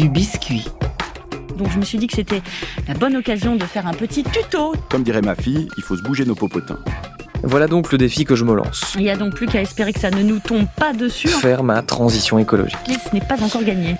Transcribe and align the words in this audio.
du 0.00 0.08
biscuit. 0.08 0.66
Donc 1.58 1.70
je 1.70 1.78
me 1.78 1.84
suis 1.84 1.98
dit 1.98 2.06
que 2.06 2.14
c'était 2.14 2.40
la 2.88 2.94
bonne 2.94 3.16
occasion 3.16 3.56
de 3.56 3.64
faire 3.64 3.86
un 3.86 3.92
petit 3.92 4.22
tuto. 4.24 4.74
Comme 4.88 5.02
dirait 5.02 5.20
ma 5.20 5.34
fille, 5.34 5.68
il 5.76 5.82
faut 5.82 5.94
se 5.94 6.02
bouger 6.02 6.24
nos 6.24 6.34
popotins. 6.34 6.78
Voilà 7.42 7.66
donc 7.66 7.92
le 7.92 7.98
défi 7.98 8.24
que 8.24 8.34
je 8.34 8.44
me 8.44 8.54
lance. 8.54 8.94
Il 8.96 9.02
n'y 9.02 9.10
a 9.10 9.16
donc 9.16 9.34
plus 9.34 9.46
qu'à 9.46 9.60
espérer 9.60 9.92
que 9.92 10.00
ça 10.00 10.10
ne 10.10 10.22
nous 10.22 10.38
tombe 10.38 10.66
pas 10.74 10.94
dessus. 10.94 11.28
Faire 11.28 11.62
ma 11.62 11.82
transition 11.82 12.38
écologique. 12.38 12.78
Ce 12.86 13.14
n'est 13.14 13.20
pas 13.20 13.42
encore 13.42 13.62
gagné. 13.62 13.96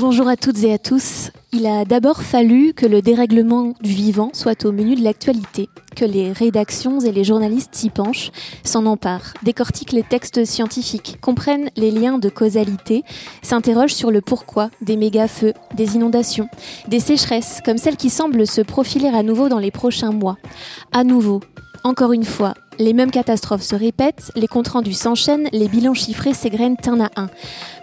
Bonjour 0.00 0.28
à 0.28 0.36
toutes 0.36 0.62
et 0.62 0.72
à 0.72 0.78
tous. 0.78 1.32
Il 1.52 1.66
a 1.66 1.84
d'abord 1.84 2.22
fallu 2.22 2.72
que 2.72 2.86
le 2.86 3.02
dérèglement 3.02 3.74
du 3.80 3.90
vivant 3.90 4.30
soit 4.32 4.64
au 4.64 4.70
menu 4.70 4.94
de 4.94 5.02
l'actualité, 5.02 5.68
que 5.96 6.04
les 6.04 6.30
rédactions 6.30 7.00
et 7.00 7.10
les 7.10 7.24
journalistes 7.24 7.74
s'y 7.74 7.90
penchent, 7.90 8.30
s'en 8.62 8.86
emparent, 8.86 9.34
décortiquent 9.42 9.90
les 9.90 10.04
textes 10.04 10.44
scientifiques, 10.44 11.18
comprennent 11.20 11.70
les 11.76 11.90
liens 11.90 12.18
de 12.18 12.28
causalité, 12.28 13.02
s'interrogent 13.42 13.94
sur 13.94 14.12
le 14.12 14.20
pourquoi 14.20 14.70
des 14.82 14.96
méga-feux, 14.96 15.52
des 15.74 15.96
inondations, 15.96 16.48
des 16.86 17.00
sécheresses, 17.00 17.60
comme 17.64 17.78
celles 17.78 17.96
qui 17.96 18.10
semblent 18.10 18.46
se 18.46 18.60
profiler 18.60 19.08
à 19.08 19.24
nouveau 19.24 19.48
dans 19.48 19.58
les 19.58 19.72
prochains 19.72 20.12
mois. 20.12 20.36
À 20.92 21.02
nouveau, 21.02 21.40
encore 21.84 22.12
une 22.12 22.24
fois, 22.24 22.54
les 22.78 22.92
mêmes 22.92 23.10
catastrophes 23.10 23.62
se 23.62 23.74
répètent, 23.74 24.30
les 24.36 24.46
comptes 24.46 24.68
rendus 24.68 24.92
s'enchaînent, 24.92 25.48
les 25.52 25.68
bilans 25.68 25.94
chiffrés 25.94 26.34
s'égrènent 26.34 26.76
un 26.86 27.00
à 27.00 27.10
un. 27.16 27.28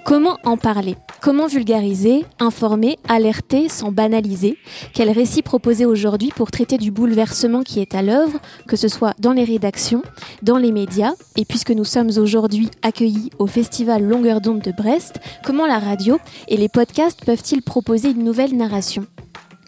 Comment 0.05 0.37
en 0.43 0.57
parler? 0.57 0.95
Comment 1.21 1.47
vulgariser, 1.47 2.25
informer, 2.39 2.97
alerter 3.09 3.67
sans 3.67 3.91
banaliser? 3.91 4.57
Quel 4.93 5.09
récit 5.09 5.41
proposer 5.41 5.85
aujourd'hui 5.85 6.31
pour 6.35 6.51
traiter 6.51 6.77
du 6.77 6.91
bouleversement 6.91 7.63
qui 7.63 7.79
est 7.81 7.95
à 7.95 8.01
l'œuvre, 8.01 8.39
que 8.67 8.75
ce 8.75 8.87
soit 8.87 9.15
dans 9.19 9.33
les 9.33 9.43
rédactions, 9.43 10.03
dans 10.43 10.57
les 10.57 10.71
médias? 10.71 11.13
Et 11.35 11.45
puisque 11.45 11.71
nous 11.71 11.85
sommes 11.85 12.11
aujourd'hui 12.17 12.69
accueillis 12.81 13.31
au 13.39 13.47
festival 13.47 14.03
Longueur 14.03 14.41
d'onde 14.41 14.61
de 14.61 14.71
Brest, 14.71 15.19
comment 15.43 15.65
la 15.65 15.79
radio 15.79 16.19
et 16.47 16.57
les 16.57 16.69
podcasts 16.69 17.25
peuvent-ils 17.25 17.63
proposer 17.63 18.11
une 18.11 18.23
nouvelle 18.23 18.55
narration? 18.55 19.05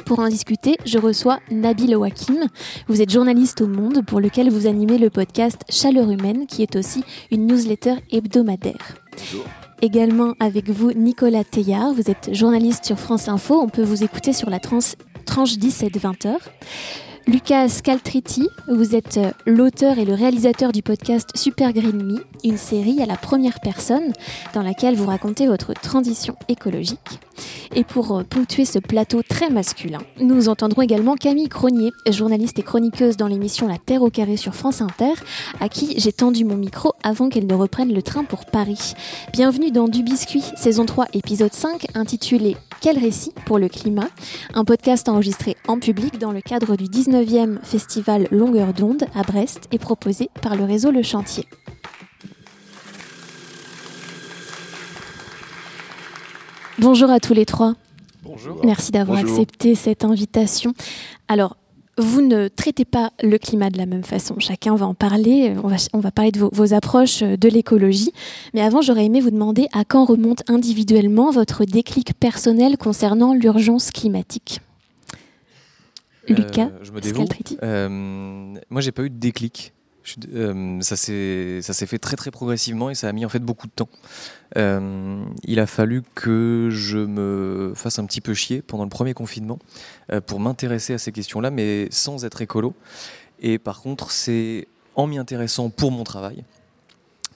Pour 0.08 0.19
en 0.19 0.30
discuter, 0.30 0.77
je 0.86 0.97
reçois 0.97 1.39
Nabil 1.52 1.94
Wakim. 1.97 2.47
Vous 2.88 3.02
êtes 3.02 3.11
journaliste 3.11 3.59
au 3.59 3.67
Monde 3.67 4.05
pour 4.05 4.22
lequel 4.22 4.49
vous 4.49 4.66
animez 4.66 4.97
le 4.97 5.09
podcast 5.09 5.64
Chaleur 5.69 6.09
Humaine 6.09 6.47
qui 6.47 6.64
est 6.64 6.77
aussi 6.77 7.03
une 7.30 7.45
newsletter 7.45 7.95
hebdomadaire. 8.09 8.95
Bonjour. 9.17 9.44
Également 9.81 10.33
avec 10.39 10.69
vous 10.69 10.94
Nicolas 10.94 11.44
Teillard, 11.44 11.94
vous 11.94 12.09
êtes 12.09 12.33
journaliste 12.33 12.86
sur 12.86 12.97
France 12.97 13.27
Info, 13.27 13.59
on 13.59 13.67
peut 13.67 13.83
vous 13.83 14.02
écouter 14.02 14.31
sur 14.31 14.49
la 14.49 14.59
tranche 14.59 14.95
17-20h. 15.25 16.38
Lucas 17.28 17.67
Scaltriti, 17.67 18.47
vous 18.70 18.95
êtes 18.95 19.17
euh, 19.17 19.31
l'auteur 19.45 20.00
et 20.00 20.06
le 20.06 20.14
réalisateur 20.14 20.72
du 20.72 20.81
podcast 20.81 21.30
Super 21.36 21.73
Green 21.73 22.02
Me, 22.02 22.25
une 22.45 22.56
série 22.56 23.02
à 23.02 23.06
la 23.06 23.17
première 23.17 23.59
personne 23.59 24.14
dans 24.53 24.61
laquelle 24.61 24.95
vous 24.95 25.08
racontez 25.08 25.45
votre 25.45 25.73
transition 25.73 26.38
écologique. 26.48 27.20
Et 27.75 27.83
pour 27.83 28.17
euh, 28.17 28.23
ponctuer 28.23 28.64
ce 28.64 28.80
plateau 28.80 29.23
très 29.28 29.50
masculin, 29.50 30.00
nous 30.22 30.48
entendrons 30.48 30.81
également 30.83 31.16
Camille 31.16 31.50
Cronier, 31.50 31.92
journaliste 32.09 32.59
et 32.59 32.64
chroniqueuse 32.64 33.17
dans 33.17 33.28
l'émission 33.28 33.67
La 33.67 33.78
Terre 33.78 34.03
au 34.03 34.09
carré 34.09 34.38
sur 34.38 34.55
France 34.55 34.80
Inter, 34.81 35.14
à 35.59 35.67
qui 35.67 36.00
j'ai 36.00 36.14
tendu 36.14 36.45
mon 36.45 36.55
micro 36.55 36.94
avant 37.03 37.28
qu'elle 37.28 37.45
ne 37.45 37.55
reprenne 37.55 37.94
le 37.94 38.02
train 38.02 38.23
pour 38.23 38.45
Paris. 38.45 38.94
Bienvenue 39.33 39.72
dans 39.72 39.89
Du 39.89 40.02
Biscuit, 40.02 40.45
saison 40.55 40.86
3, 40.86 41.08
épisode 41.11 41.53
5, 41.53 41.88
intitulé 41.94 42.55
Quel 42.80 42.98
récit 42.98 43.33
pour 43.45 43.59
le 43.59 43.67
climat? 43.67 44.08
Un 44.53 44.64
podcast 44.64 45.09
enregistré 45.09 45.58
en 45.67 45.78
public 45.78 46.20
dans 46.20 46.31
le 46.31 46.39
cadre 46.39 46.78
du 46.78 46.88
19e 47.23 47.58
festival 47.64 48.28
Longueur 48.32 48.73
d'onde 48.73 49.06
à 49.16 49.23
Brest 49.23 49.68
et 49.72 49.80
proposé 49.80 50.30
par 50.42 50.56
le 50.56 50.66
réseau 50.66 50.92
Le 50.92 51.02
Chantier. 51.02 51.46
Bonjour 56.80 57.10
à 57.10 57.20
tous 57.20 57.34
les 57.34 57.45
trois. 57.45 57.73
Bonjour. 58.23 58.62
Merci 58.64 58.92
d'avoir 58.92 59.18
accepté 59.18 59.73
cette 59.73 60.04
invitation. 60.06 60.73
Alors, 61.28 61.58
vous 61.98 62.22
ne 62.22 62.50
traitez 62.50 62.86
pas 62.86 63.11
le 63.23 63.39
climat 63.39 63.72
de 63.72 63.80
la 63.80 63.88
même 63.88 64.04
façon. 64.04 64.36
Chacun 64.38 64.76
va 64.76 64.86
en 64.86 64.94
parler. 64.94 65.56
On 65.64 65.67
va, 65.67 65.77
on 65.94 66.00
va 66.00 66.11
parler 66.11 66.32
de 66.32 66.39
vos, 66.39 66.50
vos 66.54 66.73
approches 66.76 67.23
de 67.23 67.50
l'écologie. 67.50 68.11
Mais 68.54 68.61
avant, 68.61 68.82
j'aurais 68.82 69.06
aimé 69.06 69.22
vous 69.22 69.32
demander 69.32 69.67
à 69.73 69.86
quand 69.86 70.06
remonte 70.06 70.44
individuellement 70.48 71.32
votre 71.32 71.66
déclic 71.66 72.14
personnel 72.20 72.77
concernant 72.77 73.33
l'urgence 73.33 73.89
climatique. 73.89 74.60
Lucas 76.27 76.70
Euh, 76.73 76.80
je 76.83 76.92
me 76.92 77.02
dévoue. 77.02 77.26
Euh, 77.64 77.89
moi, 78.70 78.82
j'ai 78.82 78.92
pas 78.92 79.04
eu 79.04 79.10
de 79.10 79.17
déclic. 79.17 79.73
Euh, 80.33 80.80
ça 80.82 80.95
s'est 80.95 81.86
fait 81.86 81.99
très 81.99 82.15
très 82.15 82.32
progressivement 82.32 82.89
et 82.89 82.95
ça 82.95 83.10
a 83.10 83.11
mis 83.11 83.26
en 83.26 83.30
fait 83.30 83.39
beaucoup 83.39 83.67
de 83.67 83.71
temps. 83.71 83.89
Euh, 84.58 85.23
il 85.43 85.60
a 85.60 85.67
fallu 85.67 86.04
que 86.15 86.70
je 86.71 86.98
me 86.98 87.73
fasse 87.76 87.99
un 87.99 88.05
petit 88.05 88.21
peu 88.21 88.33
chier 88.33 88.61
pendant 88.61 88.83
le 88.83 88.89
premier 88.89 89.14
confinement 89.14 89.60
euh, 90.11 90.21
pour 90.21 90.39
m'intéresser 90.39 90.93
à 90.93 90.98
ces 90.98 91.11
questions-là, 91.11 91.52
mais 91.52 91.88
sans 91.92 92.26
être 92.26 92.42
écolo. 92.42 92.73
Et 93.39 93.59
par 93.59 93.82
contre, 93.82 94.11
c'est 94.11 94.67
en 94.95 95.08
m'y 95.08 95.17
intéressant 95.17 95.70
pour 95.70 95.92
mon 95.92 96.04
travail 96.04 96.44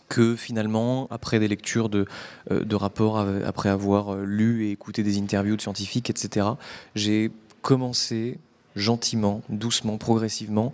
que 0.10 0.36
finalement, 0.36 1.08
après 1.10 1.40
des 1.40 1.48
lectures 1.48 1.88
de, 1.88 2.06
de 2.50 2.76
rapports, 2.76 3.20
après 3.46 3.70
avoir 3.70 4.18
lu 4.18 4.66
et 4.66 4.72
écouté 4.72 5.04
des 5.04 5.18
interviews 5.18 5.56
de 5.56 5.62
scientifiques, 5.62 6.10
etc., 6.10 6.48
j'ai 6.96 7.32
commencé 7.62 8.38
gentiment, 8.76 9.42
doucement, 9.50 9.98
progressivement 9.98 10.72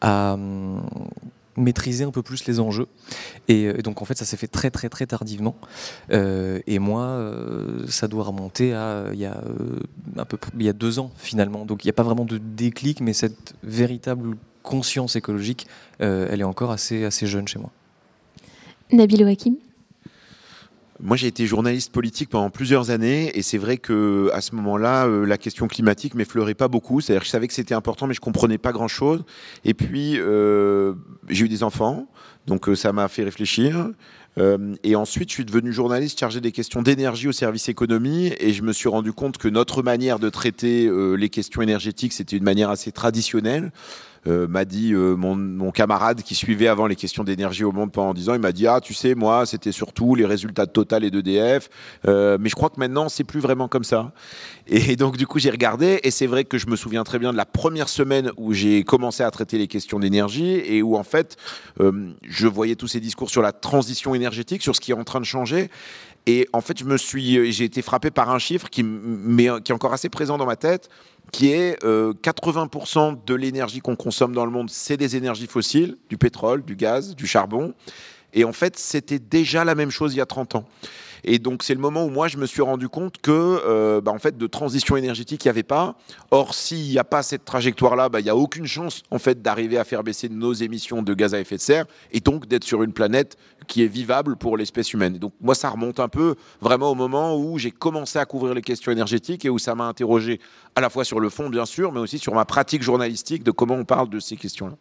à 0.00 0.34
hum, 0.34 0.82
maîtriser 1.56 2.04
un 2.04 2.10
peu 2.10 2.22
plus 2.22 2.46
les 2.46 2.60
enjeux. 2.60 2.86
Et, 3.48 3.66
euh, 3.66 3.82
donc 3.82 4.02
en 4.02 4.04
fait, 4.04 4.16
ça 4.16 4.24
s'est 4.24 4.36
fait 4.36 4.46
très 4.46 4.70
très 4.70 4.88
très 4.88 5.06
tardivement. 5.06 5.56
Euh, 6.12 6.60
et 6.66 6.78
moi, 6.78 7.04
euh, 7.04 7.86
ça 7.88 8.08
doit 8.08 8.24
remonter 8.24 8.74
à 8.74 9.06
il 9.12 9.18
y 9.18 9.26
a 9.26 9.40
un 10.16 10.24
peu 10.24 10.38
il 10.58 10.64
y 10.64 10.68
a 10.68 10.72
deux 10.72 10.98
ans 10.98 11.10
finalement. 11.16 11.64
Donc 11.64 11.84
il 11.84 11.86
n'y 11.86 11.90
a 11.90 11.94
pas 11.94 12.02
vraiment 12.02 12.24
de 12.24 12.38
déclic, 12.38 13.00
mais 13.00 13.12
cette 13.12 13.54
véritable 13.62 14.36
conscience 14.62 15.16
écologique, 15.16 15.66
elle 16.00 16.40
est 16.40 16.44
encore 16.44 16.72
assez 16.72 17.04
assez 17.04 17.26
jeune 17.26 17.46
chez 17.46 17.58
moi. 17.58 17.70
Nabil 18.92 19.24
Wakim. 19.24 19.56
Moi, 21.00 21.16
j'ai 21.18 21.26
été 21.26 21.46
journaliste 21.46 21.92
politique 21.92 22.30
pendant 22.30 22.48
plusieurs 22.48 22.90
années, 22.90 23.30
et 23.36 23.42
c'est 23.42 23.58
vrai 23.58 23.76
que 23.76 24.30
à 24.32 24.40
ce 24.40 24.54
moment-là, 24.54 25.06
euh, 25.06 25.26
la 25.26 25.36
question 25.36 25.68
climatique 25.68 26.14
m'effleurait 26.14 26.54
pas 26.54 26.68
beaucoup. 26.68 27.02
C'est-à-dire 27.02 27.20
que 27.20 27.26
je 27.26 27.30
savais 27.30 27.48
que 27.48 27.52
c'était 27.52 27.74
important, 27.74 28.06
mais 28.06 28.14
je 28.14 28.20
comprenais 28.20 28.56
pas 28.56 28.72
grand-chose. 28.72 29.24
Et 29.66 29.74
puis, 29.74 30.14
euh, 30.16 30.94
j'ai 31.28 31.44
eu 31.44 31.48
des 31.48 31.62
enfants, 31.62 32.08
donc 32.46 32.68
euh, 32.68 32.74
ça 32.74 32.94
m'a 32.94 33.08
fait 33.08 33.24
réfléchir. 33.24 33.90
Et 34.84 34.96
ensuite, 34.96 35.30
je 35.30 35.34
suis 35.34 35.44
devenu 35.46 35.72
journaliste 35.72 36.20
chargé 36.20 36.42
des 36.42 36.52
questions 36.52 36.82
d'énergie 36.82 37.26
au 37.26 37.32
service 37.32 37.70
économie, 37.70 38.34
et 38.38 38.52
je 38.52 38.62
me 38.62 38.74
suis 38.74 38.90
rendu 38.90 39.14
compte 39.14 39.38
que 39.38 39.48
notre 39.48 39.82
manière 39.82 40.18
de 40.18 40.28
traiter 40.28 40.90
les 41.16 41.30
questions 41.30 41.62
énergétiques, 41.62 42.12
c'était 42.12 42.36
une 42.36 42.44
manière 42.44 42.68
assez 42.68 42.92
traditionnelle. 42.92 43.72
Euh, 44.26 44.46
m'a 44.48 44.64
dit 44.64 44.92
euh, 44.92 45.14
mon, 45.14 45.36
mon 45.36 45.70
camarade 45.70 46.22
qui 46.22 46.34
suivait 46.34 46.68
avant 46.68 46.86
les 46.86 46.96
questions 46.96 47.24
d'énergie 47.24 47.64
au 47.64 47.72
monde 47.72 47.92
pendant 47.92 48.14
10 48.14 48.30
ans, 48.30 48.34
il 48.34 48.40
m'a 48.40 48.52
dit 48.52 48.66
ah 48.66 48.80
tu 48.80 48.94
sais 48.94 49.14
moi 49.14 49.46
c'était 49.46 49.72
surtout 49.72 50.14
les 50.14 50.26
résultats 50.26 50.66
de 50.66 50.70
Total 50.70 51.04
et 51.04 51.10
d'EDF, 51.10 51.68
euh, 52.06 52.36
mais 52.40 52.48
je 52.48 52.54
crois 52.54 52.70
que 52.70 52.78
maintenant 52.78 53.08
c'est 53.08 53.24
plus 53.24 53.40
vraiment 53.40 53.68
comme 53.68 53.84
ça. 53.84 54.12
Et 54.66 54.96
donc 54.96 55.16
du 55.16 55.26
coup 55.26 55.38
j'ai 55.38 55.50
regardé 55.50 56.00
et 56.02 56.10
c'est 56.10 56.26
vrai 56.26 56.44
que 56.44 56.58
je 56.58 56.66
me 56.66 56.76
souviens 56.76 57.04
très 57.04 57.18
bien 57.18 57.32
de 57.32 57.36
la 57.36 57.46
première 57.46 57.88
semaine 57.88 58.30
où 58.36 58.52
j'ai 58.52 58.82
commencé 58.84 59.22
à 59.22 59.30
traiter 59.30 59.58
les 59.58 59.68
questions 59.68 59.98
d'énergie 59.98 60.60
et 60.64 60.82
où 60.82 60.96
en 60.96 61.04
fait 61.04 61.36
euh, 61.80 62.10
je 62.22 62.48
voyais 62.48 62.74
tous 62.74 62.88
ces 62.88 63.00
discours 63.00 63.30
sur 63.30 63.42
la 63.42 63.52
transition 63.52 64.14
énergétique, 64.14 64.62
sur 64.62 64.74
ce 64.74 64.80
qui 64.80 64.90
est 64.90 64.94
en 64.94 65.04
train 65.04 65.20
de 65.20 65.24
changer. 65.24 65.70
Et 66.26 66.48
en 66.52 66.60
fait, 66.60 66.78
je 66.78 66.84
me 66.84 66.96
suis, 66.96 67.52
j'ai 67.52 67.64
été 67.64 67.82
frappé 67.82 68.10
par 68.10 68.30
un 68.30 68.38
chiffre 68.40 68.68
qui, 68.68 68.82
mais, 68.82 69.48
qui 69.62 69.70
est 69.70 69.74
encore 69.74 69.92
assez 69.92 70.08
présent 70.08 70.36
dans 70.36 70.46
ma 70.46 70.56
tête, 70.56 70.88
qui 71.32 71.52
est 71.52 71.82
euh, 71.84 72.12
80% 72.22 73.24
de 73.24 73.34
l'énergie 73.34 73.80
qu'on 73.80 73.96
consomme 73.96 74.32
dans 74.32 74.44
le 74.44 74.50
monde, 74.50 74.70
c'est 74.70 74.96
des 74.96 75.16
énergies 75.16 75.46
fossiles, 75.46 75.96
du 76.08 76.18
pétrole, 76.18 76.64
du 76.64 76.76
gaz, 76.76 77.14
du 77.14 77.26
charbon. 77.26 77.74
Et 78.34 78.44
en 78.44 78.52
fait, 78.52 78.76
c'était 78.76 79.18
déjà 79.18 79.64
la 79.64 79.74
même 79.74 79.90
chose 79.90 80.14
il 80.14 80.18
y 80.18 80.20
a 80.20 80.26
30 80.26 80.56
ans. 80.56 80.64
Et 81.26 81.40
donc, 81.40 81.64
c'est 81.64 81.74
le 81.74 81.80
moment 81.80 82.04
où 82.04 82.08
moi, 82.08 82.28
je 82.28 82.36
me 82.36 82.46
suis 82.46 82.62
rendu 82.62 82.88
compte 82.88 83.18
que, 83.20 83.32
euh, 83.32 84.00
bah, 84.00 84.12
en 84.12 84.18
fait, 84.18 84.38
de 84.38 84.46
transition 84.46 84.96
énergétique, 84.96 85.44
il 85.44 85.48
n'y 85.48 85.50
avait 85.50 85.64
pas. 85.64 85.96
Or, 86.30 86.54
s'il 86.54 86.88
n'y 86.88 86.98
a 86.98 87.04
pas 87.04 87.24
cette 87.24 87.44
trajectoire-là, 87.44 88.08
bah, 88.08 88.20
il 88.20 88.24
n'y 88.24 88.30
a 88.30 88.36
aucune 88.36 88.66
chance, 88.66 89.02
en 89.10 89.18
fait, 89.18 89.42
d'arriver 89.42 89.76
à 89.76 89.84
faire 89.84 90.04
baisser 90.04 90.28
nos 90.28 90.52
émissions 90.52 91.02
de 91.02 91.14
gaz 91.14 91.34
à 91.34 91.40
effet 91.40 91.56
de 91.56 91.60
serre 91.60 91.86
et 92.12 92.20
donc 92.20 92.46
d'être 92.46 92.62
sur 92.62 92.84
une 92.84 92.92
planète 92.92 93.36
qui 93.66 93.82
est 93.82 93.88
vivable 93.88 94.36
pour 94.36 94.56
l'espèce 94.56 94.92
humaine. 94.92 95.16
Et 95.16 95.18
donc, 95.18 95.32
moi, 95.40 95.56
ça 95.56 95.68
remonte 95.68 95.98
un 95.98 96.08
peu 96.08 96.36
vraiment 96.60 96.92
au 96.92 96.94
moment 96.94 97.36
où 97.36 97.58
j'ai 97.58 97.72
commencé 97.72 98.20
à 98.20 98.24
couvrir 98.24 98.54
les 98.54 98.62
questions 98.62 98.92
énergétiques 98.92 99.44
et 99.44 99.50
où 99.50 99.58
ça 99.58 99.74
m'a 99.74 99.88
interrogé 99.88 100.40
à 100.76 100.80
la 100.80 100.90
fois 100.90 101.04
sur 101.04 101.18
le 101.18 101.28
fond, 101.28 101.48
bien 101.48 101.66
sûr, 101.66 101.90
mais 101.90 101.98
aussi 101.98 102.18
sur 102.18 102.34
ma 102.34 102.44
pratique 102.44 102.82
journalistique 102.82 103.42
de 103.42 103.50
comment 103.50 103.74
on 103.74 103.84
parle 103.84 104.08
de 104.08 104.20
ces 104.20 104.36
questions-là. 104.36 104.76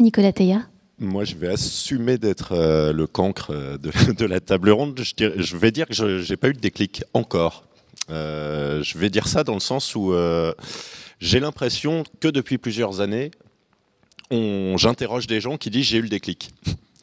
Nicolas 0.00 0.32
Teilhard. 0.32 0.62
Moi, 0.98 1.24
je 1.24 1.34
vais 1.34 1.48
assumer 1.48 2.18
d'être 2.18 2.52
euh, 2.52 2.92
le 2.92 3.06
cancre 3.06 3.50
euh, 3.50 3.78
de, 3.78 4.24
la 4.26 4.40
table 4.40 4.70
ronde. 4.70 4.98
Je, 4.98 5.56
vais 5.56 5.72
dire 5.72 5.88
que 5.88 5.94
je 5.94 6.30
n'ai 6.30 6.36
pas 6.36 6.48
eu 6.48 6.52
de 6.52 6.60
déclic 6.60 7.02
encore. 7.14 7.64
Euh, 8.10 8.82
je 8.82 8.98
vais 8.98 9.10
dire 9.10 9.26
ça 9.26 9.42
dans 9.42 9.54
le 9.54 9.60
sens 9.60 9.94
où 9.96 10.14
j'ai 11.20 11.40
l'impression 11.40 12.04
que 12.20 12.28
depuis 12.28 12.58
plusieurs 12.58 13.00
années, 13.00 13.30
j'interroge 14.30 15.26
des 15.26 15.40
gens 15.40 15.56
qui 15.56 15.70
disent 15.70 15.86
j'ai 15.86 15.98
eu 15.98 16.02
le 16.02 16.08
déclic 16.08 16.50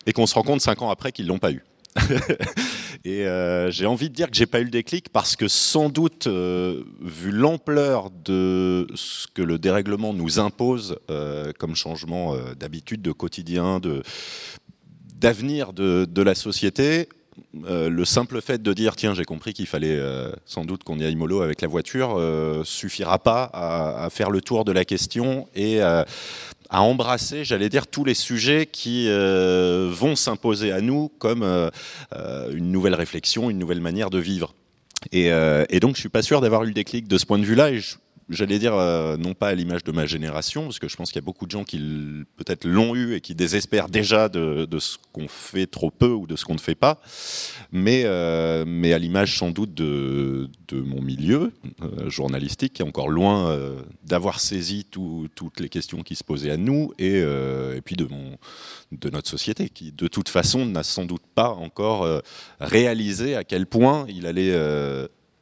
et 0.05 0.13
qu'on 0.13 0.27
se 0.27 0.35
rend 0.35 0.43
compte 0.43 0.61
cinq 0.61 0.81
ans 0.81 0.89
après 0.89 1.11
qu'ils 1.11 1.27
l'ont 1.27 1.39
pas 1.39 1.51
eu. 1.51 1.63
Et 3.03 3.25
euh, 3.25 3.71
j'ai 3.71 3.85
envie 3.85 4.09
de 4.09 4.13
dire 4.13 4.29
que 4.29 4.35
j'ai 4.35 4.45
pas 4.45 4.59
eu 4.59 4.65
le 4.65 4.69
déclic 4.69 5.09
parce 5.09 5.35
que 5.35 5.47
sans 5.47 5.89
doute, 5.89 6.27
euh, 6.27 6.83
vu 7.01 7.31
l'ampleur 7.31 8.11
de 8.11 8.88
ce 8.93 9.27
que 9.33 9.41
le 9.41 9.57
dérèglement 9.57 10.13
nous 10.13 10.39
impose 10.39 10.97
euh, 11.09 11.51
comme 11.57 11.75
changement 11.75 12.35
d'habitude, 12.59 13.01
de 13.01 13.11
quotidien, 13.11 13.81
d'avenir 15.15 15.73
de, 15.73 16.21
la 16.21 16.35
société, 16.35 17.09
le 17.53 18.05
simple 18.05 18.41
fait 18.41 18.61
de 18.61 18.73
dire 18.73 18.95
tiens 18.95 19.13
j'ai 19.13 19.23
compris 19.23 19.53
qu'il 19.53 19.67
fallait 19.67 19.99
sans 20.45 20.65
doute 20.65 20.83
qu'on 20.83 20.99
y 20.99 21.05
aille 21.05 21.15
mollo 21.15 21.41
avec 21.41 21.61
la 21.61 21.67
voiture 21.67 22.19
suffira 22.63 23.19
pas 23.19 23.49
à, 23.53 24.09
faire 24.09 24.29
le 24.29 24.41
tour 24.41 24.65
de 24.65 24.71
la 24.71 24.85
question 24.85 25.47
et 25.55 25.81
à 26.71 26.81
embrasser, 26.81 27.43
j'allais 27.43 27.67
dire, 27.67 27.85
tous 27.85 28.05
les 28.05 28.13
sujets 28.13 28.65
qui 28.65 29.07
euh, 29.09 29.89
vont 29.91 30.15
s'imposer 30.15 30.71
à 30.71 30.79
nous 30.79 31.11
comme 31.19 31.43
euh, 31.43 31.69
euh, 32.15 32.49
une 32.55 32.71
nouvelle 32.71 32.95
réflexion, 32.95 33.49
une 33.49 33.59
nouvelle 33.59 33.81
manière 33.81 34.09
de 34.09 34.19
vivre. 34.19 34.55
Et, 35.11 35.31
donc, 35.81 35.95
je 35.95 35.99
suis 35.99 36.09
pas 36.09 36.21
sûr 36.21 36.41
d'avoir 36.41 36.63
eu 36.63 36.67
le 36.67 36.73
déclic 36.73 37.07
de 37.07 37.17
ce 37.17 37.25
point 37.25 37.39
de 37.39 37.43
vue-là. 37.43 37.71
J'allais 38.31 38.59
dire, 38.59 38.73
euh, 38.73 39.17
non 39.17 39.33
pas 39.33 39.49
à 39.49 39.55
l'image 39.55 39.83
de 39.83 39.91
ma 39.91 40.05
génération, 40.05 40.63
parce 40.63 40.79
que 40.79 40.87
je 40.87 40.95
pense 40.95 41.11
qu'il 41.11 41.19
y 41.19 41.23
a 41.23 41.25
beaucoup 41.25 41.45
de 41.45 41.51
gens 41.51 41.63
qui 41.63 41.77
peut-être 42.37 42.65
l'ont 42.65 42.95
eu 42.95 43.13
et 43.15 43.21
qui 43.21 43.35
désespèrent 43.35 43.89
déjà 43.89 44.29
de, 44.29 44.67
ce 44.79 44.97
qu'on 45.11 45.27
fait 45.27 45.67
trop 45.67 45.91
peu 45.91 46.09
ou 46.09 46.27
de 46.27 46.35
ce 46.35 46.45
qu'on 46.45 46.53
ne 46.53 46.59
fait 46.59 46.75
pas, 46.75 47.01
mais, 47.71 48.03
euh, 48.05 48.63
à 48.93 48.97
l'image 48.97 49.37
sans 49.37 49.51
doute 49.51 49.73
de, 49.73 50.49
mon 50.71 51.01
milieu 51.01 51.51
euh, 51.81 52.09
journalistique, 52.09 52.73
qui 52.73 52.81
est 52.81 52.85
encore 52.85 53.09
loin 53.09 53.57
d'avoir 54.03 54.39
saisi 54.39 54.85
toutes 54.85 55.59
les 55.59 55.69
questions 55.69 56.01
qui 56.01 56.15
se 56.15 56.23
posaient 56.23 56.51
à 56.51 56.57
nous, 56.57 56.93
et, 56.97 57.23
puis 57.83 57.95
de, 57.95 58.07
notre 59.09 59.29
société, 59.29 59.69
qui 59.69 59.91
de 59.91 60.07
toute 60.07 60.29
façon 60.29 60.65
n'a 60.65 60.83
sans 60.83 61.05
doute 61.05 61.23
pas 61.35 61.49
encore 61.49 62.21
réalisé 62.59 63.35
à 63.35 63.43
quel 63.43 63.65
point 63.65 64.05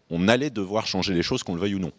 on 0.09 0.27
allait 0.27 0.49
devoir 0.49 0.87
changer 0.87 1.13
les 1.13 1.23
choses, 1.23 1.43
qu'on 1.43 1.55
le 1.55 1.61
veuille 1.61 1.75
ou 1.75 1.79
non. 1.79 1.91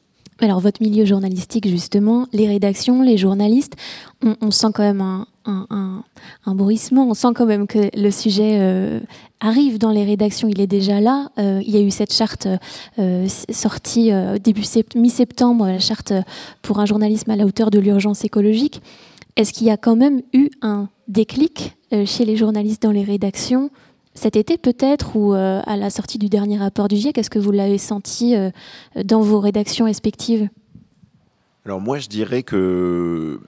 Alors 0.43 0.61
votre 0.61 0.81
milieu 0.81 1.05
journalistique 1.05 1.69
justement, 1.69 2.27
les 2.33 2.49
rédactions, 2.49 3.03
les 3.03 3.19
journalistes, 3.19 3.75
on, 4.23 4.51
sent 4.51 4.69
quand 4.73 4.83
même 4.83 5.03
un, 5.03 5.27
un, 5.45 6.55
bruissement, 6.55 7.07
on 7.09 7.15
sent 7.15 7.29
quand 7.35 7.45
même 7.45 7.67
que 7.67 7.91
le 7.95 8.11
sujet 8.11 8.57
euh, 8.59 9.01
arrive 9.41 9.79
dans 9.79 9.91
les 9.91 10.05
rédactions, 10.05 10.49
il 10.49 10.61
est 10.61 10.67
déjà 10.67 11.01
là. 11.01 11.31
Euh, 11.39 11.61
il 11.63 11.71
y 11.71 11.77
a 11.77 11.81
eu 11.83 11.91
cette 11.91 12.13
charte 12.13 12.49
euh, 12.99 13.29
sortie 13.51 14.11
début 14.43 14.65
mi-septembre, 14.95 15.67
la 15.67 15.79
charte 15.79 16.15
pour 16.63 16.81
un 16.81 16.87
journalisme 16.87 17.31
à 17.31 17.37
la 17.37 17.45
hauteur 17.45 17.71
de 17.71 17.79
l'urgence 17.79 18.25
écologique. 18.25 18.81
Est-ce 19.37 19.53
qu'il 19.53 19.67
y 19.67 19.71
a 19.71 19.77
quand 19.77 19.97
même 19.97 20.23
eu 20.33 20.49
un 20.63 20.89
déclic 21.09 21.77
chez 22.07 22.25
les 22.25 22.37
journalistes 22.37 22.83
dans 22.83 22.93
les 22.93 23.05
rédactions? 23.05 23.71
Cet 24.21 24.37
été 24.37 24.59
peut-être 24.59 25.17
ou 25.17 25.33
euh, 25.33 25.63
à 25.65 25.77
la 25.77 25.89
sortie 25.89 26.19
du 26.19 26.29
dernier 26.29 26.59
rapport 26.59 26.89
du 26.89 26.97
GIEC 26.97 27.17
Est-ce 27.17 27.31
que 27.31 27.39
vous 27.39 27.53
l'avez 27.53 27.79
senti 27.79 28.37
euh, 28.37 28.51
dans 29.03 29.23
vos 29.23 29.41
rédactions 29.41 29.87
respectives? 29.87 30.49
Alors 31.65 31.81
moi 31.81 31.99
je 31.99 32.09
dirais 32.09 32.43
que 32.43 33.41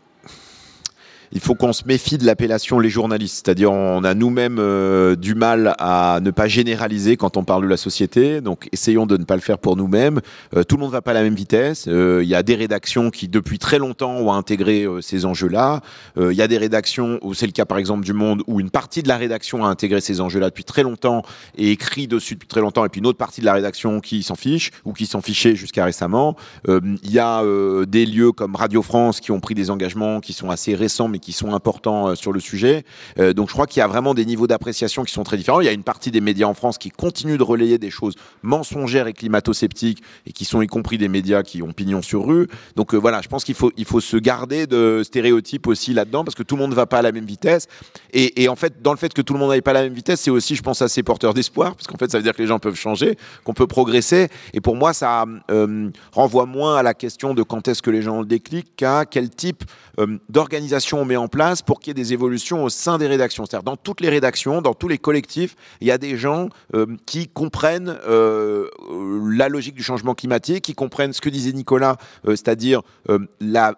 il 1.33 1.41
faut 1.41 1.55
qu'on 1.55 1.73
se 1.73 1.85
méfie 1.87 2.19
de 2.19 2.27
l'appellation 2.27 2.79
les 2.79 2.91
journalistes. 2.91 3.43
C'est-à-dire, 3.45 3.73
on 3.73 4.05
a 4.05 4.13
nous-mêmes 4.13 4.59
euh, 4.59 5.17
du 5.17 5.35
mal 5.35 5.75
à 5.79 6.21
ne 6.21 6.31
pas 6.31 6.47
généraliser 6.47 7.17
quand 7.17 7.39
on 7.39 7.45
parle 7.45 7.63
de 7.63 7.69
la 7.69 7.79
société. 7.79 8.43
Donc, 8.43 8.69
essayons 8.73 9.07
de 9.07 9.17
ne 9.17 9.25
pas 9.25 9.35
le 9.35 9.41
faire 9.41 9.59
pour 9.59 9.77
nous-mêmes. 9.77 10.21
Euh, 10.55 10.63
tout 10.63 10.77
le 10.77 10.83
monde 10.83 10.93
va 10.93 11.01
pas 11.01 11.13
à 11.13 11.15
la 11.15 11.23
même 11.23 11.35
vitesse. 11.35 11.87
Euh, 11.89 12.21
il 12.23 12.29
y 12.29 12.35
a 12.35 12.43
des 12.43 12.55
rédactions 12.55 13.11
qui, 13.11 13.29
depuis 13.29 13.59
très 13.59 13.79
longtemps, 13.79 14.13
ont 14.13 14.33
intégré 14.33 14.87
ces 15.01 15.25
enjeux-là. 15.25 15.81
Il 16.19 16.33
y 16.33 16.43
a 16.43 16.49
des 16.49 16.59
rédactions, 16.59 17.19
où 17.23 17.35
c'est 17.35 17.47
le 17.47 17.53
cas 17.53 17.65
par 17.65 17.79
exemple 17.79 18.05
du 18.05 18.13
Monde, 18.13 18.43
où 18.47 18.61
une 18.61 18.71
partie 18.71 19.03
de 19.03 19.09
la 19.09 19.17
rédaction 19.17 19.65
a 19.65 19.69
intégré 19.69 20.01
ces 20.01 20.21
enjeux-là 20.21 20.51
depuis 20.51 20.65
très 20.65 20.83
longtemps 20.83 21.23
et 21.57 21.71
écrit 21.71 22.07
dessus 22.07 22.35
depuis 22.35 22.49
très 22.49 22.61
longtemps, 22.61 22.85
et 22.85 22.89
puis 22.89 23.01
une 23.01 23.07
autre 23.07 23.19
partie 23.19 23.41
de 23.41 23.47
la 23.47 23.55
rédaction 23.55 24.01
qui 24.01 24.23
s'en 24.23 24.35
fiche 24.35 24.71
ou 24.85 24.93
qui 24.93 25.07
s'en 25.07 25.21
fichait 25.21 25.57
jusqu'à 25.57 25.85
récemment. 25.85 26.37
Il 26.69 27.11
y 27.11 27.19
a 27.19 27.43
des 27.87 28.07
lieux 28.07 28.33
comme 28.33 28.57
Radio 28.57 28.83
France 28.83 29.21
qui 29.21 29.31
ont 29.31 29.41
pris 29.41 29.55
des 29.55 29.71
engagements 29.71 30.21
qui 30.21 30.33
sont 30.33 30.51
assez 30.51 30.75
récents, 30.75 31.09
mais 31.09 31.19
qui 31.23 31.33
sont 31.33 31.55
importants 31.55 32.09
euh, 32.09 32.15
sur 32.15 32.33
le 32.33 32.41
sujet. 32.41 32.85
Euh, 33.19 33.33
donc 33.33 33.49
je 33.49 33.55
crois 33.55 33.67
qu'il 33.67 33.81
y 33.81 33.83
a 33.83 33.87
vraiment 33.87 34.13
des 34.13 34.27
niveaux 34.27 34.47
d'appréciation 34.47 35.05
qui 35.05 35.13
sont 35.13 35.23
très 35.23 35.39
différents. 35.39 35.61
Il 35.61 35.65
y 35.65 35.69
a 35.69 35.73
une 35.73 35.85
partie 35.85 36.11
des 36.11 36.21
médias 36.21 36.47
en 36.47 36.55
France 36.55 36.77
qui 36.77 36.91
continuent 36.91 37.39
de 37.39 37.43
relayer 37.43 37.79
des 37.79 37.91
choses 37.91 38.15
mensongères 38.43 39.07
et 39.07 39.15
climato-sceptiques 39.15 40.03
et 40.27 40.33
qui 40.33 40.45
sont 40.45 40.61
y 40.61 40.67
compris 40.67 40.99
des 40.99 41.09
médias 41.09 41.43
qui 41.43 41.63
ont 41.63 41.73
pignon 41.73 42.03
sur 42.03 42.27
rue. 42.27 42.49
Donc 42.77 42.95
euh, 42.95 42.99
voilà, 42.99 43.23
je 43.23 43.29
pense 43.29 43.45
qu'il 43.45 43.55
faut, 43.55 43.73
il 43.77 43.85
faut 43.87 44.01
se 44.01 44.17
garder 44.17 44.67
de 44.67 45.03
stéréotypes 45.05 45.67
aussi 45.67 45.95
là-dedans 45.95 46.25
parce 46.25 46.35
que 46.35 46.43
tout 46.43 46.57
le 46.57 46.63
monde 46.63 46.71
ne 46.71 46.77
va 46.77 46.87
pas 46.87 46.99
à 46.99 47.03
la 47.03 47.13
même 47.13 47.25
vitesse. 47.25 47.69
Et, 48.13 48.49
en 48.49 48.57
fait, 48.57 48.83
dans 48.83 48.93
le 48.93 48.99
fait 48.99 49.15
que 49.15 49.23
tout 49.23 49.33
le 49.33 49.39
monde 49.39 49.51
n'aille 49.51 49.63
pas 49.63 49.71
à 49.71 49.75
la 49.75 49.83
même 49.85 49.95
vitesse, 49.95 50.21
c'est 50.21 50.31
aussi, 50.31 50.55
je 50.55 50.63
pense, 50.63 50.83
assez 50.83 51.03
porteur 51.03 51.33
d'espoir 51.33 51.75
parce 51.75 51.87
qu'en 51.87 51.97
fait, 51.97 52.11
ça 52.11 52.19
veut 52.19 52.25
dire 52.25 52.35
que 52.35 52.43
les 52.43 52.49
gens 52.49 52.59
peuvent 52.59 52.77
changer, 52.77 53.17
qu'on 53.45 53.55
peut 53.55 53.67
progresser. 53.67 54.29
Et 54.53 54.61
pour 54.61 54.77
moi, 54.77 54.93
ça 54.93 55.25
renvoie 56.13 56.45
moins 56.45 56.77
à 56.77 56.83
la 56.83 56.93
question 56.93 57.33
de 57.33 57.43
quand 57.43 57.69
est-ce 57.69 57.81
que 57.81 57.91
les 57.91 58.03
gens 58.03 58.17
ont 58.17 58.21
le 58.21 58.27
déclic 58.27 58.77
qu'à 58.77 59.07
quel 59.07 59.31
type 59.31 59.65
d'organisation 60.29 61.01
on 61.01 61.05
en 61.17 61.29
place 61.29 61.63
pour 61.63 61.81
qu'il 61.81 61.91
y 61.91 61.93
ait 61.93 62.03
des 62.03 62.13
évolutions 62.13 62.65
au 62.65 62.69
sein 62.69 62.99
des 62.99 63.07
rédactions. 63.07 63.45
C'est-à-dire 63.47 63.65
dans 63.65 63.77
toutes 63.77 64.01
les 64.01 64.09
rédactions, 64.09 64.63
dans 64.63 64.75
tous 64.75 64.89
les 64.89 64.99
collectifs, 64.99 65.57
il 65.81 65.87
y 65.87 65.91
a 65.91 65.99
des 65.99 66.17
gens 66.17 66.49
euh, 66.75 66.87
qui 67.07 67.29
comprennent 67.29 67.99
euh, 68.07 68.69
la 69.31 69.49
logique 69.49 69.75
du 69.75 69.83
changement 69.83 70.15
climatique, 70.15 70.65
qui 70.65 70.75
comprennent 70.75 71.13
ce 71.13 71.21
que 71.21 71.29
disait 71.29 71.53
Nicolas, 71.53 71.97
euh, 72.27 72.31
c'est-à-dire 72.31 72.83
la 73.41 73.75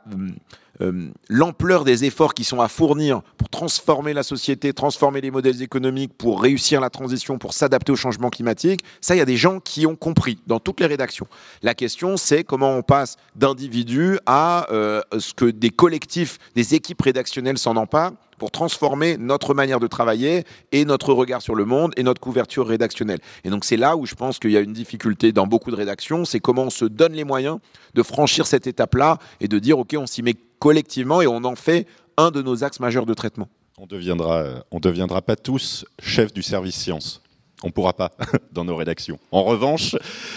euh, 0.81 1.09
l'ampleur 1.29 1.85
des 1.85 2.05
efforts 2.05 2.35
qui 2.35 2.45
sont 2.45 2.61
à 2.61 2.69
fournir 2.69 3.23
pour 3.39 3.49
transformer 3.49 4.13
la 4.13 4.23
société, 4.23 4.73
transformer 4.73 5.21
les 5.21 5.31
modèles 5.31 5.63
économiques, 5.63 6.13
pour 6.17 6.43
réussir 6.43 6.81
la 6.81 6.91
transition, 6.91 7.39
pour 7.39 7.55
s'adapter 7.55 7.93
au 7.93 7.97
changement 7.97 8.31
climatique, 8.31 8.81
ça, 9.01 9.15
il 9.15 9.19
y 9.19 9.23
a 9.23 9.27
des 9.27 9.37
gens 9.37 9.61
qui 9.61 9.87
ont 9.87 9.97
compris 9.97 10.39
dans 10.47 10.59
toutes 10.59 10.81
les 10.81 10.87
rédactions. 10.87 11.27
La 11.63 11.75
question, 11.75 12.17
c'est 12.17 12.45
comment 12.45 12.77
on 12.77 12.83
passe 12.83 13.17
d'individus 13.37 14.19
à 14.27 14.67
euh, 14.73 15.01
ce 15.19 15.35
que 15.35 15.47
des 15.47 15.71
collectifs, 15.71 16.39
des 16.55 16.75
équipes 16.75 17.03
rédactionnelles 17.03 17.59
s'en 17.59 17.77
emparent 17.77 18.13
pour 18.39 18.51
transformer 18.51 19.17
notre 19.17 19.55
manière 19.55 19.81
de 19.81 19.87
travailler 19.87 20.45
et 20.73 20.85
notre 20.85 21.13
regard 21.13 21.43
sur 21.43 21.55
le 21.55 21.65
monde 21.65 21.93
et 21.97 22.03
notre 22.03 22.21
couverture 22.21 22.67
rédactionnelle. 22.67 23.21
Et 23.45 23.51
donc 23.51 23.65
c'est 23.65 23.77
là 23.77 23.97
où 23.97 24.07
je 24.07 24.15
pense 24.15 24.39
qu'il 24.39 24.51
y 24.51 24.57
a 24.57 24.61
une 24.61 24.73
difficulté 24.73 25.33
dans 25.33 25.47
beaucoup 25.47 25.71
de 25.71 25.77
rédactions, 25.77 26.25
c'est 26.25 26.41
comment 26.41 26.65
on 26.65 26.71
se 26.71 26.85
donne 26.85 27.13
les 27.13 27.25
moyens 27.25 27.59
de 27.95 28.03
franchir 28.03 28.47
cette 28.47 28.67
étape-là 28.67 29.19
et 29.41 29.49
de 29.49 29.59
dire 29.59 29.79
ok 29.79 29.95
on 29.99 30.07
s'y 30.07 30.23
met 30.23 30.35
collectivement 30.65 31.21
et 31.21 31.27
on 31.27 31.45
en 31.45 31.57
fait 31.57 31.87
un 32.17 32.31
de 32.31 32.41
nos 32.41 32.65
axes 32.65 32.81
majeurs 32.81 33.05
de 33.05 33.13
traitement. 33.13 33.49
On 33.77 33.85
deviendra, 33.85 34.65
on 34.71 34.81
deviendra 34.81 35.21
pas 35.21 35.37
tous 35.37 35.85
chefs 36.01 36.33
du 36.33 36.43
service 36.43 36.75
science. 36.75 37.21
On 37.63 37.67
ne 37.67 37.73
pourra 37.73 37.93
pas 37.93 38.13
dans 38.53 38.65
nos 38.65 38.75
rédactions. 38.75 39.19
En 39.31 39.45
revanche, 39.45 39.95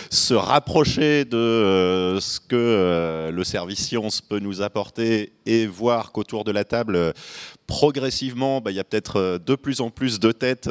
se 0.09 0.33
rapprocher 0.33 1.23
de 1.23 1.37
euh, 1.37 2.19
ce 2.19 2.41
que 2.41 2.55
euh, 2.55 3.31
le 3.31 3.43
service 3.45 3.79
science 3.79 4.19
peut 4.19 4.39
nous 4.39 4.61
apporter 4.61 5.31
et 5.45 5.65
voir 5.65 6.11
qu'autour 6.11 6.43
de 6.43 6.51
la 6.51 6.65
table, 6.65 7.13
progressivement, 7.65 8.59
bah, 8.59 8.71
il 8.71 8.75
y 8.75 8.81
a 8.81 8.83
peut-être 8.83 9.15
euh, 9.15 9.39
de 9.39 9.55
plus 9.55 9.79
en 9.79 9.91
plus 9.91 10.19
de 10.19 10.33
têtes 10.33 10.69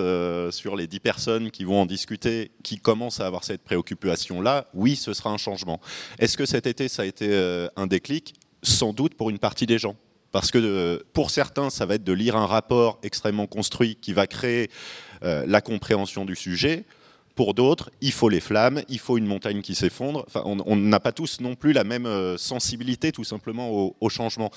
sur 0.51 0.77
les 0.77 0.87
dix 0.87 1.01
personnes 1.01 1.51
qui 1.51 1.65
vont 1.65 1.81
en 1.81 1.87
discuter, 1.87 2.51
qui 2.63 2.77
commencent 2.77 3.21
à 3.21 3.27
avoir 3.27 3.43
cette 3.43 3.63
préoccupation-là, 3.63 4.67
oui, 4.75 4.97
ce 4.97 5.15
sera 5.15 5.31
un 5.31 5.39
changement. 5.39 5.81
Est-ce 6.19 6.37
que 6.37 6.45
cet 6.45 6.67
été, 6.67 6.89
ça 6.89 7.03
a 7.03 7.05
été 7.07 7.27
un 7.75 7.87
déclic? 7.87 8.35
Sans 8.67 8.93
doute 8.93 9.15
pour 9.15 9.31
une 9.31 9.39
partie 9.39 9.65
des 9.65 9.79
gens. 9.79 9.95
Parce 10.33 10.51
que 10.51 11.05
pour 11.13 11.31
certains, 11.31 11.71
ça 11.71 11.87
va 11.87 11.95
être 11.95 12.05
de 12.05 12.13
lire 12.13 12.37
un 12.37 12.47
rapport 12.47 12.99
extrêmement 13.05 13.47
construit 13.47 13.95
qui 13.95 14.13
va 14.13 14.27
créer 14.27 14.71
euh, 15.23 15.45
la 15.47 15.61
compréhension 15.61 16.25
du 16.25 16.35
sujet. 16.35 16.85
Pour 17.37 17.55
d'autres, 17.55 17.91
il 18.01 18.11
faut 18.11 18.29
les 18.29 18.41
flammes, 18.41 18.83
il 18.89 18.99
faut 18.99 19.19
une 19.19 19.27
montagne 19.27 19.63
qui 19.63 19.77
s'effondre. 19.77 20.25
Enfin, 20.27 20.43
on 20.45 20.77
n'a 20.77 20.99
pas 20.99 21.13
tous 21.13 21.41
non 21.41 21.55
plus 21.55 21.73
la 21.73 21.85
même 21.85 22.07
euh, 22.07 22.37
sensibilité, 22.39 23.13
tout 23.13 23.23
simplement, 23.23 23.95
au, 24.01 24.09
changement. 24.09 24.51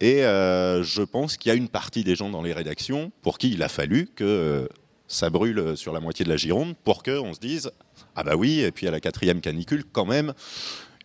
Et 0.00 0.24
euh, 0.24 0.82
je 0.82 1.02
pense 1.02 1.36
qu'il 1.36 1.50
y 1.50 1.52
a 1.52 1.56
une 1.56 1.68
partie 1.68 2.02
des 2.02 2.16
gens 2.16 2.30
dans 2.30 2.42
les 2.42 2.52
rédactions 2.52 3.12
pour 3.22 3.38
qui 3.38 3.52
il 3.52 3.62
a 3.62 3.68
fallu 3.68 4.08
que 4.16 4.68
ça 5.06 5.30
brûle 5.30 5.76
sur 5.76 5.92
la 5.92 6.00
moitié 6.00 6.24
de 6.24 6.30
la 6.30 6.36
Gironde 6.36 6.74
pour 6.82 7.04
qu'on 7.04 7.32
se 7.32 7.38
dise 7.38 7.70
ah 8.16 8.24
bah 8.24 8.36
oui, 8.36 8.60
et 8.60 8.72
puis 8.72 8.86
à 8.86 8.90
la 8.90 9.00
quatrième 9.00 9.40
canicule, 9.40 9.84
quand 9.90 10.04
même, 10.06 10.34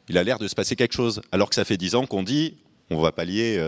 il 0.10 0.18
a 0.18 0.24
l'air 0.24 0.40
de 0.40 0.48
se 0.48 0.56
passer 0.56 0.76
quelque 0.76 0.94
chose. 0.94 1.22
Alors 1.32 1.50
que 1.50 1.56
ça 1.56 1.66
fait 1.66 1.78
dix 1.78 1.96
ans 1.96 2.06
qu'on 2.06 2.24
dit 2.24 2.58
on 2.90 3.02
va 3.02 3.12
pallier 3.12 3.62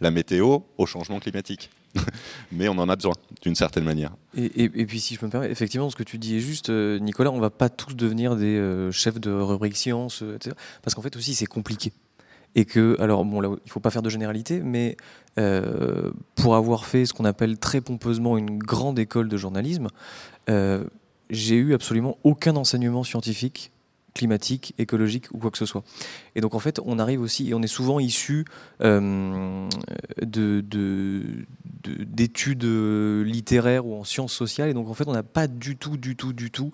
la 0.00 0.10
météo 0.10 0.58
au 0.76 0.86
changement 0.86 1.20
climatique. 1.20 1.70
mais 2.52 2.68
on 2.68 2.78
en 2.78 2.88
a 2.88 2.96
besoin 2.96 3.14
d'une 3.42 3.54
certaine 3.54 3.84
manière. 3.84 4.14
Et, 4.36 4.68
puis 4.86 5.00
si 5.00 5.14
je 5.14 5.24
me 5.24 5.30
permets, 5.30 5.50
effectivement, 5.50 5.90
ce 5.90 5.96
que 5.96 6.02
tu 6.02 6.18
dis 6.18 6.36
est 6.36 6.40
juste, 6.40 6.70
euh, 6.70 6.98
Nicolas, 6.98 7.30
on 7.30 7.40
va 7.40 7.50
pas 7.50 7.68
tous 7.68 7.94
devenir 7.94 8.36
des 8.36 8.56
euh, 8.56 8.90
chefs 8.92 9.20
de 9.20 9.30
rubrique 9.30 9.76
science, 9.76 10.22
euh, 10.22 10.36
etc. 10.36 10.54
Parce 10.82 10.94
qu'en 10.94 11.02
fait 11.02 11.16
aussi 11.16 11.34
c'est 11.34 11.46
compliqué. 11.46 11.92
Et 12.54 12.64
que, 12.64 12.96
alors 13.00 13.24
bon, 13.24 13.40
là, 13.40 13.50
il 13.64 13.70
faut 13.70 13.80
pas 13.80 13.90
faire 13.90 14.02
de 14.02 14.08
généralité, 14.08 14.60
mais 14.60 14.96
pour 16.34 16.56
avoir 16.56 16.86
fait 16.86 17.04
ce 17.04 17.12
qu'on 17.12 17.26
appelle 17.26 17.58
très 17.58 17.82
pompeusement 17.82 18.38
une 18.38 18.56
grande 18.56 18.98
école 18.98 19.28
de 19.28 19.36
journalisme, 19.36 19.88
j'ai 20.48 21.56
eu 21.56 21.74
absolument 21.74 22.16
aucun 22.24 22.56
enseignement 22.56 23.04
scientifique 23.04 23.72
climatique, 24.16 24.74
écologique 24.78 25.26
ou 25.32 25.38
quoi 25.38 25.50
que 25.50 25.58
ce 25.58 25.66
soit. 25.66 25.84
Et 26.34 26.40
donc 26.40 26.54
en 26.54 26.58
fait, 26.58 26.80
on 26.84 26.98
arrive 26.98 27.20
aussi, 27.20 27.50
et 27.50 27.54
on 27.54 27.62
est 27.62 27.66
souvent 27.66 28.00
issu 28.00 28.44
euh, 28.80 29.68
de, 30.20 30.64
d'études 31.84 32.64
littéraires 32.64 33.86
ou 33.86 33.94
en 33.94 34.04
sciences 34.04 34.32
sociales, 34.32 34.70
et 34.70 34.74
donc 34.74 34.88
en 34.88 34.94
fait, 34.94 35.06
on 35.06 35.12
n'a 35.12 35.22
pas 35.22 35.46
du 35.46 35.76
tout, 35.76 35.96
du 35.96 36.16
tout, 36.16 36.32
du 36.32 36.50
tout 36.50 36.72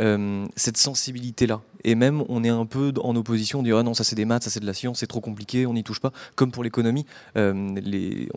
euh, 0.00 0.46
cette 0.56 0.76
sensibilité-là. 0.76 1.60
Et 1.84 1.94
même, 1.94 2.24
on 2.28 2.42
est 2.42 2.48
un 2.48 2.66
peu 2.66 2.92
en 3.02 3.14
opposition, 3.16 3.60
on 3.60 3.62
dit 3.62 3.72
ah 3.72 3.82
non, 3.82 3.94
ça 3.94 4.02
c'est 4.02 4.16
des 4.16 4.24
maths, 4.24 4.42
ça 4.42 4.50
c'est 4.50 4.60
de 4.60 4.66
la 4.66 4.74
science, 4.74 4.98
c'est 4.98 5.06
trop 5.06 5.20
compliqué, 5.20 5.64
on 5.66 5.74
n'y 5.74 5.84
touche 5.84 6.00
pas. 6.00 6.12
Comme 6.34 6.50
pour 6.50 6.64
l'économie, 6.64 7.06
euh, 7.36 7.74
les, 7.80 8.28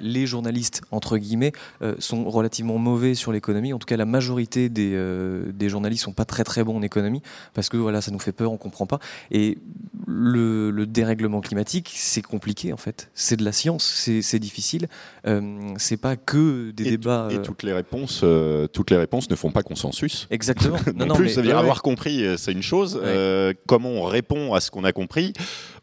les 0.00 0.26
journalistes, 0.26 0.82
entre 0.90 1.16
guillemets, 1.16 1.52
euh, 1.82 1.94
sont 2.00 2.28
relativement 2.28 2.78
mauvais 2.78 3.14
sur 3.14 3.32
l'économie. 3.32 3.72
En 3.72 3.78
tout 3.78 3.86
cas, 3.86 3.96
la 3.96 4.04
majorité 4.04 4.68
des, 4.68 4.98
des 5.52 5.68
journalistes 5.68 6.04
sont 6.04 6.12
pas 6.12 6.24
très 6.24 6.44
très 6.44 6.64
bons 6.64 6.76
en 6.76 6.82
économie 6.82 7.22
parce 7.54 7.68
que 7.68 7.76
voilà, 7.76 8.00
ça 8.00 8.10
nous 8.10 8.18
fait 8.18 8.32
peur, 8.32 8.52
on 8.52 8.56
comprend 8.56 8.86
pas. 8.86 8.98
Et 9.30 9.58
le, 10.06 10.70
le 10.70 10.86
dérèglement 10.86 11.40
climatique, 11.40 11.92
c'est 11.94 12.22
compliqué 12.22 12.72
en 12.72 12.76
fait. 12.76 13.10
C'est 13.14 13.36
de 13.36 13.44
la 13.44 13.52
science, 13.52 13.84
c'est 14.20 14.38
difficile. 14.38 14.88
c'est 15.78 15.96
pas 15.96 16.16
que 16.16 16.70
des 16.72 16.84
débats. 16.84 17.28
et 17.30 17.42
toutes 17.42 17.62
les 17.62 17.72
réponses, 17.72 18.24
toutes 18.72 18.90
les 18.90 18.96
réponses 18.96 19.30
ne 19.30 19.36
font 19.36 19.50
pas 19.50 19.62
consensus. 19.62 20.26
Exactement. 20.30 20.75
non, 20.94 21.06
non, 21.06 21.14
plus, 21.14 21.30
ça 21.30 21.40
veut 21.40 21.46
dire 21.46 21.58
avoir 21.58 21.82
compris, 21.82 22.24
c'est 22.38 22.52
une 22.52 22.62
chose. 22.62 23.00
Euh, 23.02 23.52
comment 23.66 23.90
on 23.90 24.04
répond 24.04 24.54
à 24.54 24.60
ce 24.60 24.70
qu'on 24.70 24.84
a 24.84 24.92
compris 24.92 25.32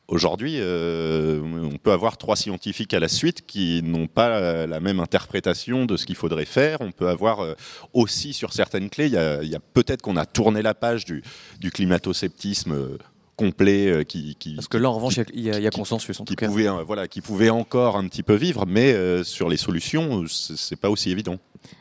Aujourd'hui, 0.09 0.57
euh, 0.59 1.41
on 1.41 1.77
peut 1.77 1.91
avoir 1.91 2.17
trois 2.17 2.35
scientifiques 2.35 2.93
à 2.93 2.99
la 2.99 3.07
suite 3.07 3.45
qui 3.45 3.81
n'ont 3.83 4.07
pas 4.07 4.67
la 4.67 4.79
même 4.79 4.99
interprétation 4.99 5.85
de 5.85 5.95
ce 5.95 6.05
qu'il 6.05 6.15
faudrait 6.15 6.45
faire. 6.45 6.81
On 6.81 6.91
peut 6.91 7.07
avoir 7.07 7.39
euh, 7.39 7.53
aussi 7.93 8.33
sur 8.33 8.53
certaines 8.53 8.89
clés, 8.89 9.07
il 9.07 9.49
y 9.49 9.55
a, 9.55 9.59
peut-être 9.73 10.01
qu'on 10.01 10.17
a 10.17 10.25
tourné 10.25 10.61
la 10.61 10.73
page 10.73 11.05
du, 11.05 11.23
du 11.59 11.71
climato-sceptisme 11.71 12.97
complet 13.35 14.05
qui, 14.07 14.37
parce 14.55 14.67
que 14.67 14.77
là 14.77 14.91
en 14.91 14.93
revanche 14.93 15.19
il 15.33 15.41
y, 15.41 15.49
a 15.49 15.71
consensus 15.71 16.19
en 16.19 16.23
qui 16.23 16.35
tout 16.35 16.39
cas. 16.39 16.47
pouvait 16.47 16.67
voilà 16.85 17.07
qui 17.07 17.19
pouvait 17.19 17.49
encore 17.49 17.97
un 17.97 18.07
petit 18.07 18.21
peu 18.21 18.35
vivre 18.35 18.67
mais 18.67 19.23
sur 19.23 19.49
les 19.49 19.57
solutions 19.57 20.23
c'est 20.27 20.79
pas 20.79 20.91
aussi 20.91 21.09
évident 21.09 21.39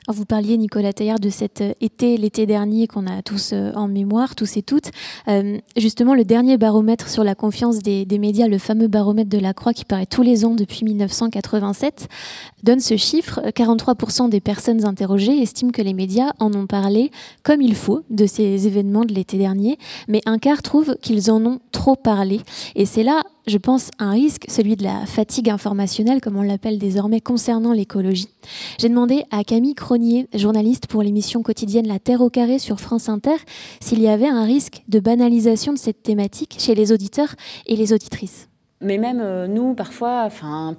vous 0.09 0.25
parliez, 0.25 0.59
Nicolas 0.59 0.93
Taillard, 0.93 1.19
de 1.19 1.31
cet 1.31 1.61
euh, 1.61 1.73
été, 1.81 2.17
l'été 2.17 2.47
dernier 2.47 2.87
qu'on 2.87 3.07
a 3.07 3.23
tous 3.23 3.53
euh, 3.53 3.73
en 3.75 3.89
mémoire, 3.89 4.35
tous 4.35 4.57
et 4.57 4.63
toutes. 4.63 4.91
Euh, 5.29 5.59
justement, 5.77 6.15
le 6.15 6.25
dernier 6.25 6.59
baromètre 6.59 7.09
sur 7.09 7.25
la 7.25 7.35
confiance 7.35 7.79
des, 7.79 8.07
médias, 8.19 8.47
le 8.47 8.59
fameux 8.59 8.89
baromètre 8.89 9.31
de 9.31 9.39
la 9.39 9.55
Croix 9.55 9.73
qui 9.73 9.85
paraît 9.85 10.07
tous 10.07 10.23
les 10.23 10.45
ans 10.45 10.55
depuis 10.55 10.85
1987, 10.85 12.09
donne 12.63 12.81
ce 12.81 12.97
chiffre. 12.97 13.41
43% 13.55 14.29
des 14.29 14.41
personnes 14.41 14.85
interrogées 14.85 15.41
estiment 15.41 15.71
que 15.71 15.83
les 15.83 15.95
médias 15.95 16.33
en 16.39 16.53
ont 16.55 16.67
parlé 16.67 17.11
comme 17.43 17.61
il 17.61 17.75
faut 17.75 18.03
de 18.11 18.27
ces 18.27 18.67
événements 18.67 19.05
de 19.05 19.15
l'été 19.15 19.39
dernier, 19.39 19.79
mais 20.09 20.21
un 20.27 20.39
quart 20.39 20.63
trouve 20.63 20.97
qu'ils 21.01 21.31
en 21.31 21.45
ont 21.45 21.59
trop 21.73 21.97
parlé. 21.97 22.41
Et 22.75 22.87
c'est 22.87 23.03
là 23.03 23.23
je 23.47 23.59
pense, 23.59 23.91
un 23.99 24.11
risque, 24.13 24.45
celui 24.49 24.77
de 24.77 24.85
la 24.85 25.07
fatigue 25.07 25.51
informationnelle, 25.51 26.21
comme 26.21 26.37
on 26.37 26.43
l'appelle 26.43 26.79
désormais, 26.79 27.21
concernant 27.21 27.73
l'écologie. 27.73 28.29
J'ai 28.79 28.89
demandé 28.89 29.25
à 29.31 29.45
Camille 29.45 29.75
Cronier, 29.75 30.29
journaliste 30.35 30.87
pour 30.87 31.03
l'émission 31.03 31.43
quotidienne 31.43 31.87
La 31.87 31.99
Terre 31.99 32.21
au 32.21 32.31
carré 32.31 32.59
sur 32.59 32.81
France 32.81 33.09
Inter, 33.09 33.37
s'il 33.81 34.01
y 34.01 34.09
avait 34.09 34.29
un 34.29 34.45
risque 34.45 34.83
de 34.89 35.01
banalisation 35.01 35.73
de 35.73 35.79
cette 35.79 36.03
thématique 36.03 36.57
chez 36.59 36.75
les 36.75 36.93
auditeurs 36.93 37.35
et 37.67 37.77
les 37.77 37.93
auditrices. 37.93 38.49
Mais 38.81 38.99
même 38.99 39.21
euh, 39.21 39.47
nous, 39.47 39.75
parfois, 39.75 40.25
enfin, 40.27 40.77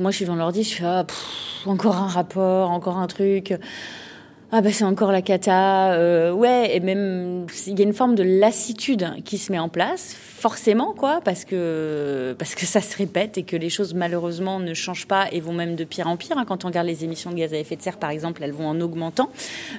moi 0.00 0.10
je 0.10 0.16
suis 0.16 0.24
dans 0.24 0.34
l'ordi, 0.34 0.64
je 0.64 0.74
fais 0.74 0.84
ah, 0.84 1.06
encore 1.66 1.96
un 1.96 2.08
rapport, 2.08 2.70
encore 2.70 2.98
un 2.98 3.06
truc 3.06 3.54
ah 4.56 4.60
bah 4.60 4.70
c'est 4.70 4.84
encore 4.84 5.10
la 5.10 5.20
cata, 5.20 5.94
euh, 5.94 6.30
ouais, 6.30 6.76
et 6.76 6.78
même 6.78 7.44
il 7.66 7.76
y 7.76 7.82
a 7.82 7.84
une 7.84 7.92
forme 7.92 8.14
de 8.14 8.22
lassitude 8.22 9.04
qui 9.24 9.36
se 9.36 9.50
met 9.50 9.58
en 9.58 9.68
place, 9.68 10.14
forcément 10.14 10.92
quoi, 10.92 11.20
parce 11.24 11.44
que 11.44 12.36
parce 12.38 12.54
que 12.54 12.64
ça 12.64 12.80
se 12.80 12.96
répète 12.96 13.36
et 13.36 13.42
que 13.42 13.56
les 13.56 13.68
choses 13.68 13.94
malheureusement 13.94 14.60
ne 14.60 14.72
changent 14.72 15.08
pas 15.08 15.26
et 15.32 15.40
vont 15.40 15.52
même 15.52 15.74
de 15.74 15.82
pire 15.82 16.06
en 16.06 16.16
pire. 16.16 16.38
Hein. 16.38 16.44
Quand 16.46 16.64
on 16.64 16.68
regarde 16.68 16.86
les 16.86 17.02
émissions 17.02 17.32
de 17.32 17.36
gaz 17.36 17.52
à 17.52 17.56
effet 17.56 17.74
de 17.74 17.82
serre 17.82 17.96
par 17.96 18.10
exemple, 18.10 18.44
elles 18.44 18.52
vont 18.52 18.68
en 18.68 18.80
augmentant, 18.80 19.28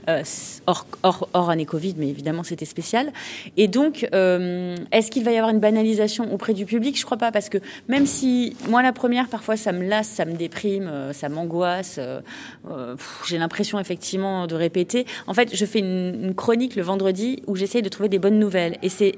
euh, 0.09 0.23
hors, 0.67 0.85
hors, 1.03 1.29
hors, 1.31 1.49
année 1.49 1.65
Covid, 1.65 1.95
mais 1.97 2.09
évidemment 2.09 2.43
c'était 2.43 2.65
spécial. 2.65 3.13
Et 3.55 3.69
donc, 3.69 4.05
euh, 4.13 4.75
est-ce 4.91 5.09
qu'il 5.09 5.23
va 5.23 5.31
y 5.31 5.37
avoir 5.37 5.51
une 5.51 5.61
banalisation 5.61 6.33
auprès 6.33 6.53
du 6.53 6.65
public? 6.65 6.99
Je 6.99 7.05
crois 7.05 7.17
pas, 7.17 7.31
parce 7.31 7.47
que 7.47 7.59
même 7.87 8.05
si 8.05 8.57
moi 8.67 8.81
la 8.81 8.91
première 8.91 9.29
parfois 9.29 9.55
ça 9.55 9.71
me 9.71 9.87
lasse, 9.87 10.09
ça 10.09 10.25
me 10.25 10.33
déprime, 10.33 10.87
euh, 10.87 11.13
ça 11.13 11.29
m'angoisse, 11.29 11.97
euh, 11.97 12.19
j'ai 13.25 13.37
l'impression 13.37 13.79
effectivement 13.79 14.47
de 14.47 14.64
En 15.27 15.33
fait, 15.33 15.55
je 15.55 15.65
fais 15.65 15.79
une, 15.79 16.33
chronique 16.35 16.75
le 16.75 16.83
vendredi 16.83 17.41
où 17.47 17.55
j'essaye 17.55 17.81
de 17.81 17.89
trouver 17.89 18.09
des 18.09 18.19
bonnes 18.19 18.39
nouvelles. 18.39 18.77
Et 18.81 18.89
c'est 18.89 19.15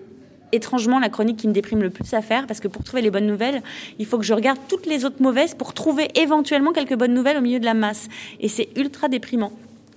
étrangement 0.51 0.99
la 0.99 1.09
chronique 1.09 1.37
qui 1.37 1.47
me 1.47 1.53
déprime 1.53 1.81
le 1.81 1.89
plus 1.89 2.13
à 2.13 2.21
faire 2.21 2.47
parce 2.47 2.59
que 2.59 2.67
pour 2.67 2.83
trouver 2.83 3.01
les 3.01 3.11
bonnes 3.11 3.27
nouvelles, 3.27 3.61
il 3.99 4.05
faut 4.05 4.17
que 4.17 4.23
je 4.23 4.33
regarde 4.33 4.59
toutes 4.69 4.85
les 4.85 5.05
autres 5.05 5.21
mauvaises 5.21 5.55
pour 5.55 5.73
trouver 5.73 6.07
éventuellement 6.15 6.71
quelques 6.71 6.95
bonnes 6.95 7.13
nouvelles 7.13 7.37
au 7.37 7.41
milieu 7.41 7.59
de 7.59 7.65
la 7.65 7.73
masse. 7.73 8.07
Et 8.39 8.47
c'est 8.47 8.69
ultra 8.77 9.09
déprimant. 9.09 9.51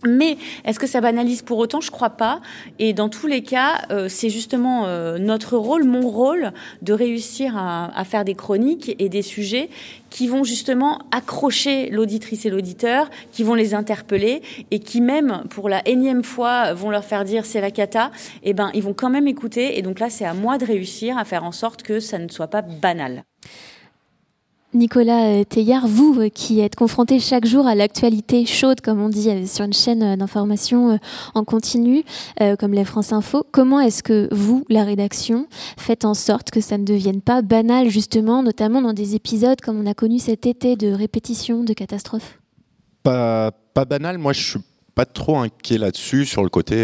Mais 0.07 0.39
est-ce 0.65 0.79
que 0.79 0.87
ça 0.87 1.01
banalise 1.01 1.43
pour 1.43 1.59
autant? 1.59 1.81
Je 1.81 1.91
crois 1.91 2.11
pas. 2.11 2.41
Et 2.79 2.93
dans 2.93 3.09
tous 3.09 3.27
les 3.27 3.43
cas, 3.43 3.83
euh, 3.91 4.09
c'est 4.09 4.31
justement 4.31 4.87
euh, 4.87 5.19
notre 5.19 5.57
rôle, 5.57 5.85
mon 5.85 6.09
rôle, 6.09 6.53
de 6.81 6.93
réussir 6.93 7.57
à, 7.57 7.91
à, 7.99 8.05
faire 8.05 8.25
des 8.25 8.35
chroniques 8.35 8.95
et 8.99 9.09
des 9.09 9.23
sujets 9.23 9.69
qui 10.09 10.27
vont 10.27 10.43
justement 10.43 11.01
accrocher 11.11 11.91
l'auditrice 11.91 12.47
et 12.47 12.51
l'auditeur, 12.51 13.11
qui 13.31 13.43
vont 13.43 13.55
les 13.55 13.75
interpeller 13.75 14.43
et 14.71 14.79
qui 14.79 15.01
même 15.01 15.45
pour 15.51 15.69
la 15.69 15.87
énième 15.87 16.25
fois 16.25 16.73
vont 16.73 16.91
leur 16.91 17.05
faire 17.05 17.25
dire 17.25 17.45
c'est 17.45 17.61
la 17.61 17.71
cata. 17.71 18.11
Eh 18.43 18.55
ben, 18.55 18.71
ils 18.75 18.83
vont 18.83 18.95
quand 18.95 19.11
même 19.11 19.29
écouter. 19.29 19.79
Et 19.79 19.83
donc 19.83 20.01
là, 20.01 20.09
c'est 20.09 20.25
à 20.25 20.35
moi 20.35 20.59
de 20.59 20.65
réussir 20.65 21.19
à 21.19 21.25
faire 21.25 21.45
en 21.45 21.53
sorte 21.53 21.83
que 21.83 22.01
ça 22.01 22.19
ne 22.19 22.29
soit 22.29 22.49
pas 22.49 22.63
banal. 22.63 23.25
Nicolas 24.73 25.27
euh, 25.27 25.45
Teillard, 25.45 25.89
vous 25.89 26.17
euh, 26.21 26.29
qui 26.29 26.61
êtes 26.61 26.77
confronté 26.77 27.19
chaque 27.19 27.45
jour 27.45 27.67
à 27.67 27.75
l'actualité 27.75 28.47
chaude, 28.47 28.81
comme 28.81 29.03
on 29.03 29.09
dit, 29.09 29.29
euh, 29.29 29.45
sur 29.45 29.65
une 29.65 29.73
chaîne 29.73 30.15
d'information 30.17 30.99
en 31.35 31.45
continu, 31.45 32.05
comme 32.59 32.73
les 32.73 32.85
France 32.85 33.13
Info, 33.13 33.45
comment 33.51 33.81
est-ce 33.81 34.03
que 34.03 34.29
vous, 34.33 34.65
la 34.69 34.85
rédaction, 34.85 35.47
faites 35.77 36.05
en 36.05 36.15
sorte 36.15 36.51
que 36.51 36.61
ça 36.61 36.79
ne 36.79 36.85
devienne 36.85 37.21
pas 37.21 37.43
banal, 37.43 37.89
justement, 37.89 38.43
notamment 38.43 38.83
dans 38.83 38.93
des 38.93 39.15
épisodes 39.15 39.61
comme 39.61 39.81
on 39.81 39.87
a 39.87 39.95
connu 39.95 40.19
cet 40.19 40.47
été 40.47 40.77
de 40.77 40.93
répétition, 40.93 41.65
de 41.65 41.73
catastrophes? 41.73 42.39
Pas, 43.03 43.53
banal, 43.75 44.19
moi 44.19 44.33
je 44.33 44.51
suis 44.51 44.61
pas 44.95 45.05
trop 45.05 45.39
inquiet 45.39 45.79
là-dessus, 45.79 46.27
sur 46.27 46.43
le 46.43 46.49
côté 46.49 46.77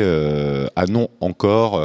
ah 0.77 0.87
non, 0.87 1.09
encore 1.21 1.81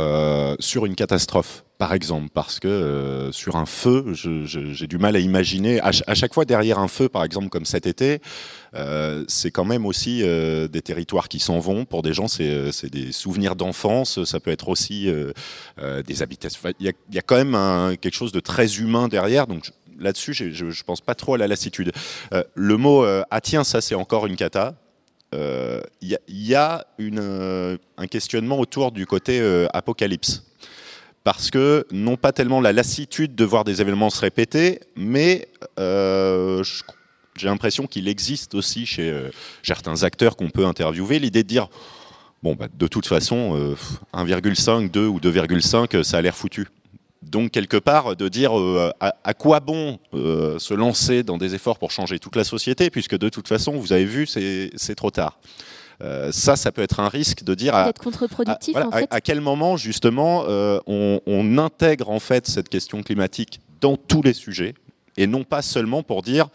sur 0.59 0.85
une 0.85 0.95
catastrophe 0.95 1.63
par 1.81 1.93
exemple, 1.93 2.29
parce 2.31 2.59
que 2.59 2.67
euh, 2.67 3.31
sur 3.31 3.55
un 3.55 3.65
feu, 3.65 4.13
j'ai 4.13 4.85
du 4.85 4.99
mal 4.99 5.15
à 5.15 5.19
imaginer. 5.19 5.81
À, 5.81 6.13
chaque 6.13 6.31
fois, 6.31 6.45
derrière 6.45 6.77
un 6.77 6.87
feu, 6.87 7.09
par 7.09 7.23
exemple, 7.23 7.49
comme 7.49 7.65
cet 7.65 7.87
été, 7.87 8.21
euh, 8.75 9.25
c'est 9.27 9.49
quand 9.49 9.65
même 9.65 9.87
aussi 9.87 10.21
euh, 10.21 10.67
des 10.67 10.83
territoires 10.83 11.27
qui 11.27 11.39
s'en 11.39 11.57
vont. 11.57 11.85
Pour 11.85 12.03
des 12.03 12.13
gens, 12.13 12.27
c'est 12.27 12.91
des 12.91 13.11
souvenirs 13.11 13.55
d'enfance. 13.55 14.23
Ça 14.25 14.39
peut 14.39 14.51
être 14.51 14.69
aussi 14.69 15.11
des 16.05 16.21
habitations. 16.21 16.69
Il 16.79 16.85
y, 16.85 17.17
a, 17.17 17.21
quand 17.23 17.43
même 17.43 17.97
quelque 17.97 18.13
chose 18.13 18.31
de 18.31 18.41
très 18.41 18.77
humain 18.77 19.07
derrière. 19.07 19.47
Donc 19.47 19.71
là-dessus, 19.97 20.35
je 20.35 20.65
ne 20.65 20.83
pense 20.85 21.01
pas 21.01 21.15
trop 21.15 21.33
à 21.33 21.39
la 21.39 21.47
lassitude. 21.47 21.93
le 22.53 22.77
mot 22.77 23.03
ah 23.03 23.41
tiens, 23.41 23.63
ça 23.63 23.81
c'est 23.81 23.95
encore 23.95 24.27
une 24.27 24.35
cata. 24.35 24.75
Il 25.33 26.19
y, 26.29 26.53
a 26.53 26.85
un 27.97 28.07
questionnement 28.07 28.59
autour 28.59 28.91
du 28.91 29.07
côté 29.07 29.41
apocalypse 29.73 30.43
parce 31.23 31.51
que 31.51 31.85
non 31.91 32.17
pas 32.17 32.31
tellement 32.31 32.61
la 32.61 32.73
lassitude 32.73 33.35
de 33.35 33.45
voir 33.45 33.63
des 33.63 33.81
événements 33.81 34.09
se 34.09 34.21
répéter, 34.21 34.79
mais 34.95 35.47
euh, 35.79 36.63
j'ai 37.37 37.47
l'impression 37.47 37.87
qu'il 37.87 38.07
existe 38.07 38.55
aussi 38.55 38.85
chez 38.85 39.09
euh, 39.09 39.29
certains 39.63 40.03
acteurs 40.03 40.35
qu'on 40.35 40.49
peut 40.49 40.65
interviewer 40.65 41.19
l'idée 41.19 41.43
de 41.43 41.47
dire 41.47 41.69
bon 42.41 42.55
bah, 42.55 42.67
de 42.73 42.87
toute 42.87 43.05
façon 43.05 43.75
1,5, 44.13 44.85
euh, 44.85 44.89
2 44.89 45.07
ou 45.07 45.19
2,5 45.19 46.03
ça 46.03 46.17
a 46.17 46.21
l'air 46.21 46.35
foutu. 46.35 46.67
Donc 47.21 47.51
quelque 47.51 47.77
part 47.77 48.15
de 48.15 48.27
dire 48.29 48.51
à, 48.99 49.13
à, 49.23 49.33
quoi 49.35 49.59
bon 49.59 49.99
se 50.11 50.73
lancer 50.73 51.21
dans 51.21 51.37
des 51.37 51.53
efforts 51.53 51.77
pour 51.77 51.91
changer 51.91 52.17
toute 52.17 52.35
la 52.35 52.43
société 52.43 52.89
puisque 52.89 53.15
de 53.15 53.29
toute 53.29 53.47
façon 53.47 53.73
vous 53.73 53.93
avez 53.93 54.05
vu 54.05 54.25
c'est 54.25 54.95
trop 54.95 55.11
tard. 55.11 55.37
Euh, 56.01 56.31
ça, 56.31 56.55
ça 56.55 56.71
peut 56.71 56.81
être 56.81 56.99
un 56.99 57.09
risque 57.09 57.43
de 57.43 57.53
dire 57.53 57.75
à, 57.75 57.91
contre-productif. 57.93 58.75
À, 58.75 58.87
en 58.87 58.91
fait. 58.91 59.07
à, 59.09 59.21
quel 59.21 59.39
moment 59.39 59.77
justement 59.77 60.45
euh, 60.47 60.79
on, 60.87 61.57
intègre 61.57 62.09
en 62.09 62.19
fait 62.19 62.47
cette 62.47 62.69
question 62.69 63.03
climatique 63.03 63.59
dans 63.81 63.97
tous 63.97 64.21
les 64.21 64.33
sujets 64.33 64.73
et 65.17 65.27
non 65.27 65.43
pas 65.43 65.61
seulement 65.61 66.01
pour 66.01 66.21
dire 66.21 66.47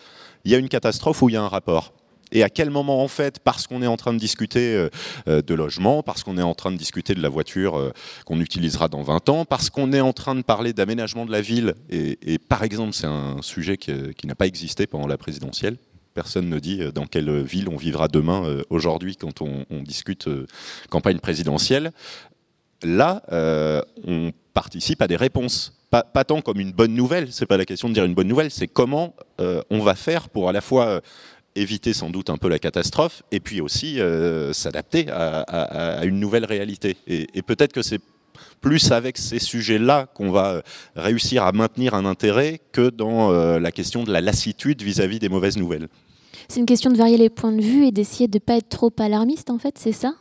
il 0.44 0.50
y 0.50 0.54
a 0.54 0.58
une 0.58 0.68
catastrophe 0.68 1.22
ou 1.22 1.28
il 1.28 1.34
y 1.34 1.36
a 1.36 1.42
un 1.42 1.48
rapport. 1.48 1.92
Et 2.32 2.42
à 2.42 2.48
quel 2.48 2.70
moment, 2.70 3.04
en 3.04 3.08
fait, 3.08 3.38
parce 3.38 3.68
qu'on 3.68 3.82
est 3.82 3.86
en 3.86 3.96
train 3.96 4.12
de 4.12 4.18
discuter 4.18 4.88
euh, 5.28 5.42
de 5.42 5.54
logement, 5.54 6.02
parce 6.02 6.24
qu'on 6.24 6.38
est 6.38 6.42
en 6.42 6.54
train 6.54 6.72
de 6.72 6.76
discuter 6.76 7.14
de 7.14 7.22
la 7.22 7.28
voiture 7.28 7.92
qu'on 8.24 8.40
utilisera 8.40 8.88
dans 8.88 9.02
20 9.02 9.28
ans, 9.28 9.44
parce 9.44 9.70
qu'on 9.70 9.92
est 9.92 10.00
en 10.00 10.12
train 10.12 10.34
de 10.34 10.42
parler 10.42 10.72
d'aménagement 10.72 11.24
de 11.24 11.30
la 11.30 11.40
ville, 11.40 11.74
et, 11.88 12.38
par 12.48 12.64
exemple, 12.64 12.94
c'est 12.94 13.06
un 13.06 13.42
sujet 13.42 13.76
qui, 13.76 13.92
qui 14.16 14.26
n'a 14.26 14.34
pas 14.34 14.46
existé 14.46 14.88
pendant 14.88 15.06
la 15.06 15.16
présidentielle, 15.16 15.76
Personne 16.16 16.48
ne 16.48 16.58
dit 16.58 16.80
euh, 16.80 16.90
dans 16.90 17.04
quelle 17.04 17.42
ville 17.42 17.68
on 17.68 17.76
vivra 17.76 18.08
demain, 18.08 18.42
euh, 18.46 18.62
aujourd'hui, 18.70 19.16
quand 19.16 19.42
on, 19.42 19.66
discute 19.82 20.28
euh, 20.28 20.46
campagne 20.88 21.18
présidentielle. 21.18 21.92
Là, 22.82 23.22
on 24.06 24.32
participe 24.54 25.02
à 25.02 25.08
des 25.08 25.16
réponses. 25.16 25.74
Pas, 25.90 26.02
tant 26.24 26.40
comme 26.40 26.58
une 26.58 26.72
bonne 26.72 26.94
nouvelle, 26.94 27.32
c'est 27.32 27.46
pas 27.46 27.58
la 27.58 27.66
question 27.66 27.88
de 27.88 27.94
dire 27.94 28.04
une 28.04 28.14
bonne 28.14 28.28
nouvelle, 28.28 28.50
c'est 28.50 28.66
comment 28.66 29.14
on 29.38 29.80
va 29.80 29.94
faire 29.94 30.28
pour 30.28 30.48
à 30.48 30.52
la 30.52 30.60
fois 30.60 31.00
éviter 31.54 31.94
sans 31.94 32.10
doute 32.10 32.28
un 32.28 32.36
peu 32.36 32.48
la 32.48 32.58
catastrophe 32.58 33.22
et 33.32 33.40
puis 33.40 33.62
aussi 33.62 33.98
s'adapter 34.52 35.06
à, 35.10 36.04
une 36.04 36.20
nouvelle 36.20 36.44
réalité. 36.44 36.98
et 37.06 37.42
peut-être 37.42 37.72
que 37.72 37.82
c'est 37.82 38.00
plus 38.60 38.92
avec 38.92 39.18
ces 39.18 39.38
sujets-là 39.38 40.06
qu'on 40.14 40.30
va 40.30 40.62
réussir 40.94 41.44
à 41.44 41.52
maintenir 41.52 41.94
un 41.94 42.04
intérêt 42.04 42.60
que 42.72 42.90
dans 42.90 43.30
euh, 43.30 43.58
la 43.58 43.72
question 43.72 44.04
de 44.04 44.12
la 44.12 44.20
lassitude 44.20 44.82
vis-à-vis 44.82 45.18
des 45.18 45.28
mauvaises 45.28 45.56
nouvelles. 45.56 45.88
C'est 46.48 46.60
une 46.60 46.66
question 46.66 46.90
de 46.90 46.96
varier 46.96 47.16
les 47.16 47.30
points 47.30 47.52
de 47.52 47.62
vue 47.62 47.86
et 47.86 47.92
d'essayer 47.92 48.28
de 48.28 48.36
ne 48.36 48.40
pas 48.40 48.56
être 48.56 48.68
trop 48.68 48.92
alarmiste, 48.98 49.50
en 49.50 49.58
fait, 49.58 49.76
c'est 49.78 49.92
ça? 49.92 50.14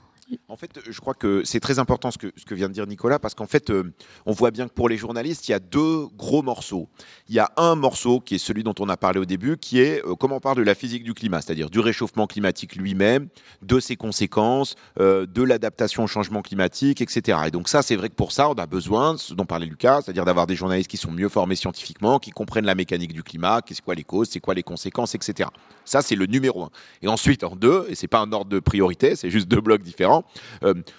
En 0.48 0.58
fait, 0.58 0.80
je 0.90 1.00
crois 1.00 1.14
que 1.14 1.44
c'est 1.44 1.60
très 1.60 1.80
important 1.80 2.10
ce 2.12 2.18
que, 2.18 2.56
vient 2.56 2.68
de 2.68 2.74
dire 2.74 2.88
Nicolas, 2.88 3.20
parce 3.20 3.36
qu'en 3.36 3.46
fait, 3.46 3.70
euh, 3.70 3.94
on 4.26 4.32
voit 4.32 4.52
bien 4.52 4.68
que 4.68 4.74
pour 4.74 4.90
les 4.90 4.98
journalistes, 4.98 5.48
il 5.48 5.52
y 5.52 5.54
a 5.54 5.60
deux 5.60 6.08
gros 6.18 6.42
morceaux. 6.42 6.88
Il 7.30 7.36
y 7.36 7.40
a 7.40 7.52
un 7.58 7.76
morceau 7.76 8.20
qui 8.20 8.36
est 8.36 8.40
celui 8.40 8.64
dont 8.64 8.74
on 8.80 8.90
a 8.90 8.98
parlé 8.98 9.20
au 9.20 9.26
début, 9.26 9.58
qui 9.58 9.80
est 9.80 10.04
euh, 10.06 10.16
comment 10.16 10.38
on 10.38 10.40
parle 10.40 10.58
de 10.58 10.64
la 10.64 10.74
physique 10.74 11.04
du 11.04 11.14
climat, 11.14 11.42
c'est-à-dire 11.42 11.70
du 11.70 11.80
réchauffement 11.80 12.26
climatique 12.26 12.76
lui-même, 12.76 13.28
de 13.62 13.80
ses 13.80 13.96
conséquences, 13.96 14.76
euh, 15.00 15.26
de 15.26 15.44
l'adaptation 15.44 16.04
au 16.04 16.08
changement 16.08 16.42
climatique, 16.42 17.02
etc. 17.02 17.40
Et 17.48 17.52
donc 17.52 17.68
ça, 17.68 17.82
c'est 17.82 17.96
vrai 17.96 18.10
que 18.10 18.16
pour 18.16 18.32
ça, 18.32 18.50
on 18.50 18.54
a 18.54 18.66
besoin, 18.66 19.18
ce 19.18 19.34
dont 19.34 19.46
parlait 19.46 19.68
Lucas, 19.68 20.02
c'est-à-dire 20.04 20.26
d'avoir 20.26 20.48
des 20.48 20.56
journalistes 20.56 20.90
qui 20.90 20.98
sont 20.98 21.12
mieux 21.12 21.30
formés 21.30 21.56
scientifiquement, 21.56 22.20
qui 22.20 22.32
comprennent 22.32 22.66
la 22.66 22.76
mécanique 22.76 23.14
du 23.14 23.24
climat, 23.24 23.62
qu'est-ce 23.62 23.82
quoi 23.82 23.96
les 23.96 24.04
causes, 24.04 24.30
c'est 24.30 24.40
quoi 24.40 24.54
les 24.54 24.64
conséquences, 24.64 25.14
etc. 25.14 25.50
Ça, 25.84 26.02
c'est 26.02 26.16
le 26.16 26.26
numéro 26.26 26.64
un. 26.64 26.70
Et 27.02 27.08
ensuite, 27.08 27.44
en 27.44 27.56
deux, 27.56 27.86
et 27.90 27.96
c'est 27.96 28.08
pas 28.08 28.20
un 28.20 28.32
ordre 28.32 28.50
de 28.50 28.60
priorité, 28.60 29.16
c'est 29.16 29.30
juste 29.30 29.48
deux 29.48 29.62
blocs 29.62 29.82
différents. 29.82 30.15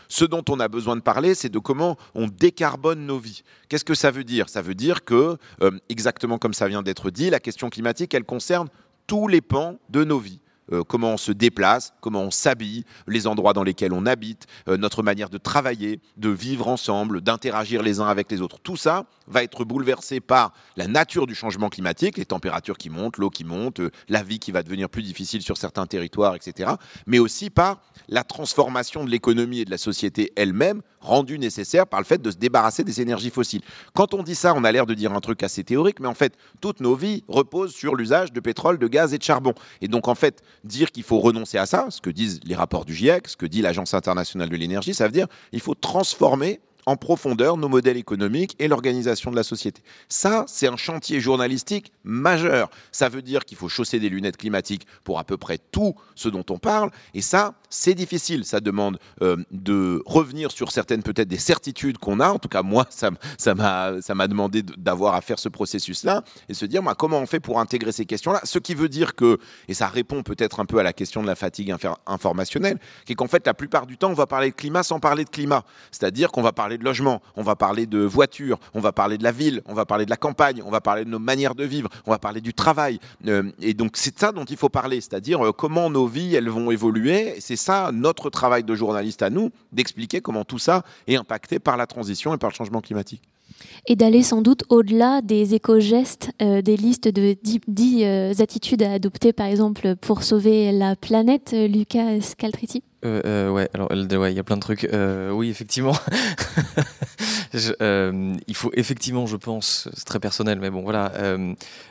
Ce 0.08 0.24
dont 0.24 0.44
on 0.48 0.60
a 0.60 0.68
besoin 0.68 0.96
de 0.96 1.00
parler, 1.00 1.34
c'est 1.34 1.48
de 1.48 1.58
comment 1.58 1.96
on 2.14 2.26
décarbone 2.26 3.06
nos 3.06 3.18
vies. 3.18 3.42
Qu'est-ce 3.68 3.84
que 3.84 3.94
ça 3.94 4.10
veut 4.10 4.24
dire? 4.24 4.48
Ça 4.48 4.62
veut 4.62 4.74
dire 4.74 5.04
que, 5.04 5.36
euh, 5.62 5.70
exactement 5.88 6.38
comme 6.38 6.54
ça 6.54 6.68
vient 6.68 6.82
d'être 6.82 7.10
dit, 7.10 7.30
la 7.30 7.40
question 7.40 7.70
climatique, 7.70 8.14
elle 8.14 8.24
concerne 8.24 8.68
tous 9.06 9.28
les 9.28 9.40
pans 9.40 9.78
de 9.88 10.04
nos 10.04 10.18
vies. 10.18 10.40
Euh, 10.72 10.82
comment 10.82 11.12
on 11.12 11.16
se 11.16 11.32
déplace, 11.32 11.92
comment 12.00 12.22
on 12.22 12.30
s'habille, 12.30 12.84
les 13.06 13.26
endroits 13.26 13.52
dans 13.52 13.62
lesquels 13.62 13.92
on 13.92 14.06
habite, 14.06 14.46
euh, 14.68 14.76
notre 14.76 15.02
manière 15.02 15.30
de 15.30 15.38
travailler, 15.38 16.00
de 16.16 16.28
vivre 16.28 16.68
ensemble, 16.68 17.20
d'interagir 17.20 17.82
les 17.82 18.00
uns 18.00 18.08
avec 18.08 18.30
les 18.30 18.40
autres. 18.40 18.58
Tout 18.60 18.76
ça 18.76 19.06
va 19.28 19.42
être 19.42 19.64
bouleversé 19.64 20.20
par 20.20 20.52
la 20.76 20.88
nature 20.88 21.26
du 21.26 21.34
changement 21.34 21.68
climatique, 21.68 22.18
les 22.18 22.24
températures 22.24 22.78
qui 22.78 22.90
montent, 22.90 23.18
l'eau 23.18 23.30
qui 23.30 23.44
monte, 23.44 23.80
euh, 23.80 23.90
la 24.08 24.22
vie 24.22 24.38
qui 24.38 24.50
va 24.50 24.62
devenir 24.62 24.88
plus 24.88 25.02
difficile 25.02 25.42
sur 25.42 25.56
certains 25.56 25.86
territoires, 25.86 26.34
etc. 26.34 26.72
Mais 27.06 27.18
aussi 27.18 27.50
par 27.50 27.80
la 28.08 28.24
transformation 28.24 29.04
de 29.04 29.10
l'économie 29.10 29.60
et 29.60 29.64
de 29.64 29.70
la 29.70 29.78
société 29.78 30.32
elle-même, 30.36 30.82
rendue 31.06 31.38
nécessaire 31.38 31.86
par 31.86 32.00
le 32.00 32.04
fait 32.04 32.20
de 32.20 32.30
se 32.30 32.36
débarrasser 32.36 32.84
des 32.84 33.00
énergies 33.00 33.30
fossiles. 33.30 33.62
Quand 33.94 34.12
on 34.14 34.22
dit 34.22 34.34
ça, 34.34 34.54
on 34.54 34.64
a 34.64 34.72
l'air 34.72 34.86
de 34.86 34.94
dire 34.94 35.12
un 35.12 35.20
truc 35.20 35.42
assez 35.42 35.64
théorique, 35.64 36.00
mais 36.00 36.08
en 36.08 36.14
fait, 36.14 36.34
toutes 36.60 36.80
nos 36.80 36.94
vies 36.94 37.24
reposent 37.28 37.74
sur 37.74 37.94
l'usage 37.94 38.32
de 38.32 38.40
pétrole, 38.40 38.78
de 38.78 38.88
gaz 38.88 39.14
et 39.14 39.18
de 39.18 39.22
charbon. 39.22 39.54
Et 39.80 39.88
donc, 39.88 40.08
en 40.08 40.14
fait, 40.14 40.42
dire 40.64 40.92
qu'il 40.92 41.04
faut 41.04 41.20
renoncer 41.20 41.58
à 41.58 41.66
ça, 41.66 41.86
ce 41.90 42.00
que 42.00 42.10
disent 42.10 42.40
les 42.44 42.54
rapports 42.54 42.84
du 42.84 42.94
GIEC, 42.94 43.28
ce 43.28 43.36
que 43.36 43.46
dit 43.46 43.62
l'Agence 43.62 43.94
internationale 43.94 44.48
de 44.48 44.56
l'énergie, 44.56 44.94
ça 44.94 45.06
veut 45.06 45.12
dire 45.12 45.28
qu'il 45.50 45.60
faut 45.60 45.74
transformer 45.74 46.60
en 46.86 46.96
profondeur 46.96 47.56
nos 47.56 47.68
modèles 47.68 47.96
économiques 47.96 48.54
et 48.60 48.68
l'organisation 48.68 49.32
de 49.32 49.36
la 49.36 49.42
société. 49.42 49.82
Ça, 50.08 50.44
c'est 50.46 50.68
un 50.68 50.76
chantier 50.76 51.20
journalistique 51.20 51.92
majeur. 52.04 52.70
Ça 52.92 53.08
veut 53.08 53.22
dire 53.22 53.44
qu'il 53.44 53.58
faut 53.58 53.68
chausser 53.68 53.98
des 53.98 54.08
lunettes 54.08 54.36
climatiques 54.36 54.86
pour 55.02 55.18
à 55.18 55.24
peu 55.24 55.36
près 55.36 55.58
tout 55.58 55.96
ce 56.14 56.28
dont 56.28 56.44
on 56.48 56.58
parle. 56.58 56.90
Et 57.12 57.22
ça, 57.22 57.54
c'est 57.70 57.94
difficile. 57.94 58.44
Ça 58.44 58.60
demande 58.60 58.98
euh, 59.22 59.36
de 59.50 60.02
revenir 60.06 60.50
sur 60.50 60.70
certaines, 60.70 61.02
peut-être, 61.02 61.28
des 61.28 61.38
certitudes 61.38 61.98
qu'on 61.98 62.20
a. 62.20 62.28
En 62.28 62.38
tout 62.38 62.48
cas, 62.48 62.62
moi, 62.62 62.86
ça 62.90 63.10
m'a 63.54 64.00
ça 64.00 64.14
m'a 64.14 64.28
demandé 64.28 64.62
d'avoir 64.62 65.14
à 65.14 65.20
faire 65.20 65.38
ce 65.38 65.48
processus-là 65.48 66.22
et 66.48 66.54
se 66.54 66.66
dire, 66.66 66.82
moi, 66.82 66.94
comment 66.94 67.18
on 67.18 67.26
fait 67.26 67.40
pour 67.40 67.60
intégrer 67.60 67.92
ces 67.92 68.06
questions-là? 68.06 68.40
Ce 68.44 68.58
qui 68.58 68.74
veut 68.74 68.88
dire 68.88 69.14
que, 69.14 69.38
et 69.68 69.74
ça 69.74 69.88
répond 69.88 70.22
peut-être 70.22 70.60
un 70.60 70.64
peu 70.64 70.78
à 70.78 70.82
la 70.82 70.92
question 70.92 71.22
de 71.22 71.26
la 71.26 71.34
fatigue 71.34 71.74
informationnelle, 72.06 72.78
qui 73.04 73.12
est 73.12 73.16
qu'en 73.16 73.28
fait, 73.28 73.46
la 73.46 73.54
plupart 73.54 73.86
du 73.86 73.96
temps, 73.96 74.10
on 74.10 74.14
va 74.14 74.26
parler 74.26 74.50
de 74.50 74.56
climat 74.56 74.82
sans 74.82 75.00
parler 75.00 75.24
de 75.24 75.30
climat. 75.30 75.64
C'est-à-dire 75.90 76.30
qu'on 76.30 76.42
va 76.42 76.52
parler 76.52 76.78
de 76.78 76.84
logement, 76.84 77.22
on 77.36 77.42
va 77.42 77.56
parler 77.56 77.86
de 77.86 77.98
voiture, 78.00 78.58
on 78.74 78.80
va 78.80 78.92
parler 78.92 79.18
de 79.18 79.24
la 79.24 79.32
ville, 79.32 79.62
on 79.66 79.74
va 79.74 79.84
parler 79.84 80.04
de 80.04 80.10
la 80.10 80.16
campagne, 80.16 80.62
on 80.64 80.70
va 80.70 80.80
parler 80.80 81.04
de 81.04 81.10
nos 81.10 81.18
manières 81.18 81.54
de 81.54 81.64
vivre, 81.64 81.88
on 82.06 82.10
va 82.10 82.18
parler 82.18 82.40
du 82.40 82.54
travail. 82.54 82.98
Euh, 83.26 83.50
et 83.60 83.74
donc 83.74 83.92
c'est 83.96 84.18
ça 84.18 84.32
dont 84.32 84.44
il 84.44 84.56
faut 84.56 84.68
parler, 84.68 85.00
c'est-à-dire 85.00 85.44
euh, 85.44 85.52
comment 85.52 85.90
nos 85.90 86.06
vies 86.06 86.34
elles 86.34 86.48
vont 86.48 86.70
évoluer. 86.70 87.36
C'est 87.40 87.56
ça 87.66 87.90
notre 87.92 88.30
travail 88.30 88.64
de 88.64 88.74
journaliste 88.74 89.22
à 89.22 89.30
nous, 89.30 89.50
d'expliquer 89.72 90.20
comment 90.20 90.44
tout 90.44 90.58
ça 90.58 90.84
est 91.06 91.16
impacté 91.16 91.58
par 91.58 91.76
la 91.76 91.86
transition 91.86 92.34
et 92.34 92.38
par 92.38 92.50
le 92.50 92.54
changement 92.54 92.80
climatique 92.80 93.22
et 93.86 93.96
d'aller 93.96 94.22
sans 94.22 94.42
doute 94.42 94.64
au-delà 94.68 95.20
des 95.22 95.54
éco-gestes, 95.54 96.30
euh, 96.42 96.62
des 96.62 96.76
listes 96.76 97.08
de 97.08 97.36
10, 97.42 98.04
euh, 98.04 98.32
attitudes 98.38 98.82
à 98.82 98.92
adopter, 98.92 99.32
par 99.32 99.46
exemple, 99.46 99.96
pour 99.96 100.22
sauver 100.22 100.72
la 100.72 100.96
planète, 100.96 101.52
euh, 101.54 101.68
Lucas 101.68 102.20
Scaltriti? 102.20 102.82
Euh, 103.04 103.50
ouais, 103.50 103.68
alors 103.72 103.88
il 103.92 104.32
y 104.32 104.38
a 104.38 104.42
plein 104.42 104.56
de 104.56 104.62
trucs. 104.62 104.88
oui, 105.32 105.48
effectivement. 105.48 105.94
il 107.54 108.54
faut 108.54 108.70
effectivement, 108.74 109.26
je 109.26 109.36
pense, 109.36 109.88
c'est 109.94 110.04
très 110.04 110.18
personnel, 110.18 110.58
mais 110.60 110.70
bon, 110.70 110.82
voilà, 110.82 111.12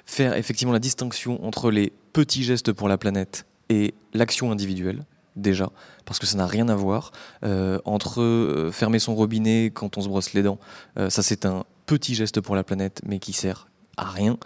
faire 0.06 0.36
effectivement 0.36 0.74
la 0.74 0.80
distinction 0.80 1.46
entre 1.46 1.72
les 1.72 1.94
petits 2.12 2.44
gestes 2.44 2.74
pour 2.74 2.90
la 2.90 2.98
planète 2.98 3.46
et 3.70 3.94
l'action 4.14 4.52
individuelle 4.52 5.06
déjà, 5.36 5.72
parce 6.06 6.20
que 6.20 6.26
ça 6.26 6.38
n'a 6.38 6.48
rien 6.48 6.70
à 6.70 6.76
voir. 6.76 7.12
Euh, 7.44 7.80
entre 7.86 8.22
euh, 8.22 8.72
fermer 8.72 9.00
son 9.00 9.16
robinet 9.16 9.72
quand 9.74 9.98
on 9.98 10.02
se 10.02 10.08
brosse 10.08 10.34
les 10.34 10.44
dents, 10.44 10.60
euh, 10.98 11.10
ça 11.10 11.24
c'est 11.24 11.46
un 11.46 11.66
petit 11.86 12.16
geste 12.16 12.42
pour 12.42 12.56
la 12.56 12.64
planète, 12.64 13.02
mais 13.06 13.20
qui 13.20 13.34
sert 13.34 13.68
à 13.98 14.10
rien. 14.10 14.38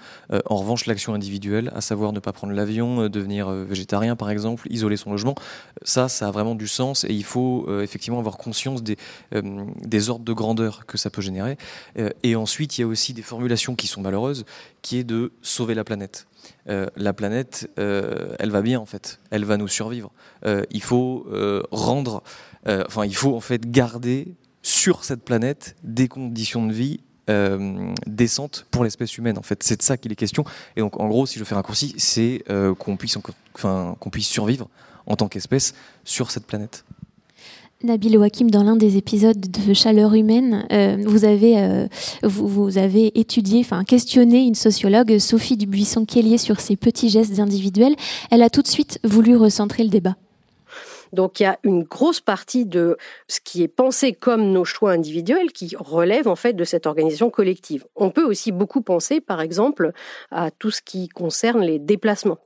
en 0.45 0.57
revanche, 0.57 0.85
l'action 0.85 1.15
individuelle, 1.15 1.71
à 1.73 1.81
savoir 1.81 2.13
ne 2.13 2.19
pas 2.19 2.31
prendre 2.31 2.53
l'avion, 2.53 3.09
devenir 3.09 3.49
végétarien 3.49 4.15
par 4.15 4.29
exemple, 4.29 4.67
isoler 4.69 4.95
son 4.95 5.09
logement, 5.09 5.33
ça, 5.81 6.07
ça 6.07 6.27
a 6.27 6.31
vraiment 6.31 6.53
du 6.53 6.67
sens 6.67 7.03
et 7.03 7.13
il 7.13 7.23
faut 7.23 7.67
effectivement 7.81 8.19
avoir 8.19 8.37
conscience 8.37 8.83
des, 8.83 8.95
des 9.31 10.09
ordres 10.11 10.23
de 10.23 10.33
grandeur 10.33 10.85
que 10.85 10.99
ça 10.99 11.09
peut 11.09 11.23
générer. 11.23 11.57
et 12.21 12.35
ensuite, 12.35 12.77
il 12.77 12.81
y 12.81 12.83
a 12.83 12.87
aussi 12.87 13.13
des 13.13 13.23
formulations 13.23 13.73
qui 13.73 13.87
sont 13.87 14.01
malheureuses, 14.01 14.45
qui 14.83 14.99
est 14.99 15.03
de 15.03 15.31
sauver 15.41 15.73
la 15.73 15.83
planète. 15.83 16.27
Euh, 16.69 16.87
la 16.95 17.13
planète, 17.13 17.69
euh, 17.79 18.35
elle 18.39 18.51
va 18.51 18.61
bien 18.61 18.79
en 18.79 18.85
fait, 18.85 19.19
elle 19.31 19.45
va 19.45 19.57
nous 19.57 19.67
survivre. 19.67 20.11
Euh, 20.45 20.63
il 20.71 20.81
faut 20.81 21.25
rendre, 21.71 22.23
enfin 22.65 23.05
il 23.05 23.15
faut 23.15 23.35
en 23.35 23.39
fait 23.39 23.69
garder 23.69 24.35
sur 24.61 25.03
cette 25.03 25.23
planète 25.23 25.75
des 25.83 26.07
conditions 26.07 26.65
de 26.67 26.73
vie 26.73 26.99
décentes 28.07 28.65
pour 28.71 28.83
l'espèce 28.83 29.15
humaine. 29.17 29.37
En 29.37 29.43
fait, 29.43 29.61
c'est 29.61 29.77
de 29.77 29.83
ça 29.83 29.97
qu'il 29.97 30.11
est 30.11 30.15
question. 30.15 30.43
Et 30.75 30.81
donc, 30.81 30.99
en 30.99 31.07
gros, 31.07 31.27
si 31.27 31.37
je 31.37 31.43
fais 31.43 31.53
un 31.53 31.57
raccourci, 31.57 31.93
c'est 31.97 32.43
qu'on 32.79 32.97
puisse, 32.97 33.17
qu'on 33.61 34.09
puisse 34.11 34.27
survivre 34.27 34.67
en 35.05 35.15
tant 35.15 35.27
qu'espèce 35.27 35.75
sur 36.03 36.31
cette 36.31 36.45
planète. 36.45 36.85
Nabil 37.81 38.17
Wakim, 38.17 38.51
dans 38.51 38.63
l'un 38.63 38.75
des 38.75 38.97
épisodes 38.97 39.39
de 39.39 39.73
Chaleur 39.73 40.13
humaine, 40.13 40.67
euh, 40.73 40.97
vous, 41.05 41.23
avez, 41.23 41.57
euh, 41.59 41.87
vous, 42.23 42.77
avez 42.77 43.17
étudié, 43.17 43.61
enfin 43.61 43.85
questionné 43.85 44.39
une 44.39 44.55
sociologue, 44.55 45.17
Sophie 45.17 45.55
Dubuisson-Kellier, 45.55 46.37
sur 46.37 46.59
ces 46.59 46.75
petits 46.75 47.07
gestes 47.07 47.39
individuels. 47.39 47.95
Elle 48.31 48.41
a 48.41 48.49
tout 48.49 48.61
de 48.61 48.67
suite 48.67 48.99
voulu 49.05 49.37
recentrer 49.37 49.83
le 49.83 49.89
débat. 49.89 50.17
Donc 51.13 51.39
il 51.39 51.43
y 51.43 51.45
a 51.45 51.57
une 51.63 51.83
grosse 51.83 52.19
partie 52.19 52.65
de 52.65 52.97
ce 53.29 53.39
qui 53.39 53.63
est 53.63 53.69
pensé 53.69 54.11
comme 54.11 54.51
nos 54.51 54.65
choix 54.65 54.91
individuels 54.91 55.53
qui 55.53 55.73
relève 55.79 56.27
en 56.27 56.35
fait 56.35 56.53
de 56.53 56.65
cette 56.65 56.85
organisation 56.85 57.29
collective. 57.29 57.85
On 57.95 58.09
peut 58.09 58.25
aussi 58.25 58.51
beaucoup 58.51 58.81
penser, 58.81 59.21
par 59.21 59.39
exemple, 59.39 59.93
à 60.31 60.51
tout 60.51 60.69
ce 60.69 60.81
qui 60.81 61.07
concerne 61.07 61.61
les 61.61 61.79
déplacements. 61.79 62.39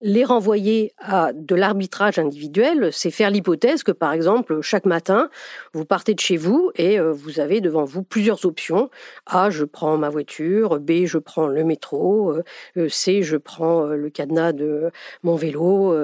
Les 0.00 0.24
renvoyer 0.24 0.92
à 0.98 1.32
de 1.32 1.54
l'arbitrage 1.54 2.18
individuel, 2.18 2.90
c'est 2.92 3.10
faire 3.10 3.30
l'hypothèse 3.30 3.82
que, 3.82 3.92
par 3.92 4.12
exemple, 4.12 4.60
chaque 4.60 4.86
matin, 4.86 5.30
vous 5.72 5.84
partez 5.84 6.14
de 6.14 6.20
chez 6.20 6.36
vous 6.36 6.70
et 6.76 6.98
euh, 6.98 7.12
vous 7.12 7.40
avez 7.40 7.60
devant 7.60 7.84
vous 7.84 8.02
plusieurs 8.02 8.44
options. 8.44 8.90
A, 9.26 9.50
je 9.50 9.64
prends 9.64 9.96
ma 9.96 10.08
voiture. 10.08 10.80
B, 10.80 11.06
je 11.06 11.18
prends 11.18 11.46
le 11.46 11.64
métro. 11.64 12.32
Euh, 12.32 12.42
euh, 12.76 12.88
C, 12.88 13.22
je 13.22 13.36
prends 13.36 13.84
le 13.84 14.10
cadenas 14.10 14.52
de 14.52 14.90
mon 15.22 15.36
vélo. 15.36 15.94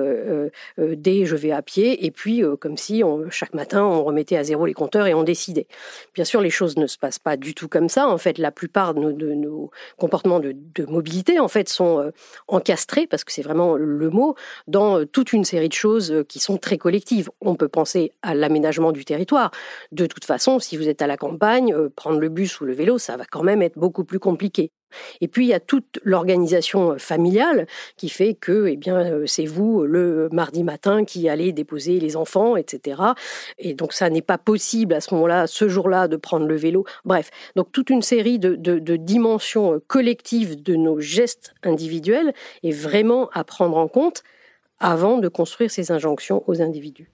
D, 0.79 1.27
je 1.27 1.37
vais 1.37 1.53
à 1.53 1.63
pied. 1.63 2.05
Et 2.07 2.11
puis, 2.11 2.43
comme 2.61 2.77
si 2.77 3.03
chaque 3.31 3.55
matin, 3.55 3.85
on 3.85 4.05
remettait 4.05 4.37
à 4.37 4.45
zéro 4.45 4.67
les 4.67 4.75
compteurs 4.75 5.07
et 5.07 5.15
on 5.15 5.23
décidait. 5.23 5.67
Bien 6.15 6.25
sûr, 6.25 6.41
les 6.41 6.51
choses 6.51 6.77
ne 6.77 6.87
se 6.87 6.99
passent 6.99 7.19
pas 7.19 7.37
du 7.37 7.55
tout 7.55 7.69
comme 7.69 7.89
ça. 7.89 8.09
En 8.09 8.19
fait, 8.19 8.39
la 8.39 8.51
plupart 8.51 8.95
de 8.95 9.13
nos, 9.35 9.71
comportements 9.99 10.41
de, 10.41 10.55
de, 10.75 10.85
mobilité, 10.87 11.39
en 11.39 11.49
fait, 11.49 11.69
sont 11.69 12.11
encastrés 12.49 13.07
parce 13.07 13.25
que 13.25 13.33
c'est 13.33 13.43
vraiment 13.51 13.75
le 13.75 14.11
mot, 14.11 14.37
dans 14.69 15.05
toute 15.07 15.33
une 15.33 15.45
série 15.45 15.69
de 15.69 15.75
choses 15.75 16.25
qui 16.29 16.39
sont 16.39 16.57
très 16.57 16.79
collectives. 16.79 17.31
On 17.41 17.55
peut 17.57 17.69
penser 17.69 18.13
à 18.23 18.35
l'aménagement 18.35 18.93
du 18.93 19.05
territoire. 19.05 19.51
De 19.93 20.07
toute 20.07 20.25
façon, 20.25 20.59
si 20.59 20.77
vous 20.77 20.89
êtes 20.89 21.03
à 21.03 21.07
la 21.07 21.17
campagne, 21.17 21.75
euh, 21.75 21.89
prendre 21.95 22.21
le 22.21 22.29
bus 22.29 22.61
ou 22.61 22.65
le 22.65 22.73
vélo, 22.73 22.99
ça 22.99 23.17
va 23.17 23.25
quand 23.25 23.43
même 23.43 23.63
être 23.63 23.79
beaucoup 23.79 24.05
plus 24.05 24.19
compliqué. 24.21 24.71
Et 25.21 25.29
puis 25.29 25.47
il 25.47 25.49
y 25.49 25.55
a 25.55 25.61
toute 25.61 25.99
l'organisation 26.05 26.99
familiale 26.99 27.67
qui 27.97 28.09
fait 28.09 28.35
que, 28.35 28.67
eh 28.69 28.77
bien, 28.77 28.97
euh, 28.97 29.27
c'est 29.27 29.47
vous 29.47 29.83
le 29.83 30.29
mardi 30.33 30.65
matin 30.65 31.05
qui 31.05 31.29
allez 31.29 31.53
déposer 31.53 32.01
les 32.01 32.17
enfants, 32.17 32.57
etc. 32.57 33.03
Et 33.59 33.75
donc 33.75 33.93
ça 33.93 34.11
n'est 34.11 34.23
pas 34.23 34.39
possible 34.39 34.95
à 34.95 35.01
ce 35.01 35.15
moment-là, 35.15 35.47
ce 35.47 35.69
jour-là, 35.69 36.09
de 36.09 36.17
prendre 36.17 36.47
le 36.47 36.57
vélo. 36.57 36.85
Bref, 37.05 37.31
donc 37.57 37.73
toute 37.73 37.91
une 37.91 38.03
série 38.03 38.39
de, 38.39 38.55
de 38.57 38.97
dimensions 38.97 39.81
collectives 39.87 40.63
de 40.63 40.77
nos 40.77 41.01
gestes 41.01 41.55
individuels 41.63 42.33
est 42.63 42.73
vraiment 42.73 43.29
à 43.33 43.45
prendre 43.45 43.77
en 43.77 43.89
compte 43.89 44.23
avant 44.79 45.19
de 45.19 45.29
construire 45.29 45.71
ces 45.71 45.93
injonctions 45.93 46.43
aux 46.47 46.63
individus. 46.63 47.11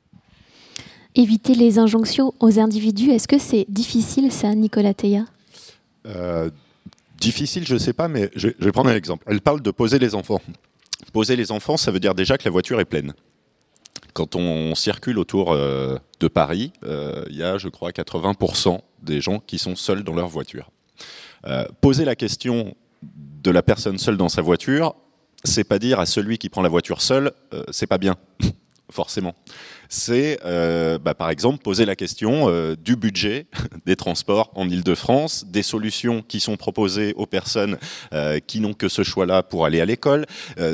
Éviter 1.15 1.55
les 1.55 1.79
injonctions 1.79 2.35
aux 2.41 2.59
individus, 2.59 3.11
est-ce 3.11 3.27
que 3.27 3.39
c'est 3.39 3.65
difficile 3.69 4.31
ça, 4.31 4.55
Nicolas 4.55 4.95
Théa 4.95 5.25
euh, 6.07 6.51
Difficile, 7.18 7.66
je 7.66 7.74
ne 7.74 7.79
sais 7.79 7.92
pas, 7.92 8.09
mais 8.09 8.31
je, 8.35 8.48
vais 8.59 8.72
prendre 8.72 8.90
un 8.90 8.94
exemple. 8.94 9.24
Elle 9.29 9.40
parle 9.40 9.62
de 9.62 9.70
poser 9.70 9.98
les 9.98 10.14
enfants. 10.14 10.40
Poser 11.12 11.37
les 11.37 11.52
enfants, 11.52 11.76
ça 11.76 11.90
veut 11.90 12.00
dire 12.00 12.14
déjà 12.14 12.38
que 12.38 12.44
la 12.44 12.50
voiture 12.50 12.81
est 12.81 12.85
pleine. 12.85 13.14
Quand 14.12 14.35
on 14.35 14.74
circule 14.74 15.18
autour 15.18 15.52
euh, 15.52 15.96
de 16.20 16.29
Paris, 16.29 16.72
euh, 16.85 17.24
il 17.29 17.37
y 17.37 17.42
a, 17.42 17.59
je 17.59 17.68
crois, 17.68 17.90
80% 17.90 18.81
des 19.02 19.20
gens 19.20 19.40
qui 19.40 19.59
sont 19.59 19.76
seuls 19.76 20.02
dans 20.02 20.14
leur 20.14 20.29
voiture. 20.29 20.70
poser 21.81 22.05
la 22.05 22.16
question 22.16 22.74
de 23.02 23.50
la 23.50 23.62
personne 23.62 23.98
seule 23.98 24.16
dans 24.16 24.29
sa 24.29 24.42
voiture, 24.42 24.94
c'est 25.44 25.64
pas 25.64 25.79
dire 25.79 26.00
à 26.00 26.07
celui 26.07 26.38
qui 26.38 26.48
prend 26.48 26.62
la 26.62 26.68
voiture 26.68 27.00
seul, 27.02 27.33
c'est 27.70 27.87
pas 27.87 27.98
bien, 27.98 28.16
forcément. 28.90 29.35
C'est 29.88 30.38
euh, 30.44 30.99
bah, 30.99 31.14
par 31.14 31.31
exemple 31.31 31.62
poser 31.62 31.85
la 31.85 31.96
question 31.96 32.49
euh, 32.49 32.77
du 32.77 32.96
budget 32.96 33.46
des 33.87 33.96
transports 33.96 34.51
en 34.55 34.68
Ile-de-France, 34.68 35.46
des 35.46 35.62
solutions 35.62 36.22
qui 36.22 36.40
sont 36.40 36.57
proposées 36.57 37.14
aux 37.16 37.27
personnes 37.27 37.79
euh, 38.12 38.38
qui 38.44 38.61
n'ont 38.61 38.75
que 38.75 38.88
ce 38.88 39.03
choix-là 39.03 39.42
pour 39.42 39.64
aller 39.64 39.81
à 39.81 39.85
l'école, 39.85 40.27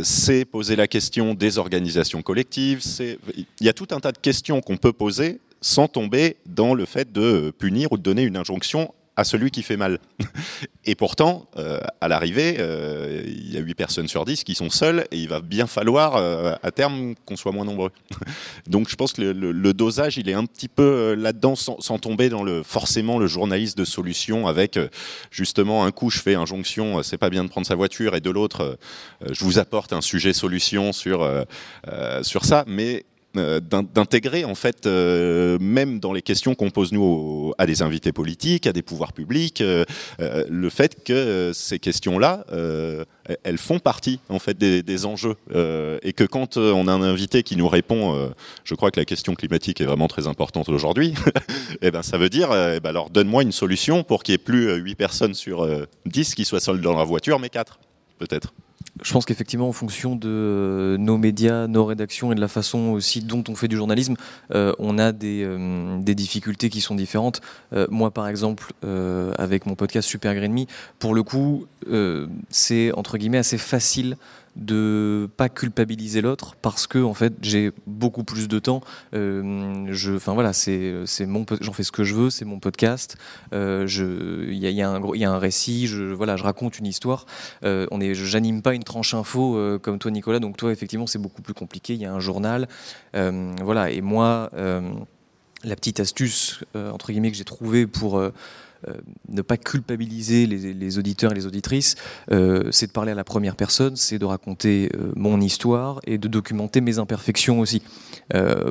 c'est 0.03 0.45
poser 0.45 0.77
la 0.77 0.87
question 0.87 1.35
des 1.35 1.59
organisations 1.59 2.23
collectives, 2.23 2.81
il 3.01 3.47
y 3.61 3.69
a 3.69 3.73
tout 3.73 3.89
un 3.91 4.01
tas 4.01 4.13
de 4.13 4.19
questions 4.19 4.61
qu'on 4.61 4.77
peut 4.77 4.93
poser 4.93 5.41
sans 5.61 5.89
tomber 5.89 6.37
dans 6.47 6.75
le 6.75 6.85
fait 6.85 7.13
de 7.13 7.53
punir 7.57 7.93
ou 7.93 7.97
de 7.97 8.03
donner 8.03 8.23
une 8.23 8.37
injonction 8.37 8.93
à 9.17 9.25
celui 9.25 9.51
qui 9.51 9.63
fait 9.63 9.77
mal. 9.77 9.99
Et 10.85 10.95
pourtant, 10.95 11.47
euh, 11.59 11.81
à 12.01 12.09
l'arrivée, 12.09 12.57
euh, 12.59 13.23
il 13.27 13.53
y 13.53 13.57
a 13.57 13.61
8 13.61 13.75
personnes 13.75 14.09
sur 14.09 14.25
10 14.25 14.43
qui 14.43 14.55
sont 14.55 14.71
seules 14.71 15.07
et 15.13 15.19
il 15.19 15.29
va 15.29 15.41
bien 15.41 15.67
falloir 15.67 16.17
euh, 16.17 16.55
à 16.63 16.71
terme 16.73 17.15
qu'on 17.25 17.37
soit 17.37 17.53
moins 17.53 17.65
nombreux. 17.65 17.91
Donc 18.67 18.89
je 18.89 18.97
pense 18.97 19.13
que 19.13 19.23
le, 19.23 19.75
dosage, 19.75 20.17
il 20.17 20.29
est 20.29 20.35
un 20.35 20.45
petit 20.45 20.69
peu 20.69 21.15
là-dedans 21.15 21.55
sans, 21.55 21.99
tomber 21.99 22.31
dans 22.31 22.43
le 22.43 22.63
forcément 22.63 23.19
le 23.19 23.27
journaliste 23.27 23.79
de 23.79 23.85
solution 23.85 24.49
avec 24.49 24.79
justement 25.31 25.85
un 25.85 25.93
coup 25.93 26.11
je 26.11 26.19
fais 26.19 26.35
injonction, 26.35 27.03
c'est 27.03 27.19
pas 27.19 27.31
bien 27.31 27.45
de 27.45 27.49
prendre 27.49 27.67
sa 27.67 27.75
voiture 27.75 28.17
et 28.17 28.21
de 28.21 28.31
l'autre 28.31 28.79
je 29.31 29.45
vous 29.45 29.59
apporte 29.59 29.93
un 29.93 30.01
sujet 30.01 30.33
solution 30.33 30.93
sur, 30.93 31.29
sur 32.23 32.45
ça. 32.45 32.65
Mais 32.67 33.05
d'intégrer 33.35 34.45
en 34.45 34.55
fait 34.55 34.87
euh, 34.87 35.59
même 35.61 36.01
dans 36.01 36.13
les 36.13 36.23
questions 36.23 36.55
qu'on 36.55 36.71
pose 36.71 36.93
nous 36.93 37.53
à 37.59 37.67
des 37.67 37.83
invités 37.83 38.13
politiques, 38.13 38.67
à 38.67 38.73
des 38.73 38.83
pouvoirs 38.83 39.13
publics, 39.13 39.61
euh, 39.61 39.85
le 40.19 40.71
fait 40.71 41.03
que 41.05 41.53
ces 41.55 41.79
questions-là, 41.79 42.45
elles 43.45 43.59
font 43.59 43.79
partie 43.79 44.21
en 44.29 44.39
fait 44.39 44.57
des, 44.59 45.07
enjeux 45.07 45.37
et 46.03 46.13
que 46.13 46.25
quand 46.25 46.57
on 46.57 46.87
a 46.89 46.93
un 46.93 47.03
invité 47.03 47.43
qui 47.43 47.57
nous 47.57 47.69
répond, 47.69 48.31
je 48.65 48.75
crois 48.75 48.91
que 48.91 49.01
la 49.01 49.05
question 49.05 49.35
climatique 49.35 49.81
est 49.81 49.85
vraiment 49.85 50.09
très 50.09 50.27
importante 50.27 50.69
aujourd'hui, 50.69 51.15
et 51.17 51.77
eh 51.83 51.91
ben 51.91 52.03
ça 52.03 52.19
veut 52.19 52.29
dire, 52.29 52.51
eh 52.53 52.81
ben 52.81 52.91
alors 52.91 53.11
donne-moi 53.11 53.43
une 53.43 53.53
solution 53.53 54.05
pour 54.05 54.23
qu'il 54.23 54.33
n'y 54.33 54.37
ait 54.37 54.39
plus 54.39 54.75
8 54.75 54.95
personnes 54.95 55.35
sur 55.35 55.67
10 56.07 56.35
qui 56.35 56.45
soient 56.45 56.61
seules 56.61 56.81
dans 56.81 56.97
la 56.97 57.05
voiture, 57.05 57.39
mais 57.39 57.49
4 57.49 57.79
peut-être. 58.19 58.53
Je 59.03 59.13
pense 59.13 59.25
qu'effectivement, 59.25 59.69
en 59.69 59.73
fonction 59.73 60.15
de 60.15 60.29
euh, 60.29 60.97
nos 60.97 61.19
médias, 61.19 61.67
nos 61.67 61.85
rédactions 61.85 62.33
et 62.33 62.35
de 62.35 62.41
la 62.41 62.49
façon 62.49 62.91
aussi 62.91 63.21
dont 63.21 63.43
on 63.49 63.55
fait 63.57 63.69
du 63.69 63.77
journalisme, 63.77 64.15
euh, 64.55 64.73
on 64.79 64.99
a 64.99 65.13
des, 65.13 65.43
euh, 65.45 65.99
des, 65.99 66.15
difficultés 66.15 66.71
qui 66.71 66.81
sont 66.81 66.95
différentes. 66.95 67.41
moi, 67.91 68.11
par 68.11 68.29
exemple, 68.29 68.73
avec 69.39 69.67
mon 69.67 69.75
podcast 69.75 70.09
Super 70.09 70.35
Green 70.35 70.53
Me, 70.53 70.65
pour 70.99 71.15
le 71.15 71.23
coup, 71.23 71.67
c'est 72.51 72.93
entre 72.93 73.19
guillemets 73.19 73.39
assez 73.39 73.59
facile 73.59 74.17
de 74.57 75.31
pas 75.37 75.49
culpabiliser 75.49 76.21
l'autre 76.21 76.57
parce 76.61 76.87
que 76.87 76.99
en 76.99 77.15
fait 77.15 77.33
j'ai 77.41 77.73
beaucoup 77.87 78.25
plus 78.25 78.49
de 78.49 78.59
temps. 78.59 78.83
Euh, 79.15 79.87
je 79.91 80.15
enfin 80.15 80.35
voilà 80.35 80.53
c'est 80.53 80.95
c'est 81.07 81.27
mon 81.27 81.47
j'en 81.61 81.73
fais 81.73 81.83
ce 81.83 81.93
que 81.93 82.05
je 82.05 82.15
veux 82.15 82.31
c'est 82.31 82.45
mon 82.45 82.59
podcast. 82.59 83.17
Euh, 83.55 83.87
il 84.49 84.59
y 84.59 84.83
a, 84.83 84.91
un 84.91 85.01
il 85.15 85.21
y 85.21 85.25
a 85.25 85.31
un 85.31 85.39
récit 85.39 85.87
je 85.87 86.03
voilà 86.05 86.37
je 86.37 86.43
raconte 86.43 86.79
une 86.79 86.87
histoire. 86.87 87.27
Euh, 87.65 87.87
on 87.91 88.01
est 88.01 88.15
j'anime 88.15 88.63
pas 88.63 88.75
une 88.75 88.85
tranche 88.85 89.15
info 89.15 89.57
euh, 89.57 89.79
comme 89.79 89.99
toi 89.99 90.11
Nicolas. 90.11 90.39
Donc 90.39 90.57
toi 90.57 90.71
effectivement 90.71 91.07
c'est 91.07 91.21
beaucoup 91.21 91.43
plus 91.43 91.55
compliqué. 91.55 91.95
Il 91.95 92.01
y 92.01 92.07
a 92.07 92.13
un 92.13 92.21
journal. 92.21 92.69
Voilà. 93.15 93.91
Et 93.91 94.01
moi 94.01 94.51
la 95.65 95.77
petite 95.77 96.01
astuce 96.01 96.65
entre 96.75 97.13
guillemets 97.13 97.31
que 97.31 97.37
j'ai 97.37 97.45
trouvé 97.45 97.87
pour 97.87 98.21
ne 99.29 99.43
pas 99.43 99.57
culpabiliser 99.57 100.47
les, 100.47 100.99
auditeurs 100.99 101.33
et 101.33 101.35
les 101.35 101.47
auditrices, 101.47 101.95
euh, 102.31 102.69
c'est 102.71 102.89
de 102.89 102.93
parler 102.93 103.13
à 103.13 103.15
la 103.15 103.25
première 103.25 103.57
personne, 103.57 103.97
c'est 103.97 104.19
de 104.19 104.25
raconter 104.25 104.91
euh, 104.95 105.13
mon 105.17 105.41
histoire 105.41 106.01
et 106.07 106.19
de 106.19 106.29
documenter 106.29 106.81
mes 106.81 106.99
imperfections 106.99 107.61
aussi. 107.61 107.83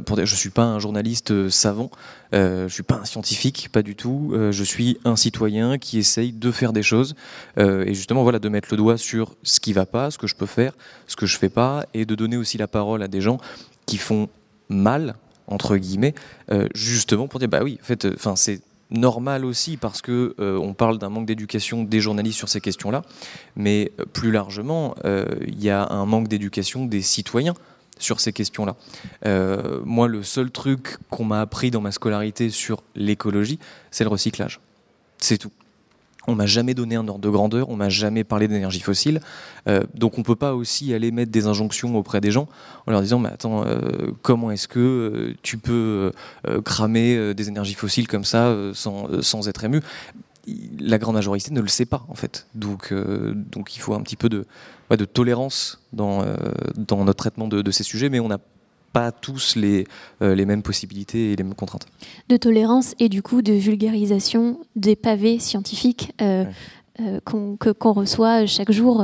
pour 0.05 0.23
je 0.23 0.35
suis 0.35 0.49
pas 0.49 0.63
un 0.63 0.79
journaliste 0.79 1.49
savant, 1.49 1.89
je 2.33 2.67
suis 2.69 2.83
pas 2.83 2.95
un 2.95 3.05
scientifique, 3.05 3.69
pas 3.71 3.81
du 3.81 3.95
tout. 3.95 4.33
je 4.51 4.63
suis 4.63 4.97
un 5.05 5.15
citoyen 5.15 5.77
qui 5.77 5.97
essaye 5.97 6.31
de 6.31 6.51
faire 6.51 6.73
des 6.73 6.83
choses 6.83 7.15
et 7.57 7.93
justement 7.93 8.23
voilà 8.23 8.39
de 8.39 8.49
mettre 8.49 8.69
le 8.71 8.77
doigt 8.77 8.97
sur 8.97 9.35
ce 9.43 9.59
qui 9.59 9.73
va 9.73 9.85
pas, 9.85 10.11
ce 10.11 10.17
que 10.17 10.27
je 10.27 10.35
peux 10.35 10.45
faire, 10.45 10.73
ce 11.07 11.15
que 11.15 11.25
je 11.25 11.37
fais 11.37 11.49
pas, 11.49 11.85
et 11.93 12.05
de 12.05 12.15
donner 12.15 12.37
aussi 12.37 12.57
la 12.57 12.67
parole 12.67 13.03
à 13.03 13.07
des 13.07 13.21
gens 13.21 13.39
qui 13.85 13.97
font 13.97 14.29
mal 14.69 15.15
entre 15.47 15.77
guillemets, 15.77 16.13
justement 16.73 17.27
pour 17.27 17.39
dire 17.39 17.49
bah 17.49 17.61
oui, 17.63 17.77
en 17.81 17.85
fait, 17.85 18.07
enfin 18.15 18.35
c'est 18.35 18.61
normal 18.91 19.45
aussi 19.45 19.77
parce 19.77 20.01
que 20.01 20.35
euh, 20.39 20.57
on 20.57 20.73
parle 20.73 20.97
d'un 20.97 21.09
manque 21.09 21.25
d'éducation 21.25 21.83
des 21.83 22.01
journalistes 22.01 22.37
sur 22.37 22.49
ces 22.49 22.61
questions-là, 22.61 23.03
mais 23.55 23.91
euh, 23.99 24.05
plus 24.05 24.31
largement, 24.31 24.95
euh, 25.05 25.25
il 25.47 25.63
y 25.63 25.69
a 25.69 25.87
un 25.89 26.05
manque 26.05 26.27
d'éducation 26.27 26.85
des 26.85 27.01
citoyens 27.01 27.55
sur 27.97 28.19
ces 28.19 28.33
questions-là. 28.33 28.75
moi, 29.85 30.07
le 30.07 30.23
seul 30.23 30.49
truc 30.49 30.97
qu'on 31.11 31.23
m'a 31.23 31.39
appris 31.39 31.69
dans 31.69 31.81
ma 31.81 31.91
scolarité 31.91 32.49
sur 32.49 32.81
l'écologie, 32.95 33.59
c'est 33.91 34.03
le 34.03 34.09
recyclage. 34.09 34.59
C'est 35.19 35.37
tout. 35.37 35.51
On 36.27 36.35
m'a 36.35 36.45
jamais 36.45 36.73
donné 36.73 36.95
un 36.95 37.07
ordre 37.07 37.21
de 37.21 37.29
grandeur, 37.29 37.69
on 37.69 37.75
m'a 37.75 37.89
jamais 37.89 38.23
parlé 38.23 38.47
d'énergie 38.47 38.79
fossile, 38.79 39.21
euh, 39.67 39.83
donc 39.95 40.17
on 40.17 40.23
peut 40.23 40.35
pas 40.35 40.53
aussi 40.53 40.93
aller 40.93 41.11
mettre 41.11 41.31
des 41.31 41.47
injonctions 41.47 41.95
auprès 41.95 42.21
des 42.21 42.31
gens 42.31 42.47
en 42.85 42.91
leur 42.91 43.01
disant 43.01 43.19
mais 43.19 43.29
attends 43.29 43.65
euh, 43.65 44.11
comment 44.21 44.51
est-ce 44.51 44.67
que 44.67 44.79
euh, 44.79 45.35
tu 45.41 45.57
peux 45.57 46.11
cramer 46.63 47.33
des 47.33 47.47
énergies 47.47 47.73
fossiles 47.73 48.07
comme 48.07 48.23
ça 48.23 48.55
sans, 48.73 49.21
sans 49.21 49.47
être 49.47 49.63
ému? 49.63 49.81
La 50.79 50.97
grande 50.97 51.15
majorité 51.15 51.51
ne 51.51 51.61
le 51.61 51.67
sait 51.67 51.85
pas 51.85 52.05
en 52.07 52.15
fait, 52.15 52.47
donc 52.55 52.93
donc 53.33 53.75
il 53.75 53.79
faut 53.79 53.93
un 53.93 54.01
petit 54.01 54.15
peu 54.15 54.29
de 54.29 54.45
de 54.89 55.05
tolérance 55.05 55.81
dans 55.93 56.25
dans 56.75 57.03
notre 57.05 57.17
traitement 57.17 57.47
de, 57.47 57.71
ces 57.71 57.83
sujets, 57.83 58.09
mais 58.09 58.19
on 58.19 58.31
a 58.31 58.39
pas 58.91 59.11
tous 59.11 59.55
les, 59.55 59.85
euh, 60.21 60.35
les 60.35 60.45
mêmes 60.45 60.63
possibilités 60.63 61.31
et 61.31 61.35
les 61.35 61.43
mêmes 61.43 61.55
contraintes. 61.55 61.85
De 62.29 62.37
tolérance 62.37 62.95
et 62.99 63.09
du 63.09 63.21
coup 63.21 63.41
de 63.41 63.53
vulgarisation 63.53 64.59
des 64.75 64.95
pavés 64.95 65.39
scientifiques. 65.39 66.13
Euh, 66.21 66.45
euh, 66.99 67.19
qu'on 67.23 67.93
reçoit 67.93 68.45
chaque 68.45 68.71
jour 68.71 69.03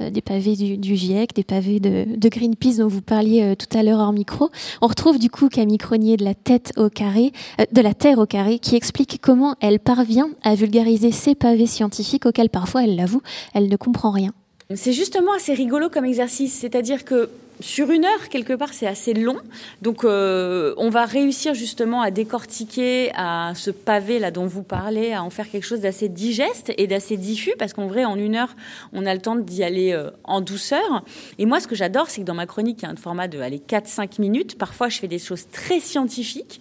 des 0.00 0.20
pavés 0.20 0.56
du, 0.56 0.96
GIEC, 0.96 1.34
des 1.34 1.44
pavés 1.44 1.78
de, 1.78 2.28
Greenpeace 2.28 2.78
dont 2.78 2.88
vous 2.88 3.00
parliez 3.00 3.54
tout 3.56 3.78
à 3.78 3.84
l'heure 3.84 4.00
en 4.00 4.12
micro. 4.12 4.50
On 4.82 4.88
retrouve 4.88 5.20
du 5.20 5.30
coup 5.30 5.48
Camille 5.48 5.78
Cronier 5.78 6.16
de 6.16 6.24
la 6.24 6.34
tête 6.34 6.72
au 6.76 6.90
carré, 6.90 7.32
de 7.72 7.80
la 7.80 7.94
Terre 7.94 8.18
au 8.18 8.26
carré, 8.26 8.58
qui 8.58 8.74
explique 8.74 9.20
comment 9.22 9.54
elle 9.60 9.78
parvient 9.78 10.30
à 10.42 10.56
vulgariser 10.56 11.12
ces 11.12 11.36
pavés 11.36 11.68
scientifiques 11.68 12.26
auxquels 12.26 12.50
parfois 12.50 12.82
elle 12.82 12.96
l'avoue, 12.96 13.22
elle 13.54 13.68
ne 13.68 13.76
comprend 13.76 14.10
rien. 14.10 14.32
C'est 14.74 14.92
justement 14.92 15.32
assez 15.32 15.54
rigolo 15.54 15.88
comme 15.88 16.04
exercice, 16.04 16.52
c'est-à-dire 16.52 17.04
que 17.04 17.30
sur 17.60 17.90
une 17.90 18.04
heure, 18.04 18.28
quelque 18.28 18.52
part, 18.52 18.72
c'est 18.72 18.86
assez 18.86 19.14
long. 19.14 19.38
Donc, 19.82 20.04
euh, 20.04 20.74
on 20.76 20.90
va 20.90 21.04
réussir 21.04 21.54
justement 21.54 22.02
à 22.02 22.10
décortiquer 22.10 23.10
à 23.14 23.52
ce 23.56 23.70
pavé 23.70 24.18
là 24.18 24.30
dont 24.30 24.46
vous 24.46 24.62
parlez, 24.62 25.12
à 25.12 25.24
en 25.24 25.30
faire 25.30 25.50
quelque 25.50 25.66
chose 25.66 25.80
d'assez 25.80 26.08
digeste 26.08 26.72
et 26.78 26.86
d'assez 26.86 27.16
diffus, 27.16 27.54
parce 27.58 27.72
qu'en 27.72 27.88
vrai, 27.88 28.04
en 28.04 28.16
une 28.16 28.36
heure, 28.36 28.54
on 28.92 29.06
a 29.06 29.14
le 29.14 29.20
temps 29.20 29.36
d'y 29.36 29.64
aller 29.64 29.92
euh, 29.92 30.10
en 30.24 30.40
douceur. 30.40 31.04
Et 31.38 31.46
moi, 31.46 31.58
ce 31.58 31.66
que 31.66 31.74
j'adore, 31.74 32.10
c'est 32.10 32.20
que 32.20 32.26
dans 32.26 32.34
ma 32.34 32.46
chronique, 32.46 32.78
il 32.82 32.84
y 32.84 32.88
a 32.88 32.92
un 32.92 32.96
format 32.96 33.26
de 33.26 33.38
4-5 33.38 34.20
minutes. 34.20 34.56
Parfois, 34.56 34.88
je 34.88 34.98
fais 34.98 35.08
des 35.08 35.18
choses 35.18 35.48
très 35.50 35.80
scientifiques. 35.80 36.60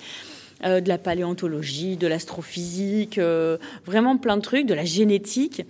Euh, 0.65 0.81
de 0.81 0.89
la 0.89 0.97
paléontologie, 0.97 1.97
de 1.97 2.07
l'astrophysique, 2.07 3.19
vraiment 3.85 4.17
plein 4.17 4.37
de 4.37 4.41
trucs, 4.41 4.65
de 4.65 4.73
la 4.73 4.85
génétique. 4.85 5.61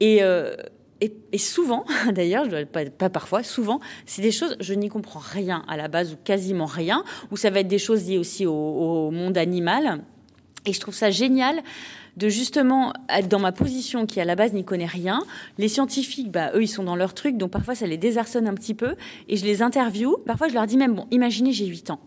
Et, 0.00 0.20
et, 1.02 1.38
souvent, 1.38 1.84
d'ailleurs, 2.12 2.46
pas, 2.66 2.84
pas 2.86 3.10
parfois, 3.10 3.42
souvent, 3.42 3.80
c'est 4.06 4.22
des 4.22 4.30
choses, 4.30 4.56
je 4.60 4.74
n'y 4.74 4.88
comprends 4.88 5.20
rien 5.20 5.64
à 5.66 5.76
la 5.76 5.88
base 5.88 6.12
ou 6.12 6.16
quasiment 6.22 6.66
rien, 6.66 7.04
ou 7.30 7.36
ça 7.36 7.50
va 7.50 7.60
être 7.60 7.68
des 7.68 7.78
choses 7.78 8.06
liées 8.06 8.18
aussi 8.18 8.46
au, 8.46 9.10
monde 9.10 9.36
animal. 9.36 10.02
Et 10.64 10.72
je 10.72 10.78
trouve 10.78 10.94
ça 10.94 11.10
génial 11.10 11.60
de 12.16 12.28
justement 12.28 12.92
être 13.08 13.26
dans 13.26 13.40
ma 13.40 13.50
position 13.50 14.06
qui 14.06 14.20
à 14.20 14.24
la 14.24 14.36
base 14.36 14.52
n'y 14.52 14.64
connaît 14.64 14.86
rien. 14.86 15.24
Les 15.58 15.68
scientifiques, 15.68 16.30
bah, 16.30 16.52
eux, 16.54 16.62
ils 16.62 16.68
sont 16.68 16.84
dans 16.84 16.94
leur 16.94 17.14
truc, 17.14 17.36
donc 17.36 17.50
parfois 17.50 17.74
ça 17.74 17.86
les 17.86 17.96
désarçonne 17.96 18.46
un 18.46 18.54
petit 18.54 18.74
peu. 18.74 18.94
Et 19.28 19.36
je 19.36 19.44
les 19.44 19.62
interviewe. 19.62 20.18
Parfois, 20.24 20.48
je 20.48 20.54
leur 20.54 20.66
dis 20.66 20.76
même, 20.76 20.94
bon, 20.94 21.06
imaginez, 21.10 21.52
j'ai 21.52 21.66
8 21.66 21.90
ans. 21.90 22.00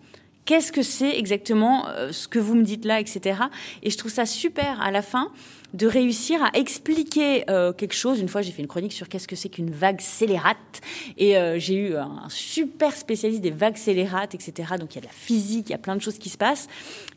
Qu'est-ce 0.46 0.72
que 0.72 0.84
c'est 0.84 1.18
exactement 1.18 1.88
euh, 1.90 2.12
ce 2.12 2.28
que 2.28 2.40
vous 2.40 2.56
me 2.56 2.64
dites 2.64 2.86
là, 2.86 3.00
etc. 3.02 3.42
Et 3.82 3.90
je 3.90 3.98
trouve 3.98 4.12
ça 4.12 4.28
super 4.28 4.80
à 4.80 4.92
la 4.92 5.02
fin 5.02 5.32
de 5.76 5.88
réussir 5.88 6.42
à 6.42 6.58
expliquer 6.58 7.44
euh, 7.50 7.74
quelque 7.74 7.94
chose. 7.94 8.20
Une 8.20 8.30
fois, 8.30 8.42
j'ai 8.42 8.52
fait 8.52 8.62
une 8.62 8.68
chronique 8.68 8.94
sur 8.94 9.10
qu'est-ce 9.10 9.28
que 9.28 9.36
c'est 9.36 9.50
qu'une 9.50 9.72
vague 9.72 10.00
scélérate, 10.00 10.82
et 11.18 11.38
euh, 11.38 11.60
j'ai 11.60 11.76
eu 11.76 11.96
un 11.96 12.28
super 12.30 12.96
spécialiste 12.96 13.42
des 13.42 13.52
vagues 13.52 13.76
scélérates, 13.76 14.34
etc. 14.34 14.74
Donc 14.80 14.94
il 14.94 14.96
y 14.96 14.98
a 15.00 15.02
de 15.02 15.08
la 15.08 15.12
physique, 15.12 15.70
il 15.70 15.72
y 15.72 15.76
a 15.76 15.80
plein 15.80 15.96
de 15.96 16.02
choses 16.02 16.18
qui 16.18 16.30
se 16.30 16.38
passent. 16.38 16.68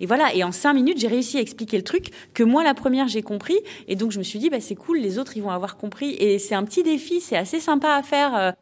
Et 0.00 0.06
voilà. 0.06 0.34
Et 0.34 0.42
en 0.42 0.52
cinq 0.52 0.74
minutes, 0.74 0.98
j'ai 0.98 1.08
réussi 1.08 1.38
à 1.38 1.40
expliquer 1.40 1.76
le 1.76 1.84
truc 1.84 2.10
que 2.34 2.42
moi, 2.42 2.64
la 2.64 2.74
première, 2.74 3.06
j'ai 3.08 3.22
compris. 3.22 3.58
Et 3.86 3.94
donc 3.94 4.10
je 4.10 4.18
me 4.18 4.24
suis 4.24 4.38
dit, 4.38 4.50
bah, 4.50 4.60
c'est 4.60 4.74
cool, 4.74 4.98
les 4.98 5.18
autres, 5.18 5.36
ils 5.36 5.42
vont 5.42 5.50
avoir 5.50 5.76
compris. 5.76 6.16
Et 6.18 6.38
c'est 6.38 6.54
un 6.54 6.64
petit 6.64 6.82
défi, 6.82 7.20
c'est 7.20 7.36
assez 7.36 7.60
sympa 7.60 7.94
à 7.94 8.02
faire. 8.02 8.54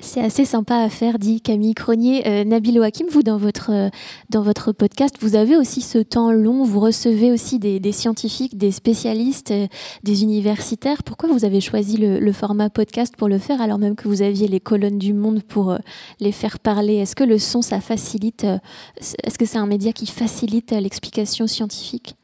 C'est 0.00 0.20
assez 0.20 0.44
sympa 0.44 0.76
à 0.76 0.88
faire, 0.90 1.18
dit 1.18 1.40
Camille 1.40 1.74
Cronier. 1.74 2.24
Euh, 2.28 2.44
Nabil 2.44 2.80
Hakim, 2.80 3.08
vous, 3.10 3.24
dans 3.24 3.36
votre, 3.36 3.72
euh, 3.72 3.88
dans 4.30 4.42
votre 4.42 4.70
podcast, 4.70 5.16
vous 5.20 5.34
avez 5.34 5.56
aussi 5.56 5.80
ce 5.80 5.98
temps 5.98 6.30
long, 6.30 6.62
vous 6.62 6.78
recevez 6.78 7.32
aussi 7.32 7.58
des, 7.58 7.92
scientifiques, 7.92 8.56
des 8.56 8.70
spécialistes, 8.70 9.50
euh, 9.50 9.66
des 10.04 10.22
universitaires. 10.22 11.02
Pourquoi 11.02 11.28
vous 11.30 11.44
avez 11.44 11.60
choisi 11.60 11.96
le, 11.96 12.32
format 12.32 12.70
podcast 12.70 13.16
pour 13.16 13.26
le 13.26 13.38
faire, 13.38 13.60
alors 13.60 13.78
même 13.78 13.96
que 13.96 14.06
vous 14.06 14.22
aviez 14.22 14.46
les 14.46 14.60
colonnes 14.60 14.98
du 14.98 15.14
monde 15.14 15.42
pour 15.42 15.76
les 16.20 16.30
faire 16.30 16.60
parler? 16.60 16.94
Est-ce 16.94 17.16
que 17.16 17.24
le 17.24 17.38
son, 17.38 17.60
ça 17.60 17.80
facilite 17.80 18.46
Est-ce 19.24 19.36
que 19.36 19.46
c'est 19.46 19.58
un 19.58 19.66
média 19.66 19.92
qui 19.92 20.06
facilite 20.06 20.70
l'explication 20.70 21.48
scientifique? 21.48 22.14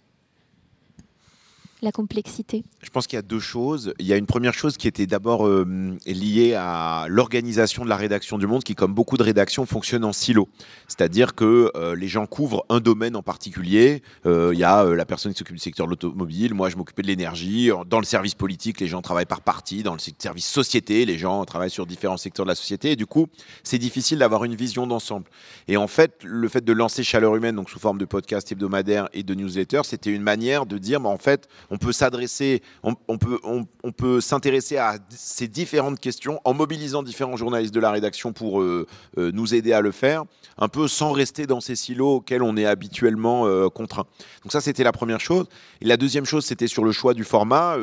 La 1.83 1.91
complexité 1.91 2.63
Je 2.85 2.91
pense 2.91 3.07
qu'il 3.07 3.17
y 3.17 3.19
a 3.19 3.23
deux 3.23 3.41
choses. 3.41 3.95
Il 3.99 4.07
y 4.07 4.13
a 4.13 4.17
une 4.17 4.27
première 4.27 4.53
chose 4.53 4.77
qui 4.77 4.87
était 4.87 5.07
d'abord 5.07 5.47
euh, 5.47 5.97
liée 6.07 6.55
à 6.55 7.07
l'organisation 7.09 7.83
de 7.83 7.89
la 7.89 7.97
rédaction 7.97 8.37
du 8.37 8.47
Monde, 8.47 8.63
qui, 8.63 8.75
comme 8.75 8.93
beaucoup 8.93 9.17
de 9.17 9.23
rédactions, 9.23 9.65
fonctionne 9.65 10.05
en 10.05 10.13
silo. 10.13 10.49
C'est-à-dire 10.87 11.35
que 11.35 11.73
euh, 11.77 11.97
les 11.97 12.09
gens 12.09 12.27
couvrent 12.27 12.67
un 12.69 12.81
domaine 12.81 13.17
en 13.17 13.23
particulier. 13.23 14.03
Euh, 14.27 14.51
il 14.53 14.59
y 14.59 14.65
a 14.65 14.85
la 14.85 15.07
personne 15.07 15.33
qui 15.33 15.39
s'occupe 15.39 15.57
du 15.57 15.63
secteur 15.63 15.87
de 15.87 15.91
l'automobile, 15.91 16.53
moi 16.53 16.69
je 16.69 16.77
m'occupais 16.77 17.01
de 17.01 17.07
l'énergie. 17.07 17.71
Dans 17.89 18.01
le 18.01 18.05
service 18.05 18.35
politique, 18.35 18.81
les 18.81 18.87
gens 18.87 19.01
travaillent 19.01 19.25
par 19.25 19.41
partie. 19.41 19.83
Dans 19.83 19.95
le 19.95 20.01
service 20.19 20.47
société, 20.47 21.07
les 21.07 21.17
gens 21.17 21.43
travaillent 21.47 21.71
sur 21.71 21.87
différents 21.87 22.19
secteurs 22.19 22.45
de 22.45 22.51
la 22.51 22.55
société. 22.55 22.91
Et 22.91 22.97
du 22.97 23.07
coup, 23.07 23.29
c'est 23.63 23.79
difficile 23.79 24.19
d'avoir 24.19 24.45
une 24.45 24.55
vision 24.55 24.87
d'ensemble. 24.87 25.25
Et 25.69 25.79
en 25.79 25.87
fait, 25.87 26.19
le 26.23 26.49
fait 26.49 26.63
de 26.63 26.73
lancer 26.75 27.03
Chaleur 27.03 27.35
Humaine, 27.35 27.57
donc 27.57 27.71
sous 27.71 27.79
forme 27.79 27.97
de 27.97 28.05
podcast 28.05 28.53
hebdomadaire 28.53 29.09
et 29.15 29.23
de 29.23 29.35
newsletter, 29.35 29.81
c'était 29.85 30.11
une 30.11 30.23
manière 30.23 30.67
de 30.67 30.77
dire, 30.77 31.01
bah, 31.01 31.09
en 31.09 31.19
fait, 31.19 31.49
on 31.71 31.79
peut 31.79 31.93
s'adresser, 31.93 32.63
on, 32.83 33.93
peut, 33.93 34.21
s'intéresser 34.21 34.77
à 34.77 34.99
ces 35.09 35.49
différentes 35.49 35.99
questions 36.01 36.41
en 36.45 36.55
mobilisant 36.55 37.03
différents 37.03 37.37
journalistes 37.37 37.75
de 37.75 37.81
la 37.81 37.91
rédaction 37.91 38.33
pour 38.33 38.61
euh, 38.61 38.87
euh, 39.19 39.31
nous 39.33 39.55
aider 39.55 39.73
à 39.73 39.81
le 39.81 39.91
faire, 39.91 40.25
un 40.59 40.69
peu 40.69 40.89
sans 40.89 41.13
rester 41.13 41.47
dans 41.47 41.61
ces 41.61 41.77
silos 41.77 42.17
auxquels 42.17 42.43
on 42.43 42.57
est 42.57 42.67
habituellement 42.67 43.47
euh, 43.47 43.69
contraint. 43.69 44.07
Donc 44.43 44.53
ça, 44.53 44.61
c'était 44.61 44.85
la 44.85 44.93
première 44.93 45.21
chose. 45.21 45.47
Et 45.81 45.87
la 45.87 45.97
deuxième 45.97 46.25
chose, 46.25 46.45
c'était 46.45 46.67
sur 46.67 46.85
le 46.85 46.93
choix 46.93 47.15
du 47.15 47.25
format. 47.25 47.77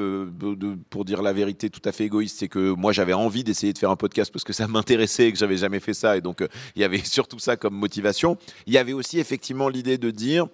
pour 0.89 1.05
dire 1.05 1.21
la 1.21 1.33
vérité 1.33 1.69
tout 1.69 1.81
à 1.85 1.91
fait 1.91 2.05
égoïste, 2.05 2.37
c'est 2.39 2.47
que 2.47 2.71
moi, 2.71 2.91
j'avais 2.91 3.13
envie 3.13 3.43
d'essayer 3.43 3.73
de 3.73 3.77
faire 3.77 3.91
un 3.91 3.95
podcast 3.95 4.31
parce 4.31 4.43
que 4.43 4.53
ça 4.53 4.67
m'intéressait 4.69 5.27
et 5.27 5.31
que 5.31 5.37
j'avais 5.37 5.57
jamais 5.57 5.79
fait 5.79 5.93
ça. 5.93 6.17
Et 6.17 6.21
donc, 6.21 6.43
il 6.75 6.81
y 6.81 6.85
avait 6.85 7.03
surtout 7.03 7.39
ça 7.39 7.55
comme 7.57 7.73
motivation. 7.73 8.37
Il 8.67 8.73
y 8.73 8.77
avait 8.77 8.93
aussi 8.93 9.19
effectivement 9.19 9.69
l'idée 9.69 9.97
de 9.97 10.11
dire, 10.11 10.47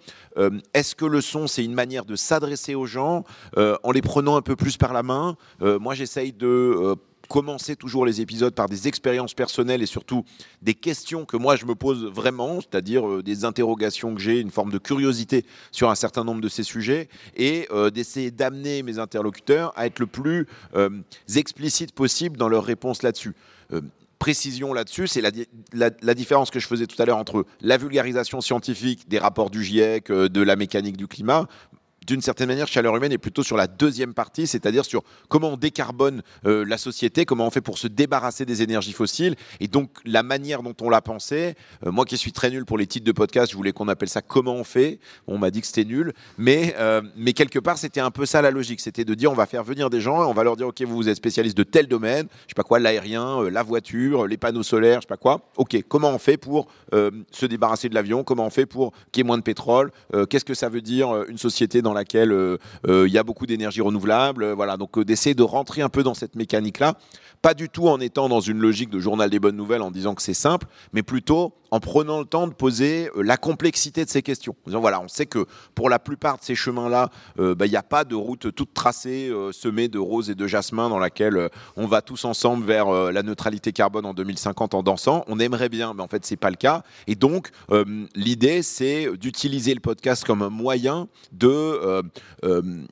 est-ce 0.74 0.96
que 0.96 1.06
le 1.06 1.22
son, 1.22 1.48
c'est 1.48 1.66
une 1.66 1.74
manière 1.74 2.06
de 2.06 2.16
s'adresser 2.16 2.76
aux 2.76 2.86
gens 2.86 3.24
en 3.56 3.92
les 3.92 4.02
un 4.36 4.42
peu 4.42 4.56
plus 4.56 4.78
par 4.78 4.94
la 4.94 5.04
main. 5.04 5.38
Euh, 5.62 5.80
moi, 5.80 5.94
j'essaye 5.94 6.34
de 6.34 6.48
euh, 6.48 6.96
commencer 7.30 7.76
toujours 7.76 8.06
les 8.06 8.22
épisodes 8.22 8.54
par 8.54 8.68
des 8.68 8.88
expériences 8.88 9.34
personnelles 9.34 9.82
et 9.82 9.88
surtout 9.88 10.24
des 10.62 10.74
questions 10.74 11.26
que 11.26 11.38
moi 11.38 11.56
je 11.56 11.66
me 11.66 11.76
pose 11.76 12.06
vraiment, 12.06 12.62
c'est-à-dire 12.62 13.22
des 13.22 13.44
interrogations 13.44 14.16
que 14.16 14.22
j'ai, 14.22 14.40
une 14.40 14.52
forme 14.52 14.72
de 14.72 14.78
curiosité 14.78 15.46
sur 15.72 15.90
un 15.90 15.96
certain 15.96 16.24
nombre 16.24 16.42
de 16.42 16.48
ces 16.48 16.64
sujets 16.64 17.10
et 17.36 17.68
d'essayer 17.94 18.32
d'amener 18.32 18.82
mes 18.82 18.98
interlocuteurs 18.98 19.74
à 19.76 19.88
être 19.88 20.00
le 20.00 20.08
plus 20.08 20.48
explicite 21.36 21.92
possible 21.92 22.38
dans 22.38 22.48
leurs 22.48 22.64
réponses 22.64 23.04
là-dessus. 23.04 23.36
précision 24.20 24.72
là-dessus, 24.72 25.08
c'est 25.08 25.22
la, 25.22 25.32
la, 25.74 26.14
différence 26.14 26.50
que 26.50 26.62
je 26.62 26.68
faisais 26.68 26.88
tout 26.88 27.00
à 27.02 27.06
l'heure 27.06 27.18
entre 27.18 27.46
la 27.60 27.76
vulgarisation 27.76 28.40
scientifique 28.40 29.10
des 29.10 29.20
rapports 29.20 29.50
du 29.50 29.66
GIEC, 29.66 30.10
de 30.10 30.42
la 30.42 30.56
mécanique 30.56 30.96
du 30.96 31.08
climat, 31.08 31.46
d'une 32.08 32.22
certaine 32.22 32.48
manière, 32.48 32.68
Chaleur 32.68 32.96
Humaine 32.96 33.12
est 33.12 33.18
plutôt 33.18 33.44
sur 33.44 33.58
la 33.58 33.68
deuxième 33.68 34.14
partie, 34.14 34.48
c'est-à-dire 34.48 34.86
sur 34.86 35.04
comment 35.28 35.50
on 35.50 35.58
décarbone 35.58 36.24
euh, 36.46 36.64
la 36.66 36.78
société, 36.78 37.26
comment 37.26 37.46
on 37.46 37.52
fait 37.52 37.62
pour 37.62 37.78
se 37.78 37.88
débarrasser 37.88 38.46
des 38.46 38.62
énergies 38.62 38.94
fossiles, 38.94 39.36
et 39.60 39.68
donc 39.68 39.90
la 40.06 40.24
manière 40.24 40.64
dont 40.64 40.76
on 40.82 40.90
l'a 40.90 41.02
pensé. 41.02 41.56
Euh, 41.86 41.92
moi 41.92 42.06
qui 42.06 42.18
suis 42.18 42.32
très 42.32 42.50
nul 42.50 42.66
pour 42.66 42.78
les 42.78 42.88
titres 42.88 43.06
de 43.06 43.12
podcast, 43.12 43.52
je 43.52 43.58
voulais 43.58 43.74
qu'on 43.74 43.90
appelle 43.90 44.08
ça 44.08 44.22
comment 44.22 44.54
on 44.54 44.64
fait. 44.64 45.00
On 45.28 45.38
m'a 45.38 45.52
dit 45.52 45.60
que 45.60 45.68
c'était 45.68 45.84
nul, 45.84 46.14
mais, 46.38 46.76
euh, 46.80 47.02
mais 47.18 47.34
quelque 47.34 47.60
part, 47.60 47.78
c'était 47.78 48.00
un 48.00 48.12
peu 48.12 48.26
ça 48.26 48.42
la 48.42 48.52
logique, 48.52 48.80
c'était 48.80 49.06
de 49.06 49.14
dire 49.14 49.30
on 49.30 49.36
va 49.36 49.46
faire 49.46 49.64
venir 49.64 49.90
des 49.90 50.00
gens 50.00 50.30
on 50.30 50.34
va 50.34 50.44
leur 50.44 50.56
dire 50.56 50.68
ok, 50.68 50.82
vous, 50.84 51.10
êtes 51.10 51.18
spécialiste 51.18 51.58
de 51.58 51.64
tel 51.64 51.88
domaine, 51.88 52.28
je 52.46 52.52
sais 52.52 52.56
pas 52.56 52.64
quoi, 52.64 52.80
l'aérien, 52.80 53.50
la 53.50 53.64
voiture, 53.64 54.28
les 54.28 54.38
panneaux 54.38 54.64
solaires, 54.64 55.00
je 55.00 55.02
sais 55.02 55.08
pas 55.08 55.18
quoi. 55.18 55.42
Ok, 55.58 55.78
comment 55.90 56.10
on 56.10 56.20
fait 56.20 56.38
pour 56.38 56.68
se 56.94 57.46
débarrasser 57.46 57.90
de 57.90 57.96
l'avion? 57.96 58.24
Comment 58.24 58.46
on 58.46 58.50
fait 58.50 58.66
pour 58.66 58.94
qu'il 59.12 59.22
y 59.22 59.26
ait 59.26 59.28
moins 59.28 59.38
de 59.38 59.44
pétrole? 59.44 59.92
Qu'est-ce 60.30 60.46
que 60.46 60.54
ça 60.54 60.70
veut 60.70 60.82
dire 60.82 61.26
une 61.28 61.38
société 61.38 61.82
dans 61.82 61.94
laquelle 61.98 62.32
euh, 62.32 62.58
euh, 62.88 63.08
il 63.08 63.14
y 63.14 63.18
a 63.18 63.24
beaucoup 63.24 63.46
d'énergie 63.46 63.82
renouvelable. 63.82 64.44
Euh, 64.44 64.56
voilà, 64.56 64.78
donc 64.78 65.00
d'essayer 65.00 65.36
de 65.36 65.44
rentrer 65.44 65.82
un 65.82 65.90
peu 65.90 66.04
dans 66.04 66.14
cette 66.14 66.36
mécanique-là. 66.36 66.96
Pas 67.42 67.54
du 67.54 67.70
tout 67.70 67.88
en 67.88 68.00
étant 68.00 68.30
dans 68.30 68.40
une 68.40 68.60
logique 68.60 68.90
de 68.90 69.00
journal 69.00 69.30
des 69.30 69.40
bonnes 69.40 69.56
nouvelles 69.56 69.82
en 69.82 69.92
disant 69.92 70.16
que 70.16 70.22
c'est 70.22 70.34
simple, 70.34 70.68
mais 70.94 71.04
plutôt 71.04 71.54
en 71.72 71.80
prenant 71.80 72.20
le 72.20 72.26
temps 72.26 72.48
de 72.48 72.54
poser 72.54 73.10
euh, 73.16 73.22
la 73.22 73.38
complexité 73.38 74.06
de 74.06 74.10
ces 74.10 74.22
questions. 74.22 74.56
voilà, 74.66 75.02
on 75.02 75.08
sait 75.08 75.26
que 75.26 75.46
pour 75.76 75.90
la 75.90 76.00
plupart 76.00 76.38
de 76.38 76.44
ces 76.44 76.56
chemins-là, 76.56 77.10
euh, 77.40 77.56
bah, 77.56 77.66
il 77.66 77.72
n'y 77.72 77.78
a 77.78 77.84
pas 77.84 78.04
de 78.04 78.16
route 78.16 78.54
toute 78.54 78.74
tracée, 78.74 79.30
euh, 79.30 79.52
semée 79.52 79.88
de 79.88 80.00
roses 80.00 80.30
et 80.30 80.36
de 80.36 80.48
jasmin, 80.48 80.90
dans 80.90 81.00
laquelle 81.00 81.50
on 81.76 81.88
va 81.88 82.02
tous 82.02 82.26
ensemble 82.26 82.66
vers 82.66 82.92
la 83.12 83.24
neutralité 83.24 83.72
carbone 83.72 84.06
en 84.06 84.14
2050 84.14 84.74
en 84.74 84.84
dansant. 84.84 85.24
On 85.28 85.40
aimerait 85.40 85.70
bien, 85.70 85.94
mais 85.94 86.02
en 86.02 86.08
fait, 86.08 86.26
c'est 86.26 86.38
pas 86.38 86.50
le 86.50 86.56
cas. 86.56 86.84
Et 87.08 87.16
donc, 87.16 87.50
l'idée, 88.16 88.62
c'est 88.62 89.10
d'utiliser 89.18 89.74
le 89.74 89.80
podcast 89.80 90.24
comme 90.24 90.42
un 90.42 90.50
moyen 90.50 91.08
de 91.32 92.02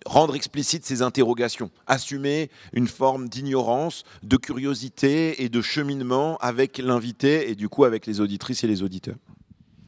rendre 0.05 0.36
explicite 0.36 0.86
ces 0.86 1.01
interrogations, 1.01 1.69
assumer 1.88 2.49
une 2.73 2.88
forme 2.88 3.29
d'ignorance, 3.29 4.03
de 4.23 4.35
curiosité 4.38 5.43
et 5.43 5.50
de 5.50 5.62
cheminement 5.62 6.38
avec 6.38 6.78
l'invité 6.78 7.50
et 7.50 7.56
du 7.56 7.69
coup 7.69 7.84
avec 7.84 8.06
les 8.06 8.19
auditrices 8.21 8.63
les 8.63 8.84
auditeurs. 8.84 9.15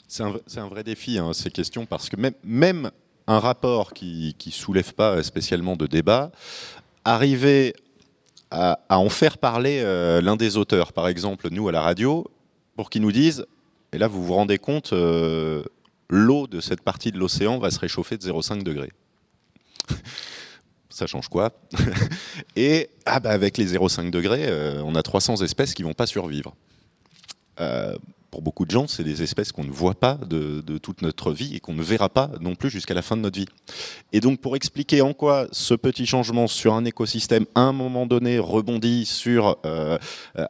C'est 0.08 0.24
un, 0.24 0.68
vrai 0.68 0.84
défi, 0.86 1.18
hein, 1.18 1.34
ces 1.34 1.52
questions, 1.52 1.86
parce 1.86 2.08
que 2.08 2.16
même, 2.16 2.34
même 2.44 2.92
un 3.28 3.40
rapport 3.40 3.94
qui 3.94 4.36
ne 4.46 4.52
soulève 4.52 4.94
pas 4.94 5.22
spécialement 5.22 5.76
de 5.76 5.86
débat, 5.86 6.32
arriver 7.04 7.74
à, 8.52 8.80
en 8.90 9.10
faire 9.10 9.38
parler 9.38 9.82
euh, 9.82 10.22
l'un 10.22 10.36
des 10.36 10.58
auteurs, 10.58 10.94
par 10.94 11.08
exemple 11.08 11.48
nous 11.52 11.68
à 11.68 11.72
la 11.72 11.82
radio, 11.82 12.26
pour 12.76 12.90
qu'ils 12.90 13.02
nous 13.02 13.12
disent, 13.12 13.46
et 13.92 13.98
là 13.98 14.08
vous 14.08 14.24
vous 14.24 14.34
rendez 14.34 14.58
compte, 14.58 14.94
euh, 14.94 15.64
l'eau 16.10 16.48
de 16.48 16.62
cette 16.62 16.82
partie 16.82 17.12
de 17.12 17.18
l'océan 17.18 17.60
va 17.60 17.72
se 17.72 17.80
réchauffer 17.80 18.18
de 18.18 18.24
0,5 18.24 18.64
degrés. 18.64 18.92
Ça 20.98 21.08
change 21.08 21.28
quoi 21.30 21.52
Et 22.56 22.90
ah 23.06 23.20
bah 23.20 23.30
avec 23.30 23.58
les 23.58 23.74
0,5 23.74 24.10
degrés, 24.10 24.46
euh, 24.48 24.82
on 24.84 24.96
a 24.96 25.04
300 25.04 25.38
espèces 25.44 25.74
qui 25.74 25.84
vont 25.84 25.94
pas 25.94 26.08
survivre 26.08 26.56
pour 28.32 28.42
beaucoup 28.42 28.66
de 28.66 28.72
gens, 28.72 28.88
c'est 28.88 29.04
des 29.04 29.24
espèces 29.24 29.52
qu'on 29.52 29.64
ne 29.64 29.72
voit 29.72 29.96
pas 29.96 30.20
de, 30.28 30.62
toute 30.78 31.02
notre 31.02 31.32
vie 31.32 31.56
et 31.56 31.60
qu'on 31.60 31.74
ne 31.74 31.82
verra 31.82 32.10
pas 32.10 32.30
non 32.42 32.56
plus 32.56 32.70
jusqu'à 32.70 32.94
la 32.94 33.02
fin 33.02 33.18
de 33.18 33.22
notre 33.22 33.40
vie. 33.40 33.48
Et 34.14 34.20
donc, 34.20 34.42
pour 34.42 34.56
expliquer 34.56 35.02
en 35.02 35.14
quoi 35.14 35.48
ce 35.52 35.74
petit 35.74 36.06
changement 36.06 36.48
sur 36.48 36.74
un 36.74 36.86
écosystème, 36.86 37.46
à 37.56 37.62
un 37.62 37.74
moment 37.74 38.06
donné, 38.06 38.40
rebondit 38.40 39.06
sur 39.06 39.58
euh, 39.66 39.98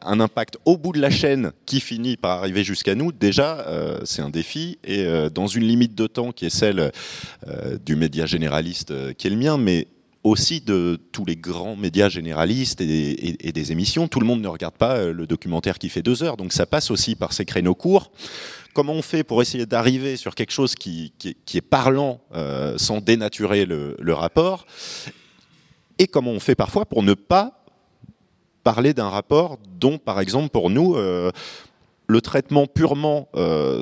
un 0.02 0.20
impact 0.20 0.58
au 0.64 0.76
bout 0.76 0.92
de 0.92 1.00
la 1.00 1.10
chaîne 1.10 1.52
qui 1.66 1.80
finit 1.80 2.16
par 2.16 2.38
arriver 2.38 2.64
jusqu'à 2.64 2.94
nous, 2.94 3.12
déjà, 3.12 3.60
euh, 3.60 4.00
c'est 4.04 4.22
un 4.22 4.30
défi. 4.30 4.78
Et 4.84 5.04
euh, 5.04 5.30
dans 5.30 5.46
une 5.46 5.64
limite 5.64 5.94
de 5.94 6.06
temps 6.06 6.32
qui 6.32 6.46
est 6.46 6.50
celle 6.50 6.92
du 7.84 7.96
média 7.96 8.26
généraliste 8.26 9.14
qui 9.14 9.26
est 9.26 9.30
le 9.30 9.36
mien, 9.36 9.56
mais 9.56 9.86
aussi 10.24 10.60
de 10.60 10.98
tous 11.12 11.24
les 11.24 11.36
grands 11.36 11.76
médias 11.76 12.08
généralistes 12.08 12.80
et, 12.80 13.52
des 13.52 13.72
émissions. 13.72 14.08
Tout 14.08 14.20
le 14.20 14.26
monde 14.26 14.40
ne 14.40 14.48
regarde 14.48 14.74
pas 14.74 14.96
euh, 14.96 15.12
le 15.12 15.26
documentaire 15.26 15.78
qui 15.78 15.88
fait 15.88 16.02
deux 16.02 16.22
heures, 16.22 16.36
donc 16.36 16.52
ça 16.52 16.66
passe 16.66 16.90
aussi 16.90 17.14
par 17.14 17.32
ces 17.32 17.44
créneaux 17.44 17.74
courts. 17.74 18.10
Comment 18.74 18.92
on 18.92 19.02
fait 19.02 19.24
pour 19.24 19.42
essayer 19.42 19.66
d'arriver 19.66 20.16
sur 20.16 20.34
quelque 20.34 20.52
chose 20.52 20.74
qui, 20.74 21.12
est 21.54 21.60
parlant 21.60 22.20
euh, 22.34 22.76
sans 22.78 23.00
dénaturer 23.00 23.64
le, 23.64 24.12
rapport? 24.12 24.66
Et 25.98 26.06
comment 26.06 26.30
on 26.30 26.40
fait 26.40 26.54
parfois 26.54 26.84
pour 26.84 27.02
ne 27.02 27.14
pas 27.14 27.64
parler 28.62 28.94
d'un 28.94 29.08
rapport 29.08 29.58
dont, 29.80 29.98
par 29.98 30.20
exemple, 30.20 30.50
pour 30.50 30.70
nous, 30.70 30.94
euh, 30.96 31.32
le 32.06 32.20
traitement 32.20 32.66
purement 32.66 33.28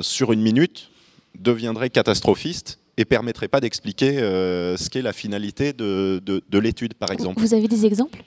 sur 0.01 0.33
une 0.33 0.41
minute 0.41 0.89
deviendrait 1.35 1.89
catastrophiste 1.89 2.79
et 2.97 3.05
permettrait 3.05 3.47
pas 3.47 3.59
d'expliquer 3.59 4.17
ce 4.17 4.89
qu'est 4.89 5.01
la 5.01 5.13
finalité 5.13 5.73
de, 5.73 6.21
de, 6.25 6.59
l'étude, 6.59 6.95
par 6.95 7.11
exemple. 7.11 7.39
Vous 7.39 7.53
avez 7.53 7.67
des 7.67 7.85
exemples? 7.85 8.23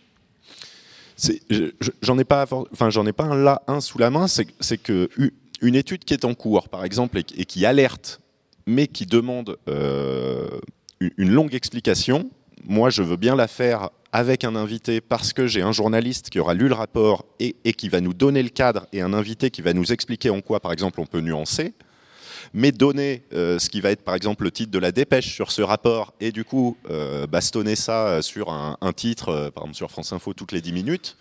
J'en 2.00 2.18
ai 2.18 2.24
pas, 2.24 2.46
enfin 2.72 2.88
j'en 2.88 3.06
ai 3.06 3.12
pas 3.12 3.24
un 3.24 3.34
là, 3.34 3.62
un 3.66 3.80
sous 3.80 3.98
la 3.98 4.10
main. 4.10 4.26
C'est 4.28 4.78
que 4.78 5.08
une 5.60 5.74
étude 5.74 6.04
qui 6.04 6.14
est 6.14 6.24
en 6.24 6.34
cours, 6.34 6.68
par 6.68 6.84
exemple, 6.84 7.18
et, 7.18 7.44
qui 7.44 7.66
alerte, 7.66 8.20
mais 8.66 8.86
qui 8.86 9.06
demande 9.06 9.58
une 11.00 11.30
longue 11.30 11.54
explication. 11.54 12.30
Moi, 12.64 12.90
je 12.90 13.02
veux 13.02 13.16
bien 13.16 13.36
la 13.36 13.48
faire 13.48 13.90
avec 14.12 14.44
un 14.44 14.56
invité 14.56 15.00
parce 15.00 15.32
que 15.32 15.46
j'ai 15.46 15.62
un 15.62 15.72
journaliste 15.72 16.30
qui 16.30 16.40
aura 16.40 16.54
lu 16.54 16.68
le 16.68 16.74
rapport 16.74 17.24
et, 17.38 17.54
qui 17.72 17.88
va 17.88 18.00
nous 18.00 18.14
donner 18.14 18.42
le 18.42 18.48
cadre 18.48 18.86
et 18.92 19.00
un 19.00 19.12
invité 19.12 19.50
qui 19.50 19.62
va 19.62 19.72
nous 19.72 19.92
expliquer 19.92 20.30
en 20.30 20.40
quoi, 20.40 20.60
par 20.60 20.72
exemple, 20.72 21.00
on 21.00 21.06
peut 21.06 21.20
nuancer. 21.20 21.74
Mais 22.52 22.72
donner 22.72 23.22
euh, 23.32 23.58
ce 23.58 23.70
qui 23.70 23.80
va 23.80 23.90
être, 23.90 24.02
par 24.02 24.14
exemple, 24.14 24.44
le 24.44 24.50
titre 24.50 24.72
de 24.72 24.78
la 24.78 24.90
dépêche 24.90 25.32
sur 25.32 25.52
ce 25.52 25.62
rapport 25.62 26.14
et 26.20 26.32
du 26.32 26.44
coup 26.44 26.76
euh, 26.90 27.26
bastonner 27.26 27.76
ça 27.76 28.22
sur 28.22 28.50
un, 28.50 28.92
titre, 28.92 29.28
euh, 29.28 29.50
par 29.50 29.64
exemple 29.64 29.76
sur 29.76 29.90
France 29.90 30.12
Info 30.12 30.34
toutes 30.34 30.52
les 30.52 30.60
10 30.60 30.72
minutes, 30.72 31.16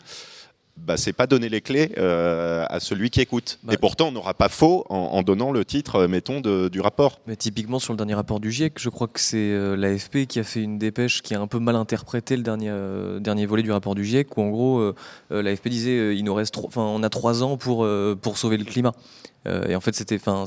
bah, 0.86 0.98
c'est 0.98 1.14
pas 1.14 1.28
donner 1.28 1.50
les 1.50 1.62
clés 1.62 1.92
euh, 1.98 2.66
à 2.70 2.80
celui 2.80 3.10
qui 3.10 3.22
écoute. 3.22 3.60
Bah, 3.64 3.74
et 3.74 3.78
pourtant, 3.78 4.08
on 4.08 4.12
n'aura 4.12 4.34
pas 4.34 4.50
faux 4.50 4.86
en, 4.90 5.22
donnant 5.24 5.52
le 5.52 5.66
titre, 5.66 5.96
euh, 5.96 6.08
mettons, 6.08 6.42
du 6.42 6.82
rapport. 6.82 7.20
Mais 7.28 7.36
typiquement, 7.36 7.80
sur 7.80 7.94
le 7.94 7.98
dernier 7.98 8.14
rapport 8.14 8.40
du 8.40 8.52
GIEC, 8.52 8.80
je 8.80 8.90
crois 8.90 9.08
que 9.08 9.20
c'est 9.20 9.38
euh, 9.38 9.76
l'AFP 9.76 10.26
qui 10.28 10.40
a 10.40 10.44
fait 10.44 10.62
une 10.62 10.78
dépêche 10.78 11.22
qui 11.22 11.36
a 11.36 11.42
un 11.42 11.48
peu 11.48 11.60
mal 11.60 11.76
interprété 11.76 12.38
le 12.38 12.44
dernier, 12.44 12.74
dernier 13.20 13.46
volet 13.46 13.64
du 13.64 13.72
rapport 13.72 13.96
du 13.96 14.06
GIEC, 14.06 14.38
où 14.38 14.42
en 14.42 14.50
gros, 14.50 14.94
l'AFP 15.30 15.70
disait 15.70 16.16
il 16.16 16.24
nous 16.24 16.34
reste, 16.34 16.58
enfin, 16.58 16.82
on 16.82 17.04
a 17.04 17.10
trois 17.10 17.44
ans 17.44 17.58
pour, 17.58 17.88
pour 18.22 18.38
sauver 18.38 18.58
le 18.58 18.66
climat. 18.66 18.94
Et 19.68 19.76
en 19.76 19.80
fait, 19.80 19.96
c'était, 19.96 20.20
pas, 20.20 20.46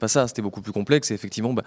pas 0.00 0.08
ça. 0.08 0.28
C'était 0.28 0.42
beaucoup 0.42 0.60
plus 0.60 0.72
complexe. 0.72 1.10
Et 1.10 1.14
effectivement, 1.14 1.54
bah, 1.54 1.62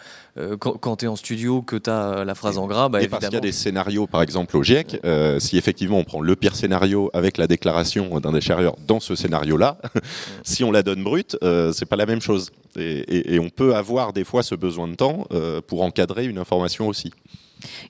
quand, 0.59 0.97
tu 0.97 1.05
es 1.05 1.07
en 1.07 1.15
studio, 1.15 1.61
que 1.61 1.75
tu 1.75 1.89
as 1.89 2.23
la 2.23 2.35
phrase 2.35 2.57
en 2.57 2.67
gras, 2.67 2.89
bah, 2.89 3.01
et 3.01 3.07
parce 3.07 3.25
qu'il 3.25 3.33
y 3.33 3.37
a 3.37 3.41
des 3.41 3.51
scénarios, 3.51 4.05
par 4.05 4.21
exemple 4.21 4.55
au 4.57 4.63
GIEC, 4.63 4.99
si 5.39 5.57
effectivement 5.57 5.97
on 5.97 6.03
prend 6.03 6.21
le 6.21 6.35
pire 6.35 6.55
scénario 6.55 7.09
avec 7.13 7.37
la 7.37 7.47
déclaration 7.47 7.80
d'un 7.83 8.31
déchargeur 8.31 8.75
dans 8.87 8.99
ce 8.99 9.15
scénario-là, 9.15 9.77
si 10.43 10.63
on 10.63 10.71
la 10.71 10.83
donne 10.83 11.03
brute, 11.03 11.37
c'est 11.73 11.85
pas 11.85 11.95
la 11.95 12.05
même 12.05 12.21
chose. 12.21 12.51
Et, 12.77 13.39
on 13.39 13.49
peut 13.49 13.75
avoir 13.75 14.13
des 14.13 14.23
fois 14.23 14.43
ce 14.43 14.55
besoin 14.55 14.87
de 14.87 14.95
temps 14.95 15.27
pour 15.67 15.83
encadrer 15.83 16.25
une 16.25 16.37
information 16.37 16.87
aussi. 16.87 17.11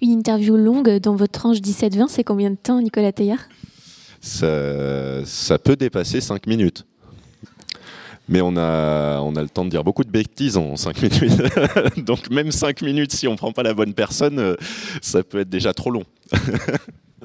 Une 0.01 0.12
interview 0.12 0.58
longue 0.58 0.99
dans 0.99 1.15
votre 1.15 1.32
tranche 1.32 1.58
17-20, 1.58 2.08
c'est 2.10 2.23
combien 2.23 2.49
de 2.51 2.58
temps, 2.58 2.82
Nicolas 2.82 3.12
Teillard 3.12 3.39
ça, 4.23 5.25
ça 5.25 5.58
peut 5.58 5.75
dépasser 5.75 6.21
5 6.21 6.45
minutes 6.45 6.86
mais 8.32 8.41
on 8.41 8.56
a, 8.56 9.19
on 9.19 9.36
a 9.36 9.41
le 9.41 9.49
temps 9.49 9.65
de 9.65 9.69
dire 9.69 9.84
beaucoup 9.84 10.06
de 10.06 10.10
bêtises 10.10 10.58
en 10.58 10.77
5 10.77 11.01
minutes. 11.21 11.41
Donc 11.97 12.30
même 12.30 12.51
5 12.51 12.82
minutes, 12.82 13.12
si 13.12 13.27
on 13.27 13.34
ne 13.34 13.38
prend 13.38 13.51
pas 13.51 13.62
la 13.62 13.73
bonne 13.73 13.93
personne, 13.93 14.39
euh, 14.39 14.56
ça 15.01 15.21
peut 15.21 15.41
être 15.41 15.49
déjà 15.49 15.73
trop 15.73 15.91
long. 15.91 16.04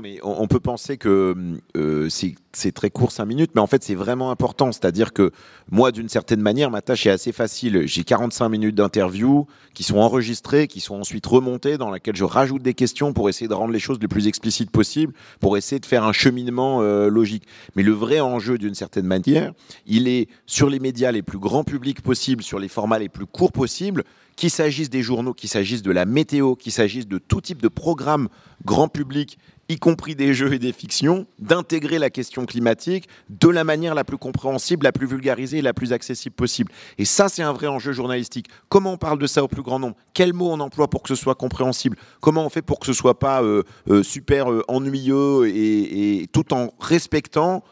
Mais 0.03 0.19
on, 0.23 0.47
peut 0.47 0.61
penser 0.61 0.99
que 0.99 1.35
euh, 1.75 2.09
c'est 2.11 2.73
très 2.73 2.91
court, 2.91 3.13
5 3.13 3.25
minutes, 3.25 3.53
mais 3.55 3.63
en 3.63 3.67
fait 3.67 3.83
c'est 3.83 3.95
vraiment 3.95 4.31
important. 4.31 4.71
C'est-à-dire 4.71 5.15
que 5.15 5.31
moi, 5.71 5.91
d'une 5.91 6.11
certaine 6.11 6.43
manière, 6.43 6.71
ma 6.71 6.83
tâche 6.83 7.07
est 7.07 7.11
assez 7.11 7.33
facile. 7.33 7.85
J'ai 7.87 8.05
45 8.05 8.51
minutes 8.51 8.75
d'interview 8.75 9.47
qui 9.73 9.85
sont 9.85 9.97
enregistrées, 9.97 10.69
qui 10.69 10.81
sont 10.81 10.97
ensuite 10.97 11.25
remontées, 11.25 11.79
dans 11.79 11.89
laquelle 11.89 12.15
je 12.15 12.25
rajoute 12.25 12.63
des 12.63 12.75
questions 12.75 13.15
pour 13.15 13.31
essayer 13.31 13.49
de 13.49 13.55
rendre 13.55 13.73
les 13.73 13.79
choses 13.79 13.99
les 13.99 14.07
plus 14.07 14.27
explicites 14.27 14.71
possible, 14.71 15.15
pour 15.41 15.57
essayer 15.57 15.81
de 15.81 15.87
faire 15.87 16.05
un 16.05 16.13
cheminement 16.13 16.83
euh, 16.83 17.09
logique. 17.09 17.45
Mais 17.75 17.83
le 17.83 17.93
vrai 17.93 18.21
enjeu, 18.21 18.59
d'une 18.59 18.75
certaine 18.75 19.07
manière, 19.07 19.55
il 19.87 20.09
est 20.09 20.29
sur 20.45 20.69
les 20.69 20.79
médias 20.79 21.11
les 21.11 21.23
plus 21.23 21.39
grands 21.39 21.65
publics 21.65 22.03
possibles, 22.03 22.43
sur 22.43 22.59
les 22.59 22.69
formats 22.69 22.99
les 22.99 23.09
plus 23.09 23.27
courts 23.27 23.53
possibles, 23.53 24.05
qu'il 24.37 24.51
s'agisse 24.51 24.91
des 24.91 25.03
journaux, 25.03 25.33
qu'il 25.33 25.49
s'agisse 25.49 25.81
de 25.81 25.91
la 25.91 26.05
météo, 26.05 26.55
qu'il 26.55 26.73
s'agisse 26.73 27.09
de 27.09 27.17
tout 27.17 27.41
type 27.41 27.63
de 27.63 27.69
programme 27.69 28.29
grand 28.65 28.89
public 28.89 29.39
y 29.69 29.79
compris 29.79 30.15
des 30.15 30.35
jeux 30.35 30.53
et 30.53 30.59
des 30.59 30.73
fictions, 30.73 31.27
d'intégrer 31.39 31.99
la 31.99 32.11
question 32.11 32.47
climatique 32.47 33.09
de 33.29 33.49
la 33.49 33.65
manière 33.65 33.95
la 33.95 34.05
plus 34.05 34.19
compréhensible, 34.19 34.85
la 34.85 34.93
plus 34.93 35.07
vulgarisée 35.07 35.59
et 35.59 35.63
la 35.63 35.75
plus 35.75 35.93
accessible 35.93 36.35
possible. 36.35 36.73
Et 36.99 37.05
ça, 37.05 37.29
c'est 37.29 37.43
un 37.43 37.53
vrai 37.53 37.67
enjeu 37.67 37.93
journalistique. 37.93 38.49
Comment 38.69 38.93
on 38.93 38.97
parle 38.97 39.19
de 39.19 39.27
ça 39.27 39.43
au 39.43 39.49
plus 39.49 39.63
grand 39.63 39.79
nombre? 39.79 39.97
Quels 40.15 40.33
mots 40.33 40.51
on 40.51 40.61
emploie 40.61 40.89
pour 40.89 41.03
que 41.03 41.09
ce 41.09 41.15
soit 41.15 41.35
compréhensible? 41.35 41.97
Comment 42.21 42.45
on 42.45 42.49
fait 42.49 42.63
pour 42.63 42.79
que 42.79 42.87
ce 42.87 42.93
soit 42.93 43.19
pas 43.19 43.43
euh, 43.43 43.63
euh, 43.89 44.03
super 44.03 44.51
euh, 44.51 44.63
ennuyeux 44.69 45.49
et, 45.49 46.27
tout 46.33 46.53
en 46.53 46.73
respectant 46.81 47.63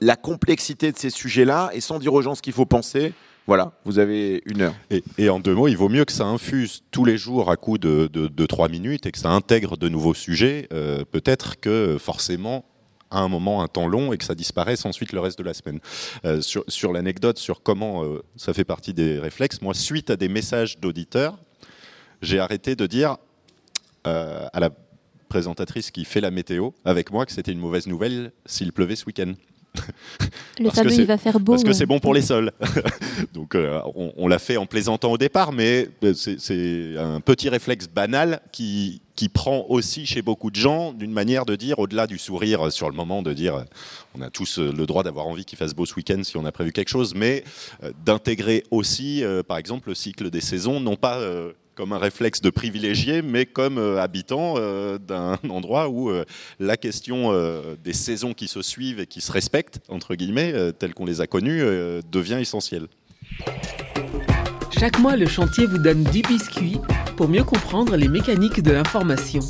la 0.00 0.16
complexité 0.16 0.92
de 0.92 0.96
ces 0.96 1.10
sujets-là 1.10 1.70
et 1.74 1.80
sans 1.80 1.98
dire 1.98 2.14
aux 2.14 2.22
gens 2.22 2.34
ce 2.34 2.42
qu'il 2.42 2.52
faut 2.52 2.66
penser? 2.66 3.12
Voilà, 3.46 3.72
vous 3.84 4.00
avez 4.00 4.42
une 4.44 4.62
heure. 4.62 4.74
Et, 5.18 5.30
en 5.30 5.38
deux 5.38 5.54
mots, 5.54 5.68
il 5.68 5.76
vaut 5.76 5.88
mieux 5.88 6.04
que 6.04 6.12
ça 6.12 6.24
infuse 6.24 6.82
tous 6.90 7.04
les 7.04 7.16
jours 7.16 7.48
à 7.50 7.56
coup 7.56 7.78
de, 7.78 8.46
trois 8.46 8.68
minutes 8.68 9.06
et 9.06 9.12
que 9.12 9.18
ça 9.18 9.30
intègre 9.30 9.76
de 9.76 9.88
nouveaux 9.88 10.14
sujets, 10.14 10.66
euh, 10.72 11.04
peut-être 11.04 11.60
que 11.60 11.96
forcément 11.98 12.64
à 13.08 13.20
un 13.20 13.28
moment 13.28 13.62
un 13.62 13.68
temps 13.68 13.86
long 13.86 14.12
et 14.12 14.18
que 14.18 14.24
ça 14.24 14.34
disparaisse 14.34 14.84
ensuite 14.84 15.12
le 15.12 15.20
reste 15.20 15.38
de 15.38 15.44
la 15.44 15.54
semaine. 15.54 15.78
Euh, 16.24 16.40
sur, 16.40 16.64
sur 16.66 16.92
l'anecdote 16.92 17.38
sur 17.38 17.62
comment 17.62 18.02
euh, 18.02 18.20
ça 18.34 18.52
fait 18.52 18.64
partie 18.64 18.92
des 18.94 19.20
réflexes, 19.20 19.62
moi, 19.62 19.74
suite 19.74 20.10
à 20.10 20.16
des 20.16 20.28
messages 20.28 20.80
d'auditeurs, 20.80 21.38
j'ai 22.22 22.40
arrêté 22.40 22.74
de 22.74 22.86
dire 22.86 23.16
à 24.04 24.60
la 24.60 24.70
présentatrice 25.28 25.90
qui 25.90 26.04
fait 26.04 26.20
la 26.20 26.30
météo 26.30 26.70
avec 26.84 27.10
moi 27.10 27.26
que 27.26 27.32
c'était 27.32 27.50
une 27.50 27.58
mauvaise 27.58 27.88
nouvelle 27.88 28.30
s'il 28.44 28.72
pleuvait 28.72 28.94
ce 28.94 29.04
week-end. 29.04 29.34
Le 30.58 30.70
fameux, 30.70 30.92
il 30.92 31.06
va 31.06 31.18
faire 31.18 31.38
beau. 31.38 31.52
Parce 31.52 31.64
que 31.64 31.72
c'est 31.72 31.86
bon 31.86 31.98
pour 31.98 32.14
les 32.14 32.22
sols. 32.22 32.50
Donc 33.34 33.54
euh, 33.54 33.80
on, 33.94 34.26
l'a 34.26 34.38
fait 34.38 34.56
en 34.56 34.66
plaisantant 34.66 35.12
au 35.12 35.18
départ, 35.18 35.52
mais 35.52 35.88
euh, 36.02 36.14
c'est 36.14 36.96
un 36.96 37.20
petit 37.20 37.48
réflexe 37.48 37.88
banal 37.88 38.40
qui, 38.52 39.02
qui 39.16 39.28
prend 39.28 39.66
aussi 39.68 40.06
chez 40.06 40.22
beaucoup 40.22 40.50
de 40.50 40.56
gens 40.56 40.92
d'une 40.92 41.12
manière 41.12 41.44
de 41.44 41.56
dire, 41.56 41.78
au-delà 41.78 42.06
du 42.06 42.18
sourire 42.18 42.72
sur 42.72 42.88
le 42.88 42.96
moment, 42.96 43.22
de 43.22 43.34
dire 43.34 43.64
on 44.14 44.22
a 44.22 44.30
tous 44.30 44.58
euh, 44.58 44.72
le 44.72 44.86
droit 44.86 45.02
d'avoir 45.02 45.26
envie 45.26 45.44
qu'il 45.44 45.58
fasse 45.58 45.74
beau 45.74 45.84
ce 45.84 45.94
week-end 45.94 46.22
si 46.22 46.36
on 46.38 46.46
a 46.46 46.52
prévu 46.52 46.72
quelque 46.72 46.88
chose, 46.88 47.14
mais 47.14 47.44
d'intégrer 48.04 48.64
aussi, 48.70 49.22
par 49.46 49.58
exemple, 49.58 49.90
le 49.90 49.94
cycle 49.94 50.30
des 50.30 50.40
saisons, 50.40 50.80
non 50.80 50.96
pas 50.96 51.20
comme 51.76 51.92
un 51.92 51.98
réflexe 51.98 52.40
de 52.40 52.50
privilégié, 52.50 53.22
mais 53.22 53.44
comme 53.44 53.78
euh, 53.78 54.00
habitant 54.00 54.54
euh, 54.56 54.98
d'un 54.98 55.38
endroit 55.48 55.88
où 55.88 56.10
euh, 56.10 56.24
la 56.58 56.76
question 56.76 57.06
des 57.84 57.92
saisons 57.92 58.32
qui 58.32 58.48
se 58.48 58.62
suivent 58.62 58.98
et 58.98 59.06
qui 59.06 59.20
se 59.20 59.30
respectent, 59.30 59.80
entre 59.88 60.14
guillemets, 60.14 60.72
telles 60.72 60.94
qu'on 60.94 61.04
les 61.04 61.20
a 61.20 61.26
connues, 61.26 61.62
devient 62.10 62.38
essentielle. 62.40 62.86
Chaque 64.78 64.98
mois, 64.98 65.16
le 65.16 65.26
chantier 65.26 65.66
vous 65.66 65.78
donne 65.78 66.02
10 66.04 66.22
biscuits 66.22 66.78
pour 67.16 67.28
mieux 67.28 67.44
comprendre 67.44 67.96
les 67.96 68.08
mécaniques 68.08 68.62
de 68.62 68.72
l'information. 68.72 69.40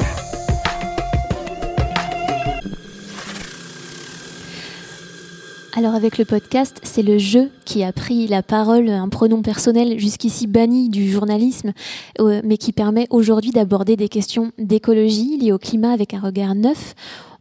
Alors 5.77 5.95
avec 5.95 6.17
le 6.17 6.25
podcast, 6.25 6.81
c'est 6.85 7.03
le 7.03 7.19
jeu 7.19 7.51
qui 7.67 7.85
a 7.85 7.93
pris 7.93 8.27
la 8.29 8.43
parole, 8.43 8.89
un 8.89 9.11
pronom 9.11 9.43
personnel 9.43 9.99
jusqu'ici 9.99 10.47
banni 10.47 10.89
du 10.89 11.11
journalisme, 11.11 11.75
euh, 12.19 12.41
mais 12.45 12.57
qui 12.57 12.73
permet 12.73 13.07
aujourd'hui 13.11 13.51
d'aborder 13.51 13.95
des 13.95 14.09
questions 14.09 14.53
d'écologie 14.57 15.37
liées 15.37 15.53
au 15.53 15.59
climat 15.59 15.93
avec 15.93 16.15
un 16.15 16.21
regard 16.21 16.55
neuf. 16.55 16.95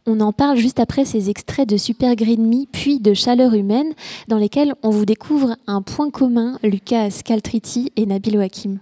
On 0.04 0.20
en 0.20 0.34
parle 0.34 0.58
juste 0.58 0.80
après 0.80 1.06
ces 1.06 1.30
extraits 1.30 1.66
de 1.66 1.78
Super 1.78 2.14
Green 2.14 2.46
Me, 2.46 2.66
puis 2.70 3.00
de 3.00 3.14
Chaleur 3.14 3.54
humaine, 3.54 3.94
dans 4.28 4.36
lesquels 4.36 4.74
on 4.82 4.90
vous 4.90 5.06
découvre 5.06 5.56
un 5.66 5.80
point 5.80 6.10
commun, 6.10 6.58
Lucas 6.62 7.08
Scaltriti 7.08 7.90
et 7.96 8.04
Nabil 8.04 8.38
Hakim. 8.38 8.80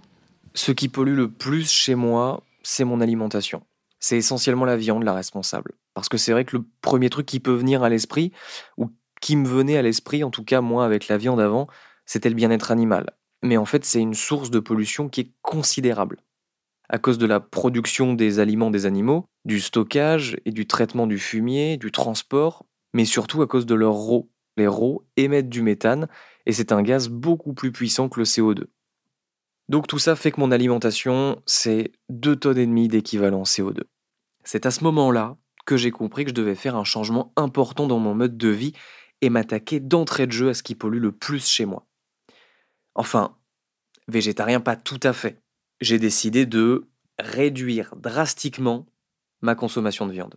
Ce 0.53 0.73
qui 0.73 0.89
pollue 0.89 1.15
le 1.15 1.31
plus 1.31 1.71
chez 1.71 1.95
moi, 1.95 2.43
c'est 2.61 2.83
mon 2.83 2.99
alimentation. 2.99 3.61
C'est 4.01 4.17
essentiellement 4.17 4.65
la 4.65 4.75
viande 4.75 5.03
la 5.03 5.13
responsable. 5.13 5.71
Parce 5.93 6.09
que 6.09 6.17
c'est 6.17 6.33
vrai 6.33 6.43
que 6.43 6.57
le 6.57 6.65
premier 6.81 7.09
truc 7.09 7.25
qui 7.25 7.39
peut 7.39 7.53
venir 7.53 7.83
à 7.83 7.89
l'esprit, 7.89 8.33
ou 8.77 8.89
qui 9.25 9.37
me 9.37 9.47
venait 9.47 9.75
à 9.75 9.81
l'esprit, 9.81 10.23
en 10.23 10.29
tout 10.29 10.43
cas 10.43 10.61
moi 10.61 10.85
avec 10.85 11.07
la 11.07 11.17
viande 11.17 11.39
avant, 11.39 11.65
c'était 12.05 12.29
le 12.29 12.35
bien-être 12.35 12.69
animal. 12.69 13.09
Mais 13.41 13.57
en 13.57 13.65
fait, 13.65 13.83
c'est 13.83 13.99
une 13.99 14.13
source 14.13 14.51
de 14.51 14.59
pollution 14.59 15.09
qui 15.09 15.21
est 15.21 15.31
considérable. 15.41 16.19
À 16.89 16.99
cause 16.99 17.17
de 17.17 17.25
la 17.25 17.39
production 17.39 18.13
des 18.13 18.37
aliments 18.37 18.69
des 18.69 18.85
animaux, 18.85 19.25
du 19.43 19.59
stockage 19.59 20.37
et 20.45 20.51
du 20.51 20.67
traitement 20.67 21.07
du 21.07 21.17
fumier, 21.17 21.77
du 21.77 21.91
transport, 21.91 22.67
mais 22.93 23.03
surtout 23.03 23.41
à 23.41 23.47
cause 23.47 23.65
de 23.65 23.73
leurs 23.73 23.95
rots. 23.95 24.29
Les 24.57 24.67
rots 24.67 25.03
émettent 25.17 25.49
du 25.49 25.63
méthane 25.63 26.07
et 26.45 26.53
c'est 26.53 26.71
un 26.71 26.83
gaz 26.83 27.09
beaucoup 27.09 27.55
plus 27.55 27.71
puissant 27.71 28.09
que 28.09 28.19
le 28.19 28.25
CO2. 28.25 28.65
Donc 29.69 29.87
tout 29.87 29.97
ça 29.97 30.15
fait 30.15 30.33
que 30.33 30.39
mon 30.39 30.51
alimentation, 30.51 31.41
c'est 31.47 31.93
2 32.09 32.35
tonnes 32.35 32.59
et 32.59 32.67
demie 32.67 32.89
d'équivalent 32.89 33.41
CO2. 33.41 33.85
C'est 34.43 34.67
à 34.67 34.71
ce 34.71 34.83
moment-là 34.83 35.35
que 35.65 35.77
j'ai 35.77 35.89
compris 35.89 36.25
que 36.25 36.29
je 36.29 36.35
devais 36.35 36.53
faire 36.53 36.75
un 36.75 36.83
changement 36.83 37.33
important 37.35 37.87
dans 37.87 37.97
mon 37.97 38.13
mode 38.13 38.37
de 38.37 38.49
vie 38.49 38.73
et 39.21 39.29
m'attaquer 39.29 39.79
d'entrée 39.79 40.27
de 40.27 40.31
jeu 40.31 40.49
à 40.49 40.53
ce 40.53 40.63
qui 40.63 40.75
pollue 40.75 40.99
le 40.99 41.11
plus 41.11 41.47
chez 41.47 41.65
moi. 41.65 41.85
Enfin, 42.95 43.37
végétarien 44.07 44.59
pas 44.59 44.75
tout 44.75 44.99
à 45.03 45.13
fait. 45.13 45.41
J'ai 45.81 45.99
décidé 45.99 46.45
de 46.45 46.87
réduire 47.19 47.95
drastiquement 47.95 48.85
ma 49.41 49.55
consommation 49.55 50.07
de 50.07 50.11
viande. 50.11 50.35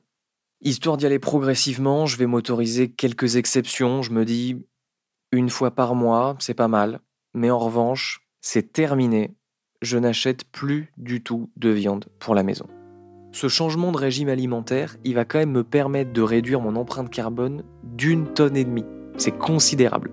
Histoire 0.61 0.97
d'y 0.97 1.07
aller 1.07 1.18
progressivement, 1.20 2.07
je 2.07 2.16
vais 2.16 2.26
m'autoriser 2.26 2.91
quelques 2.91 3.37
exceptions. 3.37 4.03
Je 4.03 4.11
me 4.11 4.24
dis, 4.24 4.57
une 5.31 5.51
fois 5.51 5.70
par 5.70 5.95
mois, 5.95 6.37
c'est 6.41 6.55
pas 6.55 6.68
mal. 6.68 7.01
Mais 7.35 7.51
en 7.51 7.59
revanche, 7.59 8.29
c'est 8.41 8.72
terminé. 8.72 9.35
je 9.81 9.97
n'achète 9.97 10.43
plus 10.45 10.93
du 10.97 11.22
tout 11.22 11.53
de 11.57 11.68
viande 11.68 12.07
pour 12.18 12.35
la 12.35 12.43
maison. 12.43 12.66
Ce 13.31 13.49
changement 13.49 13.93
de 13.93 13.99
régime 13.99 14.29
alimentaire, 14.29 14.97
il 15.05 15.14
va 15.14 15.24
quand 15.24 15.39
même 15.39 15.53
me 15.53 15.64
permettre 15.64 16.12
de 16.12 16.22
réduire 16.22 16.61
mon 16.61 16.76
empreinte 16.76 17.11
carbone 17.11 17.62
d'une 17.83 18.26
tonne 18.26 18.57
et 18.57 18.64
demie. 18.64 18.87
C'est 19.18 19.37
considérable. 19.37 20.11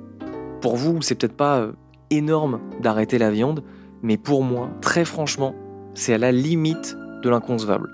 Pour 0.61 0.76
vous, 0.76 1.01
c'est 1.01 1.16
peut-être 1.16 1.38
pas 1.38 1.59
euh, 1.59 1.72
énorme 2.09 2.59
d'arrêter 2.82 3.18
la 3.18 3.32
viande, 3.32 3.63
mais 4.01 4.18
pour 4.18 4.43
moi, 4.43 4.70
très 4.82 5.05
franchement, 5.05 5.55
c'est 5.93 6.13
à 6.13 6.18
la 6.18 6.32
limite 6.32 6.97
de 7.24 7.30
l'inconcevable. 7.30 7.89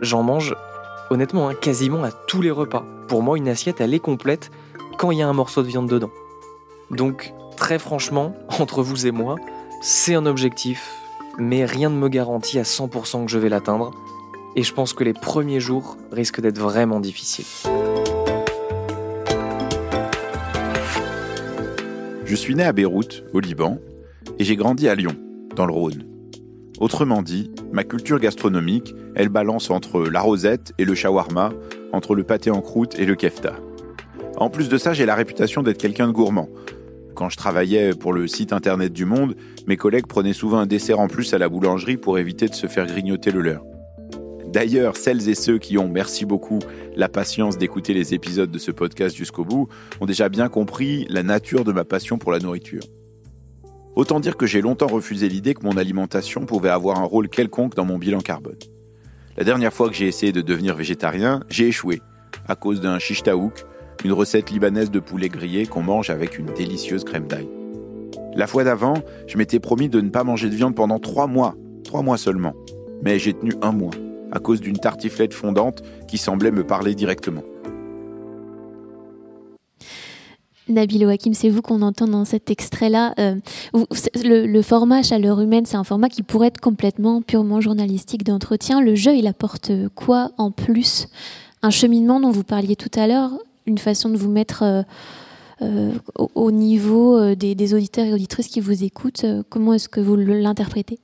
J'en 0.00 0.22
mange 0.22 0.54
honnêtement 1.10 1.48
hein, 1.48 1.54
quasiment 1.54 2.02
à 2.02 2.10
tous 2.10 2.42
les 2.42 2.50
repas. 2.50 2.84
Pour 3.06 3.22
moi, 3.22 3.38
une 3.38 3.48
assiette, 3.48 3.80
elle 3.80 3.94
est 3.94 4.00
complète 4.00 4.50
quand 4.98 5.10
il 5.12 5.18
y 5.18 5.22
a 5.22 5.28
un 5.28 5.32
morceau 5.32 5.62
de 5.62 5.68
viande 5.68 5.88
dedans. 5.88 6.10
Donc, 6.90 7.32
très 7.56 7.78
franchement, 7.78 8.34
entre 8.58 8.82
vous 8.82 9.06
et 9.06 9.12
moi, 9.12 9.36
c'est 9.80 10.14
un 10.14 10.26
objectif, 10.26 10.92
mais 11.38 11.64
rien 11.64 11.88
ne 11.88 11.96
me 11.96 12.08
garantit 12.08 12.58
à 12.58 12.62
100% 12.62 13.26
que 13.26 13.30
je 13.30 13.38
vais 13.38 13.48
l'atteindre. 13.48 13.92
Et 14.58 14.62
je 14.62 14.72
pense 14.72 14.94
que 14.94 15.04
les 15.04 15.12
premiers 15.12 15.60
jours 15.60 15.98
risquent 16.10 16.40
d'être 16.40 16.58
vraiment 16.58 16.98
difficiles. 16.98 17.44
Je 22.24 22.34
suis 22.34 22.54
né 22.54 22.64
à 22.64 22.72
Beyrouth, 22.72 23.22
au 23.34 23.40
Liban, 23.40 23.78
et 24.38 24.44
j'ai 24.44 24.56
grandi 24.56 24.88
à 24.88 24.94
Lyon, 24.94 25.14
dans 25.54 25.66
le 25.66 25.74
Rhône. 25.74 26.06
Autrement 26.80 27.20
dit, 27.20 27.50
ma 27.70 27.84
culture 27.84 28.18
gastronomique, 28.18 28.94
elle 29.14 29.28
balance 29.28 29.68
entre 29.68 30.00
la 30.00 30.20
rosette 30.20 30.72
et 30.78 30.86
le 30.86 30.94
shawarma, 30.94 31.52
entre 31.92 32.14
le 32.14 32.24
pâté 32.24 32.50
en 32.50 32.62
croûte 32.62 32.98
et 32.98 33.04
le 33.04 33.14
kefta. 33.14 33.56
En 34.38 34.48
plus 34.48 34.70
de 34.70 34.78
ça, 34.78 34.94
j'ai 34.94 35.04
la 35.04 35.14
réputation 35.14 35.62
d'être 35.62 35.78
quelqu'un 35.78 36.06
de 36.06 36.12
gourmand. 36.12 36.48
Quand 37.14 37.28
je 37.28 37.36
travaillais 37.36 37.90
pour 37.92 38.14
le 38.14 38.26
site 38.26 38.54
internet 38.54 38.92
du 38.92 39.04
Monde, 39.04 39.36
mes 39.66 39.76
collègues 39.76 40.06
prenaient 40.06 40.32
souvent 40.32 40.58
un 40.58 40.66
dessert 40.66 40.98
en 40.98 41.08
plus 41.08 41.34
à 41.34 41.38
la 41.38 41.50
boulangerie 41.50 41.98
pour 41.98 42.18
éviter 42.18 42.48
de 42.48 42.54
se 42.54 42.66
faire 42.66 42.86
grignoter 42.86 43.30
le 43.30 43.42
leur. 43.42 43.62
D'ailleurs, 44.56 44.96
celles 44.96 45.28
et 45.28 45.34
ceux 45.34 45.58
qui 45.58 45.76
ont, 45.76 45.86
merci 45.86 46.24
beaucoup, 46.24 46.60
la 46.94 47.10
patience 47.10 47.58
d'écouter 47.58 47.92
les 47.92 48.14
épisodes 48.14 48.50
de 48.50 48.58
ce 48.58 48.70
podcast 48.70 49.14
jusqu'au 49.14 49.44
bout, 49.44 49.68
ont 50.00 50.06
déjà 50.06 50.30
bien 50.30 50.48
compris 50.48 51.04
la 51.10 51.22
nature 51.22 51.62
de 51.62 51.72
ma 51.72 51.84
passion 51.84 52.16
pour 52.16 52.32
la 52.32 52.38
nourriture. 52.38 52.80
Autant 53.96 54.18
dire 54.18 54.38
que 54.38 54.46
j'ai 54.46 54.62
longtemps 54.62 54.86
refusé 54.86 55.28
l'idée 55.28 55.52
que 55.52 55.62
mon 55.62 55.76
alimentation 55.76 56.46
pouvait 56.46 56.70
avoir 56.70 56.98
un 56.98 57.04
rôle 57.04 57.28
quelconque 57.28 57.74
dans 57.74 57.84
mon 57.84 57.98
bilan 57.98 58.20
carbone. 58.20 58.56
La 59.36 59.44
dernière 59.44 59.74
fois 59.74 59.90
que 59.90 59.94
j'ai 59.94 60.08
essayé 60.08 60.32
de 60.32 60.40
devenir 60.40 60.74
végétarien, 60.74 61.40
j'ai 61.50 61.68
échoué, 61.68 62.00
à 62.48 62.54
cause 62.54 62.80
d'un 62.80 62.98
shish 62.98 63.22
une 64.06 64.12
recette 64.14 64.50
libanaise 64.50 64.90
de 64.90 65.00
poulet 65.00 65.28
grillé 65.28 65.66
qu'on 65.66 65.82
mange 65.82 66.08
avec 66.08 66.38
une 66.38 66.54
délicieuse 66.54 67.04
crème 67.04 67.26
d'ail. 67.26 67.46
La 68.34 68.46
fois 68.46 68.64
d'avant, 68.64 68.94
je 69.26 69.36
m'étais 69.36 69.60
promis 69.60 69.90
de 69.90 70.00
ne 70.00 70.08
pas 70.08 70.24
manger 70.24 70.48
de 70.48 70.54
viande 70.54 70.74
pendant 70.74 70.98
trois 70.98 71.26
mois, 71.26 71.56
trois 71.84 72.00
mois 72.00 72.16
seulement. 72.16 72.54
Mais 73.02 73.18
j'ai 73.18 73.34
tenu 73.34 73.52
un 73.60 73.72
mois, 73.72 73.90
à 74.32 74.38
cause 74.38 74.60
d'une 74.60 74.78
tartiflette 74.78 75.34
fondante 75.34 75.82
qui 76.08 76.18
semblait 76.18 76.50
me 76.50 76.64
parler 76.64 76.94
directement. 76.94 77.42
Nabil 80.68 81.08
Hakim, 81.08 81.32
c'est 81.32 81.48
vous 81.48 81.62
qu'on 81.62 81.80
entend 81.82 82.08
dans 82.08 82.24
cet 82.24 82.50
extrait-là. 82.50 83.14
Euh, 83.20 83.36
le, 84.24 84.62
format 84.62 85.02
chaleur 85.02 85.40
humaine, 85.40 85.64
c'est 85.64 85.76
un 85.76 85.84
format 85.84 86.08
qui 86.08 86.22
pourrait 86.22 86.48
être 86.48 86.60
complètement 86.60 87.22
purement 87.22 87.60
journalistique 87.60 88.24
d'entretien. 88.24 88.80
Le 88.80 88.96
jeu, 88.96 89.14
il 89.14 89.28
apporte 89.28 89.70
quoi 89.94 90.32
en 90.38 90.50
plus? 90.50 91.06
Un 91.62 91.70
cheminement 91.70 92.18
dont 92.18 92.32
vous 92.32 92.42
parliez 92.42 92.74
tout 92.74 92.90
à 92.98 93.06
l'heure, 93.06 93.30
une 93.66 93.78
façon 93.78 94.08
de 94.08 94.16
vous 94.16 94.30
mettre 94.30 94.64
euh, 94.64 94.82
euh, 95.62 95.92
au, 96.34 96.50
niveau 96.50 97.34
des, 97.34 97.54
des, 97.54 97.74
auditeurs 97.74 98.06
et 98.06 98.12
auditrices 98.12 98.48
qui 98.48 98.60
vous 98.60 98.82
écoutent. 98.82 99.24
Comment 99.48 99.74
est-ce 99.74 99.88
que 99.88 100.00
vous 100.00 100.16
l'interprétez? 100.16 100.98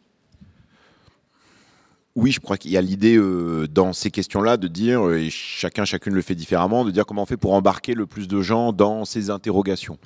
Oui, 2.14 2.30
je 2.30 2.40
crois 2.40 2.58
qu'il 2.58 2.70
y 2.70 2.76
a 2.76 2.82
l'idée 2.82 3.16
euh, 3.16 3.66
dans 3.66 3.94
ces 3.94 4.10
questions-là 4.10 4.58
de 4.58 4.68
dire, 4.68 5.06
euh, 5.06 5.18
et 5.18 5.30
chacun, 5.30 5.86
chacune 5.86 6.12
le 6.12 6.20
fait 6.20 6.34
différemment, 6.34 6.84
de 6.84 6.90
dire 6.90 7.06
comment 7.06 7.22
on 7.22 7.26
fait 7.26 7.38
pour 7.38 7.54
embarquer 7.54 7.94
le 7.94 8.06
plus 8.06 8.28
de 8.28 8.42
gens 8.42 8.74
dans 8.74 9.06
ces 9.06 9.30
interrogations. 9.30 9.96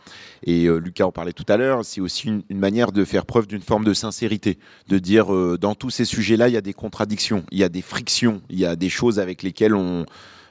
Et 0.44 0.66
euh, 0.66 0.76
Lucas 0.76 1.06
en 1.06 1.10
parlait 1.10 1.32
tout 1.32 1.44
à 1.48 1.56
l'heure, 1.56 1.84
c'est 1.84 2.00
aussi 2.00 2.28
une, 2.28 2.58
manière 2.58 2.92
de 2.92 3.04
faire 3.04 3.26
preuve 3.26 3.48
d'une 3.48 3.60
forme 3.60 3.84
de 3.84 3.92
sincérité, 3.92 4.58
de 4.88 4.98
dire 4.98 5.26
dans 5.58 5.74
tous 5.74 5.90
ces 5.90 6.04
sujets-là, 6.04 6.48
il 6.48 6.54
y 6.54 6.56
a 6.56 6.60
des 6.62 6.72
contradictions, 6.72 7.44
il 7.50 7.58
y 7.58 7.64
a 7.64 7.68
des 7.68 7.82
frictions, 7.82 8.40
il 8.50 8.58
y 8.58 8.64
a 8.64 8.76
des 8.76 8.88
choses 8.88 9.18
avec 9.18 9.42
lesquelles 9.42 9.74
on, 9.74 10.06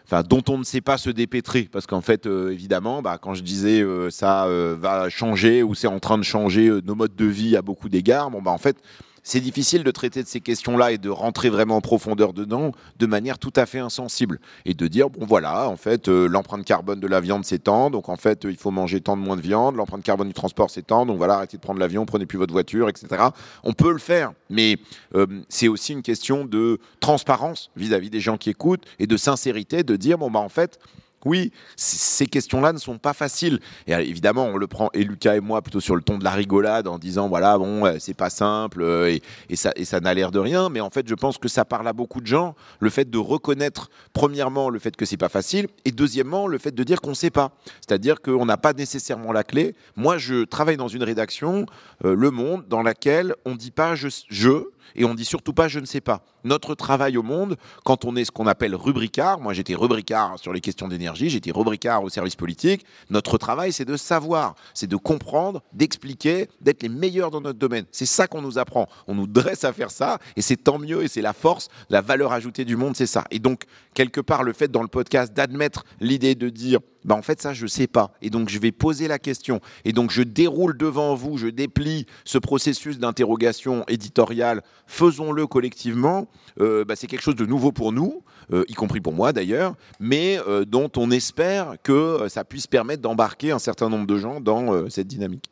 enfin 0.06 0.24
dont 0.24 0.44
on 0.50 0.58
ne 0.58 0.64
sait 0.64 0.82
pas 0.82 0.98
se 0.98 1.10
dépêtrer 1.10 1.68
parce 1.72 1.88
qu'en 1.88 2.02
fait 2.02 2.26
évidemment 2.26 3.02
bah, 3.02 3.18
quand 3.20 3.34
je 3.34 3.44
disais 3.44 3.84
ça 4.12 4.48
va 4.48 5.10
changer 5.10 5.64
ou 5.64 5.74
c'est 5.74 5.88
en 5.88 6.00
train 6.00 6.18
de 6.18 6.24
changer 6.24 6.70
nos 6.86 6.96
modes 6.96 7.16
de 7.16 7.26
vie 7.26 7.58
à 7.58 7.62
beaucoup 7.62 7.90
d'égards 7.90 8.30
bon 8.30 8.42
bah 8.42 8.52
en 8.52 8.60
fait 8.60 8.78
c'est 9.26 9.42
difficile 9.42 9.84
de 9.84 9.92
traiter 9.92 10.22
de 10.24 10.28
ces 10.28 10.40
questions-là 10.40 10.92
et 10.92 10.98
de 11.00 11.10
rentrer 11.10 11.50
vraiment 11.50 11.78
en 11.78 11.82
profondeur 11.82 12.32
dedans 12.32 12.72
de 13.00 13.06
manière 13.08 13.40
tout 13.40 13.52
à 13.56 13.66
fait 13.66 13.80
insensible 13.80 14.40
et 14.66 14.76
de 14.76 14.88
dire 14.88 15.10
bon 15.10 15.26
voilà 15.26 15.68
en 15.68 15.76
fait 15.76 16.08
euh, 16.08 16.28
l'empreinte 16.28 16.64
carbone 16.64 17.00
de 17.00 17.08
la 17.08 17.20
viande 17.20 17.44
tant 17.64 17.90
donc 17.90 18.08
en 18.08 18.16
fait 18.16 18.46
il 18.46 18.56
faut 18.56 18.72
manger 18.72 19.02
tant 19.02 19.18
de 19.18 19.22
moins 19.22 19.36
de 19.36 19.42
viande 19.42 19.76
l'empreinte 19.76 20.04
carbone 20.04 20.28
du 20.28 20.34
transport 20.34 20.70
tant 20.88 21.08
donc 21.08 21.18
voilà 21.18 21.36
arrêtez 21.38 21.58
de 21.58 21.62
prendre 21.62 21.80
l'avion 21.80 22.06
prenez 22.06 22.28
plus 22.28 22.38
votre 22.38 22.54
voiture 22.54 22.88
etc 22.88 23.24
on 23.64 23.74
peut 23.74 23.92
le 23.92 23.98
faire 23.98 24.32
mais 24.50 24.78
euh, 25.16 25.26
c'est 25.50 25.68
aussi 25.68 25.94
une 25.94 26.04
question 26.04 26.46
de 26.46 26.80
transparence 27.00 27.72
vis-à-vis 27.76 28.08
-vis 28.08 28.12
des 28.12 28.20
gens 28.20 28.38
qui 28.38 28.52
écoutent 28.52 28.86
et 29.00 29.08
de 29.08 29.18
sincérité 29.18 29.84
de 29.84 29.96
dire 29.96 30.20
bon 30.20 30.30
bah 30.30 30.40
en 30.40 30.50
fait 30.50 30.80
oui, 31.26 31.52
ces 31.76 32.28
questions-là 32.28 32.72
ne 32.72 32.78
sont 32.78 33.00
pas 33.00 33.14
faciles. 33.14 33.60
Et 33.88 33.96
euh, 33.96 34.00
évidemment, 34.00 34.46
on 34.46 34.58
le 34.58 34.68
prend, 34.68 34.90
et 34.94 35.04
Lucas 35.04 35.36
et 35.36 35.40
moi, 35.42 35.62
plutôt 35.62 35.80
sur 35.80 35.96
le 35.96 36.02
ton 36.02 36.20
de 36.20 36.24
la 36.24 36.32
rigolade, 36.32 36.88
en 36.88 37.00
disant 37.00 37.28
voilà, 37.28 37.58
bon, 37.58 37.86
euh, 37.86 37.96
c'est 38.00 38.14
pas 38.14 38.30
simple, 38.30 38.82
euh, 38.84 39.18
et, 39.50 39.56
ça, 39.56 40.00
n'a 40.00 40.14
l'air 40.14 40.32
de 40.32 40.40
rien. 40.40 40.70
Mais 40.70 40.82
en 40.82 40.92
fait, 40.92 41.08
je 41.08 41.16
pense 41.16 41.40
que 41.40 41.48
ça 41.48 41.66
parle 41.66 41.88
à 41.88 41.94
beaucoup 41.94 42.22
de 42.22 42.28
gens, 42.28 42.56
le 42.80 42.92
fait 42.92 43.10
de 43.10 43.18
reconnaître, 43.18 43.90
premièrement, 44.14 44.70
le 44.70 44.78
fait 44.78 44.96
que 44.96 45.06
c'est 45.06 45.18
pas 45.18 45.30
facile, 45.30 45.68
et 45.84 45.92
deuxièmement, 45.92 46.48
le 46.48 46.60
fait 46.60 46.72
de 46.72 46.84
dire 46.84 47.02
qu'on 47.02 47.10
ne 47.10 47.16
sait 47.16 47.32
pas. 47.32 47.52
C'est-à-dire 47.86 48.22
qu'on 48.22 48.46
n'a 48.46 48.58
pas 48.58 48.74
nécessairement 48.74 49.32
la 49.32 49.44
clé. 49.44 49.76
Moi, 49.96 50.18
je 50.18 50.44
travaille 50.44 50.78
dans 50.78 50.88
une 50.88 51.04
rédaction, 51.04 51.66
Le 52.04 52.30
Monde, 52.32 52.66
dans 52.68 52.84
laquelle 52.84 53.34
on 53.46 53.52
ne 53.52 53.58
dit 53.58 53.72
pas 53.72 53.96
je 53.96 54.66
et 54.96 55.06
on 55.06 55.14
dit 55.14 55.26
surtout 55.26 55.54
pas 55.54 55.68
je 55.68 55.80
ne 55.80 55.86
sais 55.86 56.02
pas. 56.02 56.22
Notre 56.44 56.76
travail 56.76 57.18
au 57.18 57.24
monde, 57.24 57.58
quand 57.84 58.06
on 58.06 58.16
est 58.16 58.26
ce 58.26 58.32
qu'on 58.32 58.48
appelle 58.48 58.76
rubricard, 58.76 59.40
moi 59.40 59.54
j'étais 59.54 59.76
rubricard 59.76 60.38
sur 60.38 60.54
les 60.54 60.62
questions 60.62 60.88
d'énergie, 60.88 61.30
j'étais 61.30 61.52
rubricard 61.52 62.04
au 62.04 62.10
service 62.10 62.36
politique, 62.36 62.86
notre 63.10 63.38
travail 63.38 63.72
c'est 63.72 63.86
de 63.86 63.98
savoir, 63.98 64.56
c'est 64.74 64.88
de 64.88 64.96
comprendre, 64.96 65.62
d'expliquer, 65.74 66.50
d'être 66.62 66.84
les 66.84 66.90
meilleurs 66.90 67.32
dans 67.32 67.42
notre 67.42 67.60
domaine. 67.60 67.86
C'est 67.92 68.06
ça 68.06 68.28
qu'on 68.28 68.42
nous 68.42 68.58
apprend. 68.58 68.88
On 69.08 69.16
nous 69.16 69.28
dresse 69.28 69.64
à 69.64 69.74
faire 69.74 69.92
ça 69.92 70.20
et 70.36 70.42
c'est 70.42 70.58
tant 70.58 70.78
mieux 70.78 71.04
et 71.04 71.08
c'est 71.08 71.22
la 71.22 71.34
force, 71.34 71.70
la 71.90 72.02
valeur 72.02 72.32
ajoutée 72.34 72.66
du 72.66 72.76
monde, 72.76 72.96
c'est 72.96 73.08
ça. 73.08 73.24
Et 73.32 73.40
donc, 73.40 73.64
quelque 73.96 74.22
part, 74.22 74.44
le 74.44 74.54
fait 74.54 74.70
dans 74.70 74.84
le 74.84 74.88
podcast 74.88 75.34
d'admettre 75.34 75.84
l'idée 76.00 76.36
de 76.36 76.50
dire 76.50 76.80
bah 77.06 77.16
en 77.16 77.22
fait 77.22 77.42
ça 77.42 77.54
je 77.54 77.66
sais 77.68 77.88
pas. 77.88 78.12
Et 78.22 78.30
donc 78.30 78.50
je 78.50 78.60
vais 78.60 78.72
poser 78.72 79.08
la 79.08 79.20
question. 79.20 79.62
Et 79.86 79.94
donc 79.94 80.12
je 80.12 80.22
déroule 80.22 80.78
devant 80.78 81.16
vous, 81.16 81.38
je 81.38 81.48
déplie 81.48 82.06
ce 82.26 82.38
processus 82.38 83.00
d'interrogation 83.00 83.86
éditoriale, 83.88 84.62
faisons-le 84.88 85.48
collectivement, 85.48 86.28
euh, 86.60 86.84
bah, 86.84 86.96
c'est 86.96 87.08
quelque 87.08 87.22
chose 87.22 87.36
de 87.36 87.46
nouveau 87.46 87.72
pour 87.72 87.92
nous, 87.92 88.24
euh, 88.52 88.64
y 88.68 88.74
compris 88.74 89.02
pour 89.02 89.14
moi 89.14 89.34
d'ailleurs, 89.34 89.76
mais 90.00 90.40
euh, 90.48 90.66
dont 90.66 90.92
on 90.98 91.12
espère 91.12 91.76
que 91.84 92.28
ça 92.28 92.44
puisse 92.44 92.68
permettre 92.68 93.02
d'embarquer 93.02 93.52
un 93.52 93.60
certain 93.60 93.90
nombre 93.90 94.08
de 94.08 94.18
gens 94.18 94.42
dans 94.42 94.90
cette 94.90 95.08
dynamique. 95.08 95.50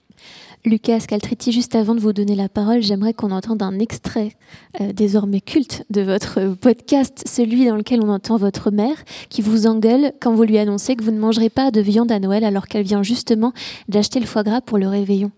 Lucas 0.65 1.05
Caltriti, 1.09 1.51
juste 1.51 1.75
avant 1.75 1.93
de 1.93 1.99
vous 1.99 2.13
donner 2.13 2.35
la 2.35 2.47
parole, 2.47 2.81
j'aimerais 2.81 3.13
qu'on 3.13 3.31
entende 3.31 3.61
un 3.61 3.79
extrait 3.79 4.31
euh, 4.79 4.93
désormais 4.93 5.41
culte 5.41 5.83
de 5.89 6.01
votre 6.01 6.55
podcast, 6.55 7.23
celui 7.27 7.65
dans 7.65 7.75
lequel 7.75 7.99
on 8.01 8.07
entend 8.07 8.37
votre 8.37 8.71
mère 8.71 8.95
qui 9.27 9.41
vous 9.41 9.67
engueule 9.67 10.13
quand 10.21 10.33
vous 10.33 10.43
lui 10.43 10.57
annoncez 10.57 10.95
que 10.95 11.03
vous 11.03 11.11
ne 11.11 11.19
mangerez 11.19 11.49
pas 11.49 11.69
de 11.69 11.81
viande 11.81 12.13
à 12.13 12.19
Noël 12.19 12.45
alors 12.45 12.67
qu'elle 12.67 12.85
vient 12.85 13.03
justement 13.03 13.51
d'acheter 13.89 14.21
le 14.21 14.25
foie 14.25 14.43
gras 14.43 14.61
pour 14.61 14.77
le 14.77 14.87
réveillon. 14.87 15.31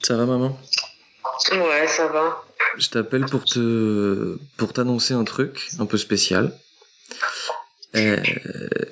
Ça 0.00 0.16
va 0.16 0.26
maman? 0.26 0.58
Ouais, 1.52 1.86
ça 1.86 2.08
va. 2.08 2.42
Je 2.76 2.88
t'appelle 2.88 3.26
pour 3.26 3.44
te 3.44 4.36
pour 4.56 4.72
t'annoncer 4.72 5.14
un 5.14 5.24
truc 5.24 5.68
un 5.78 5.86
peu 5.86 5.96
spécial. 5.96 6.52
Euh, 7.94 8.16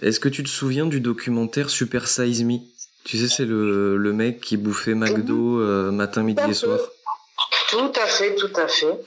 est-ce 0.03 0.21
que 0.21 0.29
tu 0.29 0.45
te 0.45 0.49
souviens 0.49 0.87
du 0.87 1.01
documentaire 1.01 1.69
Super 1.69 2.07
Size 2.07 2.45
Me? 2.45 2.59
Tu 3.05 3.19
sais, 3.19 3.29
c'est 3.29 3.45
le, 3.45 3.97
le 3.97 4.13
mec 4.13 4.41
qui 4.41 4.57
bouffait 4.57 4.95
McDo 4.95 5.61
euh, 5.61 5.91
matin, 5.91 6.23
midi 6.23 6.43
et 6.49 6.55
soir. 6.55 6.79
Tout 7.71 7.93
à 8.01 8.07
fait, 8.07 8.35
tout 8.35 8.53
à 8.57 8.67
fait. 8.69 8.99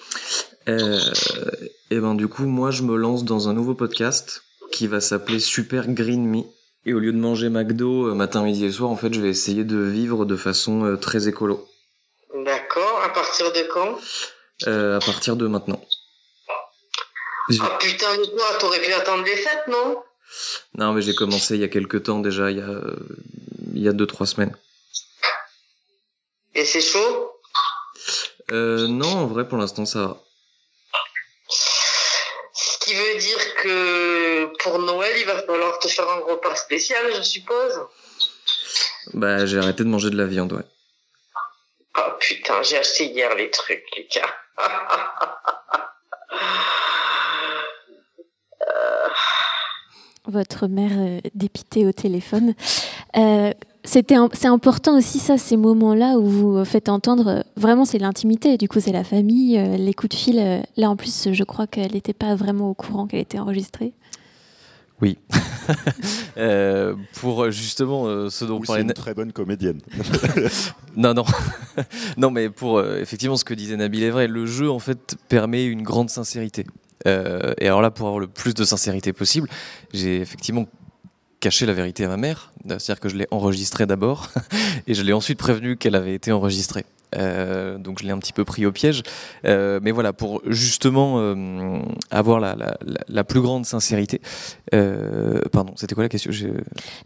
Euh, 0.69 0.99
et 1.91 1.99
ben 1.99 2.15
du 2.15 2.27
coup, 2.27 2.45
moi, 2.45 2.71
je 2.71 2.83
me 2.83 2.95
lance 2.95 3.23
dans 3.25 3.49
un 3.49 3.53
nouveau 3.53 3.73
podcast 3.73 4.43
qui 4.71 4.87
va 4.87 5.01
s'appeler 5.01 5.39
Super 5.39 5.87
Green 5.87 6.25
Me. 6.25 6.43
Et 6.85 6.93
au 6.93 6.99
lieu 6.99 7.13
de 7.13 7.17
manger 7.17 7.49
McDo 7.49 8.07
euh, 8.07 8.13
matin, 8.13 8.43
midi 8.43 8.65
et 8.65 8.71
soir, 8.71 8.89
en 8.89 8.95
fait, 8.95 9.13
je 9.13 9.21
vais 9.21 9.29
essayer 9.29 9.63
de 9.63 9.77
vivre 9.77 10.25
de 10.25 10.35
façon 10.35 10.85
euh, 10.85 10.95
très 10.97 11.27
écolo. 11.27 11.67
D'accord. 12.45 13.01
À 13.03 13.09
partir 13.09 13.51
de 13.51 13.61
quand? 13.73 13.99
À 14.65 14.99
partir 15.05 15.35
de 15.35 15.47
maintenant. 15.47 15.81
Ah 17.59 17.77
putain 17.79 18.17
de 18.17 18.25
toi, 18.25 18.45
t'aurais 18.59 18.79
pu 18.79 18.93
attendre 18.93 19.23
les 19.25 19.35
fêtes, 19.35 19.67
non? 19.69 19.97
Non, 20.77 20.93
mais 20.93 21.01
j'ai 21.01 21.13
commencé 21.13 21.55
il 21.55 21.61
y 21.61 21.65
a 21.65 21.67
quelques 21.67 22.03
temps 22.03 22.19
déjà. 22.19 22.49
Il 22.49 22.57
y 22.57 22.61
a 22.61 22.81
il 23.73 23.81
y 23.81 23.89
a 23.89 23.93
2-3 23.93 24.25
semaines. 24.25 24.55
Et 26.55 26.65
c'est 26.65 26.81
chaud? 26.81 27.31
Euh, 28.51 28.87
non, 28.87 29.07
en 29.07 29.27
vrai, 29.27 29.47
pour 29.47 29.57
l'instant, 29.57 29.85
ça 29.85 29.99
va. 29.99 30.17
Ce 32.53 32.77
qui 32.79 32.93
veut 32.93 33.17
dire 33.17 33.55
que 33.55 34.45
pour 34.61 34.79
Noël, 34.79 35.15
il 35.17 35.25
va 35.25 35.41
falloir 35.41 35.79
te 35.79 35.87
faire 35.87 36.07
un 36.09 36.19
repas 36.19 36.55
spécial, 36.55 37.13
je 37.15 37.21
suppose. 37.21 37.81
Bah, 39.13 39.45
j'ai 39.45 39.57
arrêté 39.57 39.83
de 39.83 39.89
manger 39.89 40.09
de 40.09 40.17
la 40.17 40.25
viande, 40.25 40.53
ouais. 40.53 40.63
Oh 41.97 42.11
putain, 42.19 42.61
j'ai 42.63 42.77
acheté 42.77 43.05
hier 43.05 43.33
les 43.35 43.49
trucs, 43.49 43.85
Lucas. 43.95 44.29
Votre 50.25 50.67
mère 50.67 50.91
euh, 50.93 51.19
dépitée 51.35 51.85
au 51.85 51.91
téléphone. 51.91 52.55
Euh, 53.17 53.51
c'était 53.85 54.15
c'est 54.33 54.47
important 54.47 54.97
aussi 54.97 55.19
ça 55.19 55.37
ces 55.37 55.57
moments-là 55.57 56.17
où 56.17 56.25
vous 56.25 56.65
faites 56.65 56.87
entendre 56.87 57.27
euh, 57.27 57.41
vraiment 57.57 57.83
c'est 57.83 57.99
l'intimité 57.99 58.57
du 58.57 58.67
coup 58.69 58.79
c'est 58.79 58.93
la 58.93 59.03
famille 59.03 59.57
euh, 59.57 59.75
les 59.75 59.93
coups 59.93 60.15
de 60.15 60.19
fil 60.19 60.39
euh, 60.39 60.61
là 60.77 60.89
en 60.89 60.95
plus 60.95 61.33
je 61.33 61.43
crois 61.43 61.67
qu'elle 61.67 61.91
n'était 61.91 62.13
pas 62.13 62.33
vraiment 62.35 62.69
au 62.69 62.73
courant 62.73 63.07
qu'elle 63.07 63.19
était 63.19 63.39
enregistrée 63.39 63.93
Oui. 65.01 65.17
Euh, 66.35 66.95
pour 67.21 67.51
justement 67.51 68.07
euh, 68.07 68.29
ce 68.29 68.43
dont 68.43 68.57
Ou 68.59 68.63
parlait 68.63 68.81
une 68.81 68.91
très 68.91 69.13
bonne 69.13 69.31
comédienne. 69.31 69.79
Non, 70.97 71.13
non. 71.13 71.25
non, 72.17 72.31
mais 72.31 72.49
pour 72.49 72.79
euh, 72.79 72.99
effectivement 72.99 73.37
ce 73.37 73.45
que 73.45 73.53
disait 73.53 73.77
Nabil 73.77 74.03
est 74.03 74.09
vrai, 74.09 74.27
le 74.27 74.45
jeu 74.45 74.69
en 74.69 74.79
fait 74.79 75.15
permet 75.29 75.65
une 75.65 75.83
grande 75.83 76.09
sincérité. 76.09 76.65
Euh, 77.07 77.53
et 77.59 77.67
alors 77.67 77.81
là, 77.81 77.91
pour 77.91 78.07
avoir 78.07 78.19
le 78.19 78.27
plus 78.27 78.53
de 78.53 78.63
sincérité 78.63 79.13
possible, 79.13 79.47
j'ai 79.93 80.21
effectivement 80.21 80.65
caché 81.43 81.65
la 81.65 81.73
vérité 81.73 82.05
à 82.05 82.07
ma 82.07 82.15
mère. 82.15 82.53
C'est-à-dire 82.65 83.01
que 83.01 83.09
je 83.09 83.17
l'ai 83.17 83.27
enregistrée 83.29 83.85
d'abord 83.85 84.29
et 84.87 84.93
je 84.93 85.01
l'ai 85.01 85.11
ensuite 85.11 85.37
prévenue 85.37 85.75
qu'elle 85.75 85.95
avait 85.95 86.15
été 86.15 86.31
enregistrée. 86.31 86.85
Euh, 87.15 87.77
donc 87.77 87.99
je 87.99 88.05
l'ai 88.05 88.11
un 88.11 88.17
petit 88.19 88.33
peu 88.33 88.43
pris 88.45 88.65
au 88.65 88.71
piège. 88.71 89.03
Euh, 89.45 89.79
mais 89.81 89.91
voilà, 89.91 90.13
pour 90.13 90.41
justement 90.47 91.15
euh, 91.19 91.79
avoir 92.11 92.39
la, 92.39 92.55
la- 92.55 92.77
la- 92.85 93.03
la 93.07 93.23
plus 93.23 93.41
grande 93.41 93.65
sincérité. 93.65 94.21
Pardon, 95.51 95.73
c'était 95.75 95.95
quoi 95.95 96.03
la 96.03 96.09
question? 96.09 96.31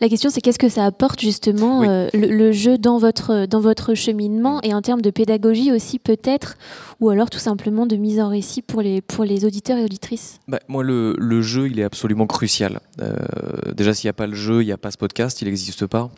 La 0.02 0.10
question 0.10 0.30
c'est 0.30 0.42
qu'est-ce 0.42 0.60
que 0.60 0.70
ça 0.70 0.86
apporte 0.86 1.20
justement 1.22 1.80
Oui. 1.80 1.88
le, 2.14 2.28
le 2.28 2.52
jeu 2.52 2.78
dans 2.78 2.98
votre 2.98 3.46
dans 3.46 3.60
votre 3.60 3.94
cheminement 3.94 4.62
et 4.64 4.74
en 4.74 4.82
termes 4.82 5.02
de 5.02 5.10
pédagogie 5.10 5.72
aussi 5.72 6.00
peut-être? 6.00 6.56
Ou 7.00 7.10
alors 7.10 7.30
tout 7.30 7.38
simplement 7.40 7.86
de 7.86 7.96
mise 7.96 8.20
en 8.20 8.30
récit 8.30 8.62
pour 8.62 8.82
les 8.82 9.02
pour 9.02 9.24
les 9.24 9.46
auditeurs 9.46 9.78
et 9.78 9.84
auditrices? 9.84 10.40
Bah, 10.48 10.60
moi, 10.68 10.84
le, 10.84 11.16
le 11.20 11.42
jeu, 11.42 11.68
il 11.70 11.80
est 11.80 11.84
absolument 11.84 12.26
crucial. 12.26 12.80
Déjà, 13.76 13.94
s'il 13.94 14.08
n'y 14.08 14.12
a 14.12 14.14
pas 14.14 14.28
le 14.28 14.34
jeu, 14.36 14.64
il 14.64 14.66
n'y 14.66 14.72
a 14.72 14.78
pas 14.78 14.90
ce 14.92 14.98
podcast, 14.98 15.42
il 15.42 15.46
n'existe 15.46 15.86
pas. 15.86 16.10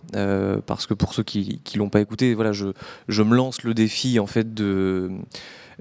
Parce 0.65 0.85
que 0.87 0.93
pour 0.93 1.13
ceux 1.13 1.23
qui 1.23 1.61
ne 1.73 1.79
l'ont 1.79 1.89
pas 1.89 1.99
écouté, 2.01 2.33
voilà, 2.33 2.51
je, 2.53 2.67
je 3.07 3.23
me 3.23 3.35
lance 3.35 3.63
le 3.63 3.73
défi 3.79 4.19
en 4.19 4.27
fait 4.27 4.53
de, 4.53 5.09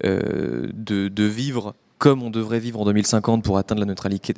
euh, 0.05 0.69
de, 0.73 1.09
de 1.09 1.25
vivre 1.25 1.75
comme 1.99 2.23
on 2.23 2.31
devrait 2.31 2.61
vivre 2.61 2.81
en 2.81 2.85
2050 2.85 3.43
pour 3.43 3.59
atteindre 3.59 3.85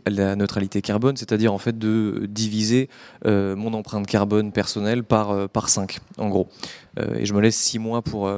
la 0.06 0.34
neutralité, 0.34 0.80
carbone, 0.80 1.18
c'est-à-dire 1.18 1.52
en 1.52 1.58
fait 1.58 1.78
de 1.78 2.26
diviser 2.26 2.88
euh, 3.26 3.54
mon 3.54 3.74
empreinte 3.74 4.06
carbone 4.06 4.50
personnelle 4.50 5.04
par, 5.04 5.30
euh, 5.30 5.46
par 5.46 5.68
5, 5.68 5.98
en 6.16 6.30
gros. 6.30 6.48
Et 7.18 7.26
je 7.26 7.34
me 7.34 7.40
laisse 7.40 7.56
6 7.56 7.78
mois 7.78 8.00
pour, 8.00 8.30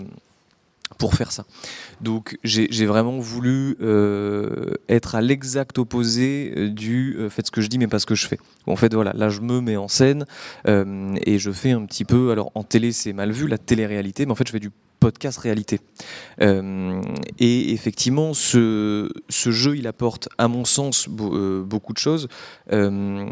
pour 0.99 1.14
faire 1.14 1.32
ça. 1.32 1.45
Donc 2.01 2.38
j'ai 2.45 2.86
vraiment 2.86 3.18
voulu 3.18 3.76
euh, 3.80 4.74
être 4.88 5.14
à 5.14 5.20
l'exact 5.20 5.78
opposé 5.78 6.53
euh, 6.57 6.68
du 6.68 7.16
euh, 7.18 7.28
faites 7.28 7.47
ce 7.47 7.51
que 7.51 7.61
je 7.61 7.68
dis 7.68 7.78
mais 7.78 7.86
pas 7.88 7.99
ce 7.99 8.07
que 8.07 8.14
je 8.14 8.26
fais. 8.26 8.38
En 8.66 8.76
fait 8.76 8.93
voilà, 8.95 9.12
là 9.14 9.28
je 9.28 9.40
me 9.40 9.61
mets 9.61 9.76
en 9.76 9.88
scène 9.88 10.24
euh, 10.66 11.14
et 11.26 11.38
je 11.38 11.51
fais 11.51 11.70
un 11.72 11.84
petit 11.86 12.05
peu, 12.05 12.30
alors 12.30 12.51
en 12.55 12.62
télé 12.62 12.93
c'est 12.93 13.12
mal 13.12 13.32
vu, 13.32 13.49
la 13.49 13.59
télé-réalité, 13.59 14.26
mais 14.26 14.32
en 14.32 14.36
fait 14.36 14.47
je 14.47 14.53
fais 14.53 14.61
du 14.61 14.70
podcast 15.01 15.38
réalité. 15.38 15.80
Et 16.40 17.72
effectivement, 17.72 18.34
ce, 18.34 19.11
ce 19.28 19.51
jeu, 19.51 19.76
il 19.76 19.88
apporte, 19.88 20.28
à 20.38 20.47
mon 20.47 20.64
sens, 20.64 21.09
beau- 21.09 21.64
beaucoup 21.64 21.93
de 21.93 21.99
choses. 21.99 22.28
On 22.70 23.26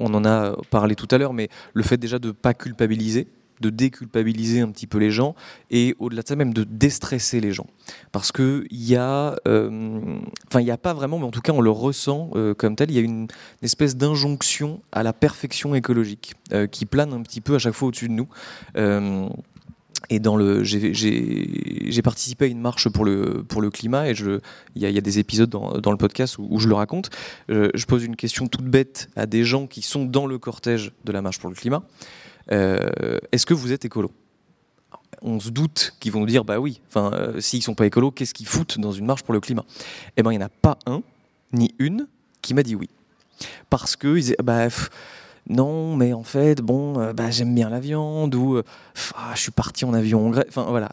en 0.00 0.24
a 0.24 0.56
parlé 0.70 0.96
tout 0.96 1.06
à 1.12 1.18
l'heure, 1.18 1.32
mais 1.32 1.48
le 1.74 1.84
fait 1.84 1.96
déjà 1.96 2.18
de 2.18 2.32
pas 2.32 2.54
culpabiliser, 2.54 3.28
de 3.62 3.70
déculpabiliser 3.70 4.60
un 4.60 4.70
petit 4.70 4.86
peu 4.86 4.98
les 4.98 5.10
gens, 5.10 5.34
et 5.70 5.94
au-delà 5.98 6.20
de 6.22 6.28
ça 6.28 6.36
même 6.36 6.52
de 6.52 6.64
déstresser 6.64 7.40
les 7.40 7.52
gens. 7.52 7.66
Parce 8.10 8.32
qu'il 8.32 8.66
y 8.70 8.96
a, 8.96 9.36
euh, 9.48 10.18
enfin 10.48 10.60
il 10.60 10.64
n'y 10.64 10.70
a 10.70 10.76
pas 10.76 10.92
vraiment, 10.92 11.18
mais 11.18 11.24
en 11.24 11.30
tout 11.30 11.40
cas 11.40 11.52
on 11.52 11.62
le 11.62 11.70
ressent 11.70 12.30
euh, 12.34 12.52
comme 12.52 12.76
tel, 12.76 12.90
il 12.90 12.96
y 12.96 12.98
a 12.98 13.02
une, 13.02 13.28
espèce 13.62 13.96
d'injonction 13.96 14.82
à 14.90 15.02
la 15.02 15.12
perfection 15.12 15.74
écologique 15.74 16.34
euh, 16.52 16.66
qui 16.66 16.84
plane 16.84 17.12
un 17.12 17.22
petit 17.22 17.40
peu 17.40 17.54
à 17.54 17.58
chaque 17.58 17.74
fois 17.74 17.88
au-dessus 17.88 18.08
de 18.08 18.14
nous. 18.14 18.28
Et 20.10 20.18
dans 20.18 20.36
le, 20.36 20.64
j'ai- 20.64 22.02
participé 22.02 22.46
à 22.46 22.48
une 22.48 22.60
marche 22.60 22.88
pour 22.88 23.04
le, 23.04 23.44
pour 23.44 23.62
le 23.62 23.70
climat 23.70 24.10
et 24.10 24.14
il 24.74 24.82
y, 24.82 24.92
y 24.92 24.98
a 24.98 25.00
des 25.00 25.18
épisodes 25.20 25.48
dans, 25.48 25.78
dans 25.78 25.92
le 25.92 25.96
podcast 25.96 26.36
où, 26.38 26.58
je 26.58 26.68
le 26.68 26.74
raconte. 26.74 27.10
Je 27.48 27.84
pose 27.86 28.04
une 28.04 28.16
question 28.16 28.48
toute 28.48 28.64
bête 28.64 29.08
à 29.14 29.26
des 29.26 29.44
gens 29.44 29.66
qui 29.68 29.80
sont 29.80 30.04
dans 30.04 30.26
le 30.26 30.38
cortège 30.38 30.92
de 31.04 31.12
la 31.12 31.22
marche 31.22 31.38
pour 31.38 31.48
le 31.48 31.54
climat. 31.54 31.84
Euh, 32.50 33.18
Est-ce 33.30 33.46
que 33.46 33.54
vous 33.54 33.72
êtes 33.72 33.84
écolo? 33.84 34.10
On 35.20 35.38
se 35.38 35.50
doute 35.50 35.94
qu'ils 36.00 36.10
vont 36.10 36.20
nous 36.20 36.26
dire 36.26 36.44
bah 36.44 36.58
oui, 36.58 36.80
enfin 36.88 37.12
euh, 37.12 37.40
s'ils 37.40 37.62
sont 37.62 37.74
pas 37.74 37.86
écolos, 37.86 38.10
qu'est-ce 38.10 38.34
qu'ils 38.34 38.46
foutent 38.46 38.80
dans 38.80 38.90
une 38.90 39.06
marche 39.06 39.22
pour 39.22 39.34
le 39.34 39.40
climat? 39.40 39.64
Eh 40.16 40.22
ben 40.22 40.32
il 40.32 40.38
n'y 40.38 40.42
en 40.42 40.46
a 40.46 40.50
pas 40.50 40.78
un 40.86 41.02
ni 41.52 41.74
une 41.78 42.08
qui 42.40 42.54
m'a 42.54 42.64
dit 42.64 42.74
oui, 42.74 42.88
parce 43.70 43.94
que 43.94 44.18
ils 44.18 44.34
bah 44.42 44.66
non 45.48 45.94
mais 45.94 46.12
en 46.12 46.24
fait 46.24 46.60
bon 46.60 46.98
euh, 46.98 47.12
bah 47.12 47.30
j'aime 47.30 47.54
bien 47.54 47.68
la 47.70 47.78
viande 47.78 48.34
ou 48.34 48.56
euh, 48.56 48.64
ah, 49.14 49.32
je 49.36 49.42
suis 49.42 49.52
parti 49.52 49.84
en 49.84 49.94
avion 49.94 50.26
en 50.26 50.30
Grèce, 50.30 50.46
enfin 50.48 50.66
voilà. 50.68 50.90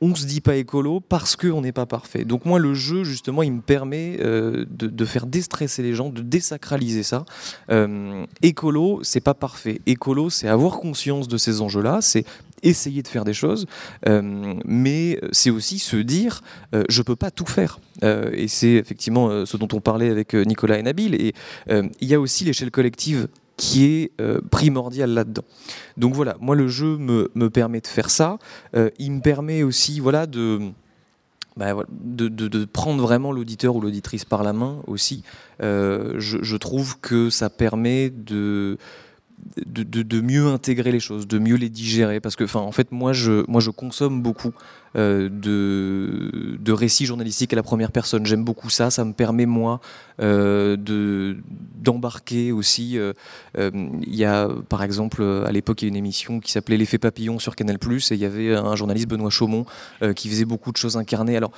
On 0.00 0.14
se 0.14 0.24
dit 0.24 0.40
pas 0.40 0.56
écolo 0.56 1.00
parce 1.00 1.36
qu'on 1.36 1.60
n'est 1.60 1.72
pas 1.72 1.86
parfait. 1.86 2.24
Donc 2.24 2.46
moi 2.46 2.58
le 2.58 2.74
jeu 2.74 3.04
justement 3.04 3.42
il 3.42 3.52
me 3.52 3.60
permet 3.60 4.16
euh, 4.20 4.64
de, 4.70 5.04
faire 5.04 5.26
déstresser 5.26 5.82
les 5.82 5.94
gens, 5.94 6.08
de 6.08 6.22
désacraliser 6.22 7.02
ça. 7.02 7.24
Euh, 7.70 8.24
écolo 8.42 9.00
c'est 9.02 9.20
pas 9.20 9.34
parfait. 9.34 9.80
Écolo 9.86 10.30
c'est 10.30 10.48
avoir 10.48 10.78
conscience 10.78 11.28
de 11.28 11.36
ces 11.36 11.60
enjeux-là, 11.60 11.98
c'est 12.00 12.24
essayer 12.62 13.02
de 13.02 13.08
faire 13.08 13.24
des 13.24 13.32
choses, 13.32 13.66
euh, 14.08 14.54
mais 14.64 15.18
c'est 15.32 15.50
aussi 15.50 15.78
se 15.78 15.96
dire 15.96 16.42
euh, 16.74 16.84
je 16.88 17.02
peux 17.02 17.16
pas 17.16 17.30
tout 17.30 17.46
faire. 17.46 17.80
Euh, 18.02 18.30
et 18.32 18.48
c'est 18.48 18.72
effectivement 18.72 19.44
ce 19.46 19.56
dont 19.56 19.68
on 19.72 19.80
parlait 19.80 20.10
avec 20.10 20.34
Nicolas 20.34 20.78
et 20.78 20.82
Nabil. 20.82 21.14
Et 21.14 21.34
il 21.68 22.08
y 22.08 22.14
a 22.14 22.20
aussi 22.20 22.44
l'échelle 22.44 22.70
collective 22.70 23.28
qui 23.60 23.84
est 23.84 24.12
euh, 24.22 24.40
primordiale 24.50 25.10
là-dedans. 25.10 25.44
Donc 25.98 26.14
voilà, 26.14 26.34
moi 26.40 26.56
le 26.56 26.66
jeu 26.66 26.96
me, 26.96 27.30
me 27.34 27.50
permet 27.50 27.82
de 27.82 27.86
faire 27.86 28.08
ça. 28.08 28.38
Euh, 28.74 28.88
il 28.98 29.12
me 29.12 29.20
permet 29.20 29.62
aussi 29.62 30.00
voilà 30.00 30.26
de 30.26 30.72
bah, 31.58 31.74
de, 31.90 32.64
prendre 32.64 33.02
vraiment 33.02 33.32
l'auditeur 33.32 33.76
ou 33.76 33.82
l'auditrice 33.82 34.24
par 34.24 34.42
la 34.44 34.54
main 34.54 34.80
aussi. 34.86 35.24
Euh, 35.62 36.14
je, 36.18 36.56
trouve 36.56 36.98
que 37.00 37.28
ça 37.28 37.50
permet 37.50 38.08
de, 38.08 38.78
mieux 40.22 40.46
intégrer 40.46 40.90
les 40.90 41.00
choses, 41.00 41.26
de 41.26 41.38
mieux 41.38 41.56
les 41.56 41.68
digérer. 41.68 42.18
Parce 42.18 42.36
que, 42.36 42.44
en 42.56 42.72
fait, 42.72 42.92
moi, 42.92 43.12
je 43.12 43.70
consomme 43.70 44.22
beaucoup 44.22 44.54
euh, 44.96 45.28
de, 45.30 46.72
récits 46.72 47.06
journalistiques 47.06 47.52
à 47.52 47.56
la 47.56 47.62
première 47.62 47.92
personne. 47.92 48.24
J'aime 48.26 48.44
beaucoup 48.44 48.70
ça. 48.70 48.90
Ça 48.90 49.04
me 49.04 49.12
permet, 49.12 49.46
moi, 49.46 49.80
euh, 50.20 50.76
de 50.76 51.36
d'embarquer 51.74 52.52
aussi. 52.52 52.98
euh, 52.98 53.12
Il 53.56 54.14
y 54.14 54.24
a, 54.24 54.48
par 54.68 54.82
exemple, 54.82 55.22
à 55.22 55.50
l'époque, 55.50 55.82
il 55.82 55.86
y 55.86 55.88
a 55.88 55.90
une 55.90 55.96
émission 55.96 56.40
qui 56.40 56.52
s'appelait 56.52 56.76
L'effet 56.76 56.98
papillon 56.98 57.38
sur 57.38 57.56
Canal+, 57.56 57.76
et 57.76 58.14
il 58.14 58.20
y 58.20 58.24
avait 58.24 58.54
un 58.54 58.76
journaliste, 58.76 59.08
Benoît 59.08 59.30
Chaumont, 59.30 59.64
qui 60.14 60.28
faisait 60.28 60.44
beaucoup 60.44 60.72
de 60.72 60.76
choses 60.76 60.96
incarnées. 60.96 61.36
Alors, 61.36 61.52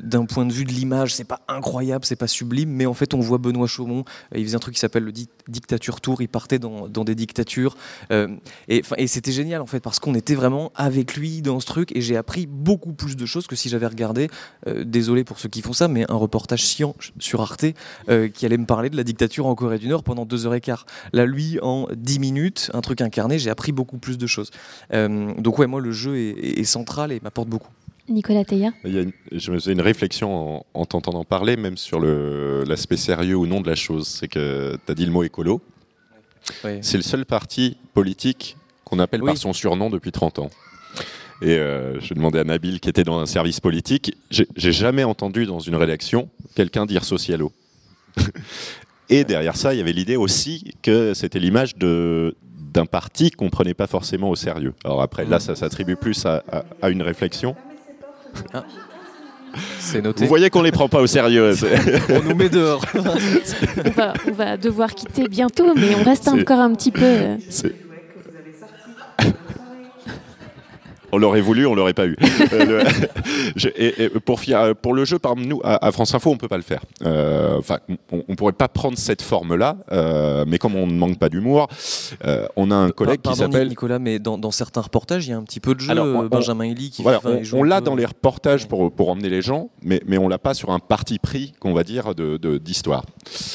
d'un 0.00 0.24
point 0.24 0.46
de 0.46 0.52
vue 0.52 0.64
de 0.64 0.72
l'image, 0.72 1.14
c'est 1.14 1.24
pas 1.24 1.40
incroyable, 1.48 2.04
c'est 2.04 2.16
pas 2.16 2.26
sublime, 2.26 2.70
mais 2.70 2.86
en 2.86 2.94
fait, 2.94 3.14
on 3.14 3.20
voit 3.20 3.38
Benoît 3.38 3.66
Chaumont, 3.66 4.04
il 4.34 4.44
faisait 4.44 4.56
un 4.56 4.60
truc 4.60 4.74
qui 4.74 4.80
s'appelle 4.80 5.04
le 5.04 5.12
di- 5.12 5.28
Dictature 5.48 6.00
Tour, 6.00 6.22
il 6.22 6.28
partait 6.28 6.58
dans, 6.58 6.88
des 6.88 7.14
dictatures, 7.14 7.76
et, 8.10 8.82
et 8.96 9.06
c'était 9.06 9.32
génial 9.32 9.60
en 9.60 9.66
fait, 9.66 9.80
parce 9.80 9.98
qu'on 9.98 10.14
était 10.14 10.34
vraiment 10.34 10.72
avec 10.74 11.16
lui 11.16 11.42
dans 11.42 11.60
ce 11.60 11.66
truc, 11.66 11.94
et 11.94 12.00
j'ai 12.00 12.16
appris 12.16 12.43
beaucoup 12.46 12.92
plus 12.92 13.16
de 13.16 13.26
choses 13.26 13.46
que 13.46 13.56
si 13.56 13.68
j'avais 13.68 13.86
regardé, 13.86 14.28
euh, 14.66 14.84
désolé 14.84 15.24
pour 15.24 15.38
ceux 15.38 15.48
qui 15.48 15.62
font 15.62 15.72
ça, 15.72 15.88
mais 15.88 16.04
un 16.10 16.14
reportage 16.16 16.64
science 16.64 17.12
sur 17.18 17.40
Arte 17.40 17.64
euh, 18.08 18.28
qui 18.28 18.46
allait 18.46 18.56
me 18.58 18.66
parler 18.66 18.90
de 18.90 18.96
la 18.96 19.04
dictature 19.04 19.46
en 19.46 19.54
Corée 19.54 19.78
du 19.78 19.88
Nord 19.88 20.02
pendant 20.02 20.24
deux 20.24 20.46
heures 20.46 20.54
et 20.54 20.60
quart. 20.60 20.86
Là, 21.12 21.26
lui, 21.26 21.58
en 21.62 21.86
dix 21.94 22.18
minutes, 22.18 22.70
un 22.74 22.80
truc 22.80 23.00
incarné, 23.00 23.38
j'ai 23.38 23.50
appris 23.50 23.72
beaucoup 23.72 23.98
plus 23.98 24.18
de 24.18 24.26
choses. 24.26 24.50
Euh, 24.92 25.32
donc 25.38 25.58
ouais, 25.58 25.66
moi, 25.66 25.80
le 25.80 25.92
jeu 25.92 26.16
est, 26.16 26.30
est- 26.30 26.60
est 26.60 26.64
central 26.64 27.12
et 27.12 27.20
m'apporte 27.22 27.48
beaucoup. 27.48 27.70
Nicolas 28.08 28.44
Teillat 28.44 28.72
Il 28.84 28.94
y 28.94 28.98
a 28.98 29.02
une- 29.02 29.12
je 29.32 29.50
me 29.50 29.58
faisais 29.58 29.72
une 29.72 29.80
réflexion 29.80 30.58
en, 30.58 30.66
en 30.74 30.84
t'entendant 30.84 31.24
parler, 31.24 31.56
même 31.56 31.78
sur 31.78 32.00
l'aspect 32.00 32.98
sérieux 32.98 33.36
ou 33.36 33.46
non 33.46 33.60
de 33.62 33.68
la 33.68 33.74
chose. 33.76 34.06
C'est 34.06 34.28
que 34.28 34.76
tu 34.84 34.92
as 34.92 34.94
dit 34.94 35.06
le 35.06 35.12
mot 35.12 35.22
écolo. 35.22 35.62
C'est 36.82 36.98
le 36.98 37.02
seul 37.02 37.24
parti 37.24 37.78
politique 37.94 38.56
qu'on 38.84 38.98
appelle 38.98 39.22
Oui. 39.22 39.28
par 39.28 39.38
son 39.38 39.54
surnom 39.54 39.88
depuis 39.88 40.12
30 40.12 40.38
ans. 40.40 40.50
Et 41.42 41.58
euh, 41.58 42.00
je 42.00 42.14
demandais 42.14 42.38
à 42.38 42.44
Nabil, 42.44 42.80
qui 42.80 42.88
était 42.88 43.04
dans 43.04 43.18
un 43.18 43.26
service 43.26 43.60
politique, 43.60 44.16
j'ai 44.30 44.72
jamais 44.72 45.04
entendu 45.04 45.46
dans 45.46 45.58
une 45.60 45.74
rédaction 45.74 46.28
quelqu'un 46.54 46.86
dire 46.86 47.04
socialo. 47.04 47.52
Et 49.10 49.24
derrière 49.24 49.56
ça, 49.56 49.74
il 49.74 49.78
y 49.78 49.80
avait 49.80 49.92
l'idée 49.92 50.16
aussi 50.16 50.74
que 50.82 51.12
c'était 51.14 51.38
l'image 51.38 51.76
de 51.76 52.34
d'un 52.72 52.86
parti 52.86 53.30
qu'on 53.30 53.50
prenait 53.50 53.74
pas 53.74 53.86
forcément 53.86 54.30
au 54.30 54.34
sérieux. 54.34 54.74
Alors 54.84 55.00
après, 55.00 55.24
là, 55.24 55.38
ça 55.38 55.54
s'attribue 55.54 55.94
plus 55.94 56.26
à, 56.26 56.42
à- 56.50 56.64
à 56.82 56.90
une 56.90 57.02
réflexion. 57.02 57.54
Ah. 58.52 58.64
C'est 59.78 60.02
noté. 60.02 60.24
Vous 60.24 60.28
voyez 60.28 60.50
qu'on 60.50 60.62
les 60.62 60.72
prend 60.72 60.88
pas 60.88 61.00
au 61.00 61.06
sérieux. 61.06 61.54
on 62.08 62.22
nous 62.22 62.34
met 62.34 62.48
dehors. 62.48 62.84
on, 62.96 63.90
va, 63.90 64.14
on, 64.26 64.32
va, 64.32 64.56
devoir 64.56 64.92
quitter 64.92 65.28
bientôt, 65.28 65.72
mais 65.76 65.94
on 65.94 66.02
reste 66.02 66.26
encore 66.26 66.58
un 66.58 66.74
petit 66.74 66.90
peu. 66.90 67.04
Euh, 67.04 67.36
on 71.14 71.18
l'aurait 71.18 71.40
voulu, 71.40 71.66
on 71.66 71.74
l'aurait 71.74 71.94
pas 71.94 72.06
eu. 72.06 72.16
Euh, 72.52 72.84
et, 73.76 74.08
pour, 74.24 74.40
pour, 74.80 74.94
le 74.94 75.04
jeu, 75.04 75.18
par 75.18 75.34
nous, 75.34 75.60
à, 75.64 75.90
France 75.92 76.14
Info, 76.14 76.30
on 76.30 76.36
peut 76.36 76.48
pas 76.48 76.56
le 76.56 76.62
faire. 76.62 76.82
Euh, 77.04 77.58
enfin, 77.58 77.78
on, 78.12 78.22
ne 78.28 78.34
pourrait 78.34 78.52
pas 78.52 78.68
prendre 78.68 78.96
cette 78.98 79.22
forme-là, 79.22 79.76
euh, 79.92 80.44
mais 80.46 80.58
comme 80.58 80.76
on 80.76 80.86
ne 80.86 80.92
manque 80.92 81.18
pas 81.18 81.28
d'humour, 81.28 81.68
on 82.56 82.70
a 82.70 82.74
un 82.74 82.90
collègue 82.90 83.22
qui 83.22 83.34
s'appelle 83.34 83.68
Nicolas. 83.68 83.98
Mais 83.98 84.18
dans, 84.18 84.50
certains 84.50 84.82
reportages, 84.82 85.26
il 85.26 85.30
y 85.30 85.32
a 85.32 85.36
un 85.36 85.42
petit 85.42 85.60
peu 85.60 85.74
de 85.74 85.80
jeu. 85.80 85.94
Benjamin 86.28 86.64
Elie 86.64 86.90
qui 86.90 87.02
voilà, 87.02 87.20
on, 87.52 87.62
l'a 87.62 87.80
dans 87.80 87.96
les 87.96 88.04
reportages 88.04 88.68
pour, 88.68 88.92
pour 88.92 89.08
emmener 89.08 89.28
les 89.28 89.42
gens, 89.42 89.70
mais, 89.82 90.00
mais 90.06 90.18
on 90.18 90.28
l'a 90.28 90.38
pas 90.38 90.54
sur 90.54 90.70
un 90.70 90.78
parti 90.78 91.18
pris, 91.18 91.54
qu'on 91.60 91.72
va 91.72 91.82
dire, 91.82 92.14
de 92.14 92.58
d'histoire. 92.58 93.04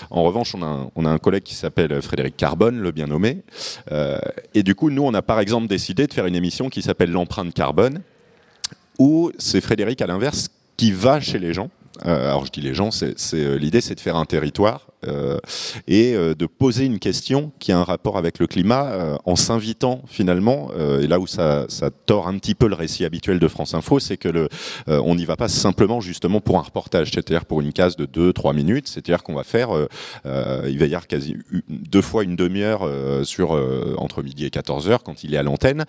En 0.10 0.24
revanche, 0.24 0.56
on 0.56 0.62
a 0.62 0.66
un, 0.66 0.92
on 0.96 1.06
a 1.06 1.10
un 1.10 1.20
collègue 1.20 1.44
qui 1.44 1.56
s'appelle 1.56 2.02
Frédéric 2.02 2.36
Carbone, 2.36 2.80
le 2.80 2.92
bien 2.92 3.08
nommé, 3.08 3.44
et 4.54 4.64
du 4.64 4.76
coup, 4.76 4.90
nous, 4.90 5.04
on 5.04 5.14
a 5.14 5.22
par 5.22 5.40
exemple 5.40 5.68
décidé 5.68 6.08
de 6.08 6.14
faire 6.14 6.26
une 6.26 6.36
émission 6.36 6.70
qui 6.70 6.82
s'appelle 6.82 7.12
l'empreinte 7.12 7.49
carbone, 7.54 8.02
ou 8.98 9.32
c'est 9.38 9.62
Frédéric 9.62 10.02
à 10.02 10.08
l'inverse 10.08 10.50
qui 10.78 10.92
va 10.92 11.20
chez 11.20 11.40
les 11.40 11.54
gens 11.54 11.70
alors 12.04 12.46
je 12.46 12.52
dis 12.52 12.62
les 12.62 12.74
gens, 12.74 12.92
c'est, 12.92 13.16
euh, 13.34 13.58
l'idée 13.58 13.82
c'est 13.82 13.96
de 13.96 14.00
faire 14.00 14.16
un 14.16 14.26
territoire 14.26 14.88
euh, 15.08 15.40
et 15.88 16.14
de 16.14 16.46
poser 16.46 16.86
une 16.86 17.00
question 17.00 17.52
qui 17.60 17.72
a 17.72 17.80
un 17.80 17.84
rapport 17.84 18.18
avec 18.18 18.40
le 18.40 18.48
climat 18.48 19.18
en 19.26 19.36
s'invitant 19.36 20.02
finalement, 20.08 20.70
et 21.00 21.08
là 21.08 21.20
où 21.20 21.28
ça, 21.28 21.66
ça, 21.70 21.90
tord 21.90 22.28
un 22.28 22.38
petit 22.38 22.56
peu 22.56 22.68
le 22.68 22.76
récit 22.76 23.06
habituel 23.06 23.40
de 23.40 23.48
France 23.48 23.74
Info, 23.74 24.00
c'est 24.00 24.18
que 24.18 24.28
le, 24.28 24.50
on 24.88 25.16
n'y 25.16 25.26
va 25.26 25.38
pas 25.38 25.48
simplement 25.48 26.02
justement 26.02 26.42
pour 26.42 26.58
un 26.58 26.62
reportage, 26.62 27.12
c'est-à-dire 27.12 27.46
pour 27.46 27.62
une 27.62 27.72
case 27.72 27.96
de 27.96 28.06
2-3 28.06 28.54
minutes, 28.54 28.88
c'est-à-dire 28.88 29.24
qu'on 29.24 29.36
va 29.36 29.44
faire, 29.44 29.70
il 30.26 30.80
va 30.80 30.86
y 30.86 30.90
avoir 30.90 31.08
quasi 31.08 31.38
deux 31.70 32.02
fois 32.02 32.24
une 32.24 32.36
demi-heure 32.36 32.88
sur 33.26 33.52
entre 33.98 34.22
midi 34.22 34.46
et 34.46 34.50
14 34.50 34.90
heures 34.90 35.04
quand 35.04 35.24
il 35.24 35.34
est 35.34 35.38
à 35.38 35.44
l'antenne, 35.44 35.86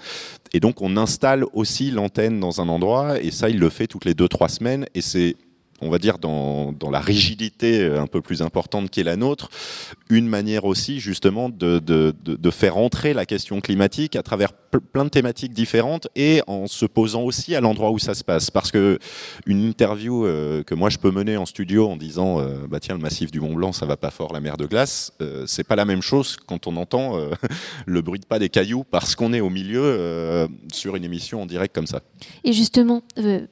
et 0.53 0.61
donc 0.61 0.83
on 0.83 0.97
installe 0.97 1.45
aussi 1.53 1.91
l'antenne 1.91 2.39
dans 2.39 2.61
un 2.61 2.69
endroit, 2.69 3.21
et 3.21 3.31
ça 3.31 3.49
il 3.49 3.59
le 3.59 3.71
fait 3.71 3.87
toutes 3.87 4.05
les 4.05 4.15
2-3 4.15 4.49
semaines, 4.49 4.87
et 4.95 5.01
c'est 5.01 5.37
on 5.81 5.91
va 5.91 5.99
dire, 5.99 6.18
dans, 6.18 6.74
la 6.91 7.01
rigidité 7.01 7.85
un 7.85 8.07
peu 8.07 8.20
plus 8.20 8.43
importante 8.43 8.91
qui 8.91 9.01
est 9.01 9.05
la 9.05 9.16
nôtre, 9.16 9.49
une 10.09 10.26
manière 10.26 10.64
aussi 10.64 11.01
justement 11.01 11.49
de, 11.49 11.78
de, 11.78 12.51
faire 12.51 12.76
entrer 12.76 13.14
la 13.14 13.26
question 13.26 13.61
climatique 13.61 14.16
à 14.16 14.22
travers 14.22 14.53
plein 14.79 15.05
de 15.05 15.11
thématiques 15.11 15.53
différentes 15.53 16.09
et 16.16 16.43
en 16.47 16.66
se 16.66 16.87
posant 16.87 17.23
aussi 17.23 17.55
à 17.55 17.61
l'endroit 17.61 17.91
où 17.91 17.99
ça 17.99 18.14
se 18.14 18.25
passe. 18.25 18.51
Parce 18.51 18.71
que 18.71 18.99
une 19.47 19.64
interview 19.64 20.25
euh, 20.25 20.62
que 20.62 20.75
moi 20.75 20.91
je 20.91 20.99
peux 20.99 21.11
mener 21.11 21.37
en 21.37 21.47
studio 21.47 21.89
en 21.89 21.97
disant 21.97 22.41
euh, 22.41 22.66
bah 22.68 22.81
tiens 22.81 22.95
le 22.95 23.01
massif 23.01 23.31
du 23.31 23.41
Mont 23.41 23.55
Blanc 23.55 23.73
ça 23.73 23.87
va 23.87 23.97
pas 23.97 24.11
fort 24.11 24.33
la 24.33 24.41
mer 24.41 24.57
de 24.57 24.66
glace, 24.66 25.12
euh, 25.21 25.45
c'est 25.47 25.64
pas 25.64 25.77
la 25.77 25.85
même 25.85 26.03
chose 26.03 26.37
quand 26.47 26.66
on 26.66 26.77
entend 26.77 27.18
le 27.87 28.03
bruit 28.03 28.21
de 28.21 28.27
pas 28.27 28.39
des 28.39 28.49
cailloux 28.49 28.85
parce 28.85 29.14
qu'on 29.14 29.33
est 29.33 29.41
au 29.41 29.51
milieu 29.51 30.49
sur 30.73 30.97
une 30.97 31.05
émission 31.05 31.43
en 31.43 31.47
direct 31.47 31.75
comme 31.75 31.87
ça. 31.87 32.01
Et 32.45 32.53
justement, 32.53 33.03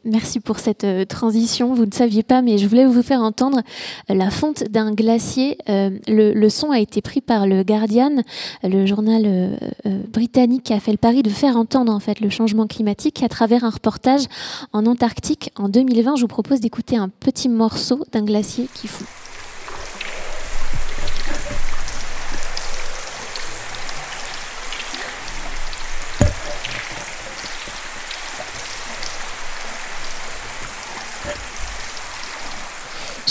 merci 0.04 0.40
pour 0.40 0.58
cette 0.58 0.86
transition. 1.08 1.74
Vous 1.74 1.86
ne 1.86 1.92
saviez 1.92 2.22
pas, 2.22 2.42
mais 2.42 2.58
je 2.58 2.66
voulais 2.66 2.86
vous 2.86 3.02
faire 3.02 3.20
entendre 3.20 3.62
la 4.08 4.30
fonte 4.30 4.64
d'un 4.64 4.92
glacier. 4.92 5.58
Euh, 5.68 5.90
le, 6.06 6.48
son 6.48 6.70
a 6.70 6.80
été 6.80 7.02
pris 7.02 7.20
par 7.20 7.46
le 7.46 7.62
Guardian, 7.62 8.22
le 8.62 8.86
journal 8.86 9.22
euh, 9.26 9.56
euh, 9.86 10.02
britannique 10.12 10.64
qui 10.64 10.72
a 10.72 10.80
fait 10.80 10.92
le 10.92 10.98
de 11.08 11.30
faire 11.30 11.56
entendre 11.56 11.92
en 11.92 12.00
fait 12.00 12.20
le 12.20 12.28
changement 12.28 12.66
climatique 12.66 13.22
à 13.22 13.28
travers 13.28 13.64
un 13.64 13.70
reportage 13.70 14.26
en 14.72 14.84
Antarctique 14.86 15.50
en 15.56 15.68
2020. 15.68 16.16
Je 16.16 16.22
vous 16.22 16.28
propose 16.28 16.60
d'écouter 16.60 16.96
un 16.96 17.08
petit 17.08 17.48
morceau 17.48 18.04
d'un 18.12 18.24
glacier 18.24 18.68
qui 18.74 18.88
fond. 18.88 19.06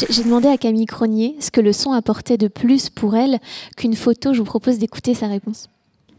J'ai 0.10 0.24
demandé 0.24 0.48
à 0.48 0.58
Camille 0.58 0.86
Cronier 0.86 1.36
ce 1.40 1.52
que 1.52 1.62
le 1.62 1.74
son 1.74 1.92
apportait 1.92 2.38
de 2.38 2.48
plus 2.48 2.90
pour 2.90 3.16
elle 3.16 3.40
qu'une 3.76 3.96
photo. 3.96 4.34
Je 4.34 4.40
vous 4.40 4.46
propose 4.46 4.78
d'écouter 4.80 5.14
sa 5.14 5.28
réponse. 5.28 5.70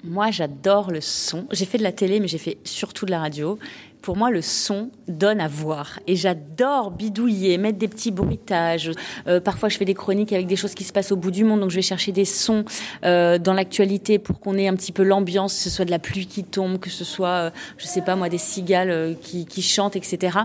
Moi, 0.04 0.30
j'adore 0.30 0.90
le 0.90 1.00
son. 1.00 1.46
J'ai 1.50 1.64
fait 1.64 1.78
de 1.78 1.82
la 1.82 1.92
télé, 1.92 2.20
mais 2.20 2.28
j'ai 2.28 2.38
fait 2.38 2.58
surtout 2.64 3.04
de 3.04 3.10
la 3.10 3.18
radio 3.18 3.58
pour 4.02 4.16
moi, 4.16 4.30
le 4.30 4.42
son 4.42 4.90
donne 5.06 5.40
à 5.40 5.48
voir. 5.48 5.98
Et 6.06 6.16
j'adore 6.16 6.90
bidouiller, 6.90 7.58
mettre 7.58 7.78
des 7.78 7.88
petits 7.88 8.10
bruitages. 8.10 8.92
Euh, 9.26 9.40
parfois, 9.40 9.68
je 9.68 9.76
fais 9.76 9.84
des 9.84 9.94
chroniques 9.94 10.32
avec 10.32 10.46
des 10.46 10.56
choses 10.56 10.74
qui 10.74 10.84
se 10.84 10.92
passent 10.92 11.12
au 11.12 11.16
bout 11.16 11.30
du 11.30 11.44
monde. 11.44 11.60
Donc, 11.60 11.70
je 11.70 11.76
vais 11.76 11.82
chercher 11.82 12.12
des 12.12 12.24
sons 12.24 12.64
euh, 13.04 13.38
dans 13.38 13.54
l'actualité 13.54 14.18
pour 14.18 14.40
qu'on 14.40 14.56
ait 14.56 14.68
un 14.68 14.76
petit 14.76 14.92
peu 14.92 15.02
l'ambiance, 15.02 15.54
que 15.54 15.60
ce 15.60 15.70
soit 15.70 15.84
de 15.84 15.90
la 15.90 15.98
pluie 15.98 16.26
qui 16.26 16.44
tombe, 16.44 16.78
que 16.78 16.90
ce 16.90 17.04
soit, 17.04 17.28
euh, 17.28 17.50
je 17.76 17.86
sais 17.86 18.02
pas 18.02 18.16
moi, 18.16 18.28
des 18.28 18.38
cigales 18.38 19.16
qui, 19.22 19.46
qui 19.46 19.62
chantent, 19.62 19.96
etc. 19.96 20.38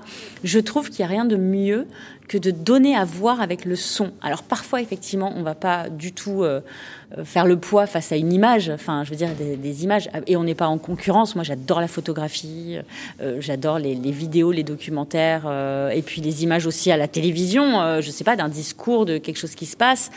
Je 0.43 0.59
trouve 0.59 0.89
qu'il 0.89 0.99
n'y 0.99 1.05
a 1.05 1.13
rien 1.13 1.25
de 1.25 1.35
mieux 1.35 1.87
que 2.27 2.37
de 2.37 2.51
donner 2.51 2.95
à 2.95 3.03
voir 3.03 3.41
avec 3.41 3.65
le 3.65 3.75
son. 3.75 4.11
Alors 4.21 4.43
parfois, 4.43 4.81
effectivement, 4.81 5.33
on 5.35 5.43
va 5.43 5.55
pas 5.55 5.89
du 5.89 6.13
tout 6.13 6.45
faire 7.25 7.45
le 7.45 7.57
poids 7.57 7.85
face 7.85 8.13
à 8.13 8.15
une 8.15 8.31
image. 8.31 8.69
Enfin, 8.69 9.03
je 9.03 9.09
veux 9.09 9.17
dire 9.17 9.29
des 9.37 9.83
images. 9.83 10.09
Et 10.25 10.37
on 10.37 10.45
n'est 10.45 10.55
pas 10.55 10.67
en 10.67 10.77
concurrence. 10.77 11.35
Moi, 11.35 11.43
j'adore 11.43 11.81
la 11.81 11.89
photographie 11.89 12.77
j'adore 13.43 13.79
les, 13.79 13.93
vidéos, 13.95 14.51
les 14.51 14.63
documentaires, 14.63 15.43
euh, 15.45 15.89
et 15.89 16.01
puis 16.01 16.21
les 16.21 16.43
images 16.43 16.65
aussi 16.65 16.91
à 16.91 16.97
la 16.97 17.07
télévision, 17.07 17.81
euh, 17.81 18.01
je 18.01 18.09
sais 18.09 18.23
pas, 18.23 18.35
d'un 18.35 18.49
discours, 18.49 19.05
de 19.05 19.17
quelque 19.17 19.37
chose 19.37 19.55
qui 19.55 19.65
se 19.65 19.77
passe. 19.77 20.09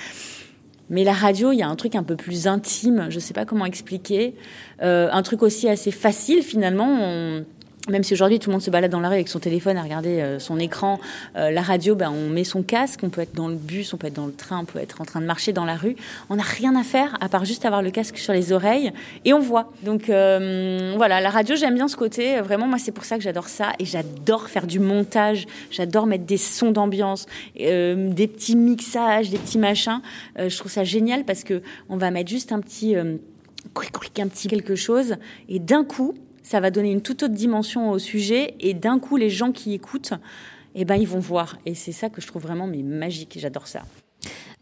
Mais 0.88 1.02
la 1.02 1.12
radio, 1.12 1.50
il 1.50 1.58
y 1.58 1.62
a 1.62 1.68
un 1.68 1.74
truc 1.74 1.96
un 1.96 2.04
peu 2.04 2.14
plus 2.14 2.46
intime, 2.46 3.08
je 3.10 3.18
sais 3.18 3.34
pas 3.34 3.44
comment 3.44 3.66
expliquer, 3.66 4.34
euh, 4.82 5.08
un 5.10 5.22
truc 5.22 5.42
aussi 5.42 5.68
assez 5.68 5.90
facile 5.90 6.42
finalement 6.42 7.42
même 7.88 8.02
si 8.02 8.14
aujourd'hui 8.14 8.38
tout 8.38 8.50
le 8.50 8.54
monde 8.54 8.62
se 8.62 8.70
balade 8.70 8.90
dans 8.90 9.00
la 9.00 9.08
rue 9.08 9.14
avec 9.14 9.28
son 9.28 9.38
téléphone 9.38 9.76
à 9.76 9.82
regarder 9.82 10.20
euh, 10.20 10.38
son 10.38 10.58
écran, 10.58 10.98
euh, 11.36 11.50
la 11.50 11.62
radio, 11.62 11.94
ben, 11.94 12.10
on 12.10 12.28
met 12.28 12.44
son 12.44 12.62
casque, 12.62 13.00
on 13.02 13.10
peut 13.10 13.20
être 13.20 13.34
dans 13.34 13.48
le 13.48 13.54
bus, 13.54 13.94
on 13.94 13.96
peut 13.96 14.08
être 14.08 14.14
dans 14.14 14.26
le 14.26 14.32
train, 14.32 14.60
on 14.60 14.64
peut 14.64 14.78
être 14.78 15.00
en 15.00 15.04
train 15.04 15.20
de 15.20 15.26
marcher 15.26 15.52
dans 15.52 15.64
la 15.64 15.76
rue. 15.76 15.96
On 16.28 16.36
n'a 16.36 16.42
rien 16.42 16.74
à 16.74 16.82
faire 16.82 17.16
à 17.20 17.28
part 17.28 17.44
juste 17.44 17.64
avoir 17.64 17.82
le 17.82 17.90
casque 17.90 18.18
sur 18.18 18.32
les 18.32 18.52
oreilles 18.52 18.92
et 19.24 19.32
on 19.32 19.38
voit. 19.38 19.72
Donc 19.82 20.08
euh, 20.08 20.94
voilà, 20.96 21.20
la 21.20 21.30
radio, 21.30 21.54
j'aime 21.54 21.74
bien 21.74 21.88
ce 21.88 21.96
côté. 21.96 22.40
Vraiment, 22.40 22.66
moi, 22.66 22.78
c'est 22.78 22.92
pour 22.92 23.04
ça 23.04 23.16
que 23.16 23.22
j'adore 23.22 23.48
ça 23.48 23.72
et 23.78 23.84
j'adore 23.84 24.48
faire 24.48 24.66
du 24.66 24.80
montage. 24.80 25.46
J'adore 25.70 26.06
mettre 26.06 26.24
des 26.24 26.36
sons 26.36 26.72
d'ambiance, 26.72 27.26
des 27.56 28.30
petits 28.32 28.56
mixages, 28.56 29.30
des 29.30 29.38
petits 29.38 29.58
machins. 29.58 30.00
je 30.36 30.56
trouve 30.56 30.70
ça 30.70 30.84
génial 30.84 31.24
parce 31.24 31.44
que 31.44 31.62
on 31.88 31.96
va 31.96 32.10
mettre 32.10 32.30
juste 32.30 32.52
un 32.52 32.60
petit, 32.60 32.96
un 32.96 34.28
petit 34.28 34.48
quelque 34.48 34.74
chose 34.74 35.16
et 35.48 35.58
d'un 35.58 35.84
coup, 35.84 36.14
ça 36.46 36.60
va 36.60 36.70
donner 36.70 36.92
une 36.92 37.02
toute 37.02 37.24
autre 37.24 37.34
dimension 37.34 37.90
au 37.90 37.98
sujet 37.98 38.54
et 38.60 38.72
d'un 38.72 39.00
coup 39.00 39.16
les 39.16 39.30
gens 39.30 39.50
qui 39.50 39.74
écoutent 39.74 40.14
eh 40.76 40.84
ben 40.84 40.94
ils 40.94 41.08
vont 41.08 41.18
voir. 41.18 41.58
Et 41.66 41.74
c'est 41.74 41.90
ça 41.90 42.08
que 42.08 42.20
je 42.20 42.26
trouve 42.26 42.42
vraiment 42.42 42.68
mais 42.68 42.82
magique 42.84 43.36
j'adore 43.40 43.66
ça. 43.66 43.82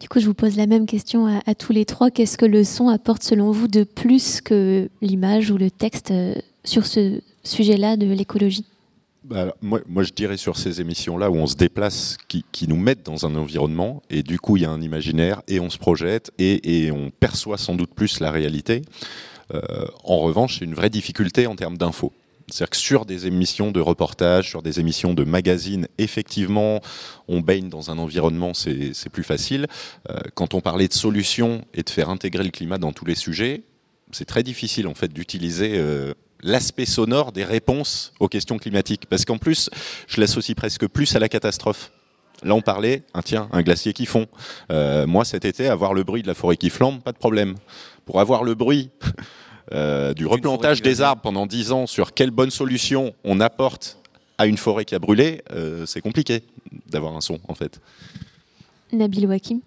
Du 0.00 0.08
coup 0.08 0.18
je 0.18 0.26
vous 0.26 0.34
pose 0.34 0.56
la 0.56 0.66
même 0.66 0.86
question 0.86 1.26
à, 1.46 1.54
tous 1.54 1.72
les 1.72 1.84
trois. 1.84 2.10
Qu'est-ce 2.10 2.38
que 2.38 2.46
le 2.46 2.64
son 2.64 2.88
apporte 2.88 3.22
selon 3.22 3.50
vous 3.50 3.68
de 3.68 3.84
plus 3.84 4.40
que 4.40 4.88
l'image 5.02 5.50
ou 5.50 5.58
le 5.58 5.70
texte 5.70 6.10
euh, 6.10 6.34
sur 6.64 6.86
ce 6.86 7.20
sujet-là 7.42 7.98
de 7.98 8.06
l'écologie? 8.06 8.64
Bah, 9.22 9.54
moi, 9.62 9.80
moi, 9.86 10.02
je 10.02 10.12
dirais 10.12 10.36
sur 10.36 10.58
ces 10.58 10.82
émissions-là 10.82 11.30
où 11.30 11.36
on 11.36 11.46
se 11.46 11.56
déplace, 11.56 12.18
qui, 12.28 12.44
qui, 12.52 12.68
nous 12.68 12.76
mettent 12.76 13.06
dans 13.06 13.24
un 13.24 13.34
environnement, 13.36 14.02
et 14.10 14.22
du 14.22 14.38
coup, 14.38 14.58
il 14.58 14.64
y 14.64 14.66
a 14.66 14.70
un 14.70 14.82
imaginaire, 14.82 15.40
et 15.48 15.60
on 15.60 15.70
se 15.70 15.78
projette, 15.78 16.30
et, 16.36 16.84
et 16.84 16.92
on 16.92 17.10
perçoit 17.10 17.56
sans 17.56 17.74
doute 17.74 17.94
plus 17.94 18.20
la 18.20 18.30
réalité. 18.30 18.82
Euh, 19.52 19.86
en 20.04 20.18
revanche, 20.18 20.58
c'est 20.58 20.64
une 20.64 20.74
vraie 20.74 20.90
difficulté 20.90 21.46
en 21.46 21.56
termes 21.56 21.76
d'infos. 21.76 22.12
C'est-à-dire 22.50 22.74
sur 22.74 23.06
des 23.06 23.26
émissions 23.26 23.70
de 23.70 23.80
reportage, 23.80 24.50
sur 24.50 24.62
des 24.62 24.78
émissions 24.78 25.14
de 25.14 25.24
magazines, 25.24 25.88
effectivement, 25.96 26.80
on 27.26 27.40
baigne 27.40 27.70
dans 27.70 27.90
un 27.90 27.98
environnement, 27.98 28.52
c'est 28.52 29.08
plus 29.10 29.24
facile. 29.24 29.66
Euh, 30.10 30.20
quand 30.34 30.52
on 30.52 30.60
parlait 30.60 30.88
de 30.88 30.92
solutions 30.92 31.64
et 31.72 31.82
de 31.82 31.90
faire 31.90 32.10
intégrer 32.10 32.44
le 32.44 32.50
climat 32.50 32.76
dans 32.76 32.92
tous 32.92 33.06
les 33.06 33.14
sujets, 33.14 33.62
c'est 34.12 34.26
très 34.26 34.42
difficile 34.42 34.86
en 34.86 34.94
fait 34.94 35.12
d'utiliser 35.12 35.72
euh, 35.74 36.12
l'aspect 36.42 36.84
sonore 36.84 37.32
des 37.32 37.44
réponses 37.44 38.12
aux 38.20 38.28
questions 38.28 38.58
climatiques. 38.58 39.06
Parce 39.06 39.24
qu'en 39.24 39.38
plus, 39.38 39.70
je 40.06 40.20
l'associe 40.20 40.54
presque 40.54 40.86
plus 40.86 41.16
à 41.16 41.18
la 41.18 41.30
catastrophe. 41.30 41.92
Là, 42.42 42.54
on 42.54 42.60
parlait, 42.60 43.02
ah, 43.14 43.22
tiens, 43.22 43.48
un 43.52 43.62
glacier 43.62 43.92
qui 43.92 44.06
fond. 44.06 44.26
moi, 44.70 45.24
cet 45.24 45.44
été, 45.44 45.68
avoir 45.68 45.94
le 45.94 46.04
bruit 46.04 46.22
de 46.22 46.26
la 46.26 46.34
forêt 46.34 46.56
qui 46.56 46.70
flambe, 46.70 47.00
pas 47.00 47.12
de 47.12 47.18
problème 47.18 47.54
pour 48.04 48.20
avoir 48.20 48.44
le 48.44 48.54
bruit 48.54 48.90
euh, 49.72 50.14
du 50.14 50.26
replantage 50.26 50.82
des 50.82 51.00
arbres 51.00 51.22
pendant 51.22 51.46
10 51.46 51.72
ans 51.72 51.86
sur 51.86 52.14
quelle 52.14 52.30
bonne 52.30 52.50
solution 52.50 53.14
on 53.24 53.40
apporte 53.40 53.98
à 54.38 54.46
une 54.46 54.56
forêt 54.56 54.84
qui 54.84 54.94
a 54.94 54.98
brûlé, 54.98 55.42
euh, 55.52 55.86
c'est 55.86 56.00
compliqué 56.00 56.42
d'avoir 56.88 57.16
un 57.16 57.20
son 57.20 57.38
en 57.48 57.54
fait. 57.54 57.80
Nabil 58.92 59.26
Wakim 59.26 59.60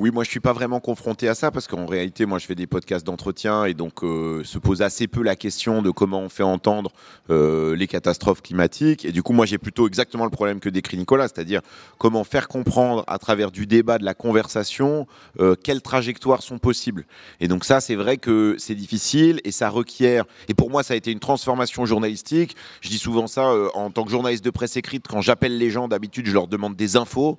Oui, 0.00 0.12
moi 0.12 0.22
je 0.22 0.30
suis 0.30 0.38
pas 0.38 0.52
vraiment 0.52 0.78
confronté 0.78 1.28
à 1.28 1.34
ça 1.34 1.50
parce 1.50 1.66
qu'en 1.66 1.84
réalité, 1.84 2.24
moi 2.24 2.38
je 2.38 2.46
fais 2.46 2.54
des 2.54 2.68
podcasts 2.68 3.04
d'entretien 3.04 3.64
et 3.64 3.74
donc 3.74 4.04
euh, 4.04 4.44
se 4.44 4.56
pose 4.58 4.80
assez 4.80 5.08
peu 5.08 5.24
la 5.24 5.34
question 5.34 5.82
de 5.82 5.90
comment 5.90 6.20
on 6.20 6.28
fait 6.28 6.44
entendre 6.44 6.92
euh, 7.30 7.74
les 7.74 7.88
catastrophes 7.88 8.40
climatiques. 8.40 9.04
Et 9.04 9.10
du 9.10 9.24
coup, 9.24 9.32
moi 9.32 9.44
j'ai 9.44 9.58
plutôt 9.58 9.88
exactement 9.88 10.22
le 10.22 10.30
problème 10.30 10.60
que 10.60 10.68
décrit 10.68 10.98
Nicolas, 10.98 11.26
c'est-à-dire 11.26 11.62
comment 11.98 12.22
faire 12.22 12.46
comprendre 12.46 13.02
à 13.08 13.18
travers 13.18 13.50
du 13.50 13.66
débat, 13.66 13.98
de 13.98 14.04
la 14.04 14.14
conversation, 14.14 15.08
euh, 15.40 15.56
quelles 15.60 15.82
trajectoires 15.82 16.44
sont 16.44 16.58
possibles. 16.58 17.04
Et 17.40 17.48
donc 17.48 17.64
ça, 17.64 17.80
c'est 17.80 17.96
vrai 17.96 18.18
que 18.18 18.54
c'est 18.56 18.76
difficile 18.76 19.40
et 19.42 19.50
ça 19.50 19.68
requiert. 19.68 20.26
Et 20.46 20.54
pour 20.54 20.70
moi, 20.70 20.84
ça 20.84 20.94
a 20.94 20.96
été 20.96 21.10
une 21.10 21.18
transformation 21.18 21.86
journalistique. 21.86 22.54
Je 22.82 22.88
dis 22.88 22.98
souvent 22.98 23.26
ça 23.26 23.52
en 23.74 23.90
tant 23.90 24.04
que 24.04 24.12
journaliste 24.12 24.44
de 24.44 24.50
presse 24.50 24.76
écrite. 24.76 25.06
Quand 25.08 25.22
j'appelle 25.22 25.58
les 25.58 25.70
gens, 25.70 25.88
d'habitude, 25.88 26.26
je 26.26 26.34
leur 26.34 26.46
demande 26.46 26.76
des 26.76 26.94
infos. 26.94 27.36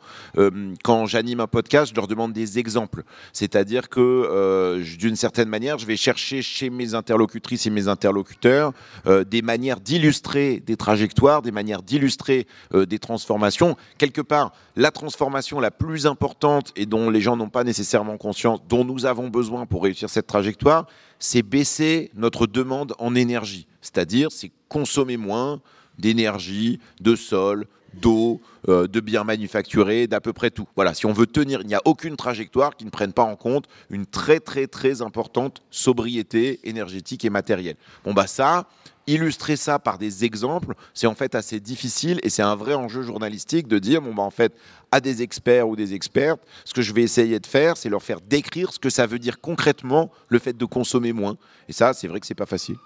Quand 0.83 1.05
j'anime 1.05 1.39
un 1.39 1.47
podcast, 1.47 1.91
je 1.91 1.95
leur 1.95 2.07
demande 2.07 2.33
des 2.33 2.48
exemples. 2.57 3.03
C'est-à-dire 3.33 3.89
que, 3.89 3.99
euh, 3.99 4.83
d'une 4.97 5.15
certaine 5.15 5.49
manière, 5.49 5.77
je 5.77 5.85
vais 5.85 5.97
chercher 5.97 6.41
chez 6.41 6.69
mes 6.69 6.93
interlocutrices 6.93 7.65
et 7.65 7.69
mes 7.69 7.87
interlocuteurs 7.87 8.73
euh, 9.07 9.23
des 9.23 9.41
manières 9.41 9.79
d'illustrer 9.79 10.61
des 10.65 10.77
trajectoires, 10.77 11.41
des 11.41 11.51
manières 11.51 11.81
d'illustrer 11.81 12.47
euh, 12.73 12.85
des 12.85 12.99
transformations. 12.99 13.75
Quelque 13.97 14.21
part, 14.21 14.53
la 14.75 14.91
transformation 14.91 15.59
la 15.59 15.71
plus 15.71 16.07
importante 16.07 16.71
et 16.75 16.85
dont 16.85 17.09
les 17.09 17.21
gens 17.21 17.35
n'ont 17.35 17.49
pas 17.49 17.63
nécessairement 17.63 18.17
conscience, 18.17 18.59
dont 18.67 18.85
nous 18.85 19.05
avons 19.05 19.29
besoin 19.29 19.65
pour 19.65 19.83
réussir 19.83 20.09
cette 20.09 20.27
trajectoire, 20.27 20.87
c'est 21.19 21.41
baisser 21.41 22.11
notre 22.15 22.47
demande 22.47 22.93
en 22.97 23.15
énergie. 23.15 23.67
C'est-à-dire, 23.81 24.29
c'est 24.31 24.51
consommer 24.67 25.17
moins 25.17 25.61
d'énergie, 25.97 26.79
de 27.01 27.15
sol, 27.15 27.65
d'eau, 27.93 28.41
euh, 28.67 28.87
de 28.87 28.99
biens 28.99 29.23
manufacturés, 29.23 30.07
d'à 30.07 30.21
peu 30.21 30.33
près 30.33 30.51
tout. 30.51 30.67
Voilà, 30.75 30.93
si 30.93 31.05
on 31.05 31.13
veut 31.13 31.27
tenir, 31.27 31.61
il 31.61 31.67
n'y 31.67 31.75
a 31.75 31.81
aucune 31.85 32.15
trajectoire 32.15 32.75
qui 32.75 32.85
ne 32.85 32.89
prenne 32.89 33.13
pas 33.13 33.23
en 33.23 33.35
compte 33.35 33.65
une 33.89 34.05
très 34.05 34.39
très 34.39 34.67
très 34.67 35.01
importante 35.01 35.61
sobriété 35.71 36.59
énergétique 36.63 37.25
et 37.25 37.29
matérielle. 37.29 37.75
Bon 38.03 38.13
bah 38.13 38.27
ça, 38.27 38.67
illustrer 39.07 39.55
ça 39.55 39.79
par 39.79 39.97
des 39.97 40.23
exemples, 40.25 40.75
c'est 40.93 41.07
en 41.07 41.15
fait 41.15 41.35
assez 41.35 41.59
difficile 41.59 42.19
et 42.23 42.29
c'est 42.29 42.43
un 42.43 42.55
vrai 42.55 42.75
enjeu 42.75 43.01
journalistique 43.01 43.67
de 43.67 43.79
dire 43.79 44.01
bon 44.01 44.13
bah 44.13 44.23
en 44.23 44.31
fait 44.31 44.53
à 44.91 45.01
des 45.01 45.21
experts 45.21 45.67
ou 45.67 45.75
des 45.75 45.93
expertes, 45.93 46.41
ce 46.65 46.73
que 46.73 46.81
je 46.81 46.93
vais 46.93 47.03
essayer 47.03 47.39
de 47.39 47.47
faire, 47.47 47.77
c'est 47.77 47.89
leur 47.89 48.03
faire 48.03 48.21
décrire 48.21 48.73
ce 48.73 48.79
que 48.79 48.89
ça 48.89 49.05
veut 49.05 49.19
dire 49.19 49.39
concrètement 49.39 50.09
le 50.27 50.39
fait 50.39 50.57
de 50.57 50.65
consommer 50.65 51.13
moins. 51.13 51.37
Et 51.67 51.73
ça, 51.73 51.93
c'est 51.93 52.07
vrai 52.07 52.19
que 52.19 52.25
c'est 52.25 52.35
pas 52.35 52.45
facile. 52.45 52.77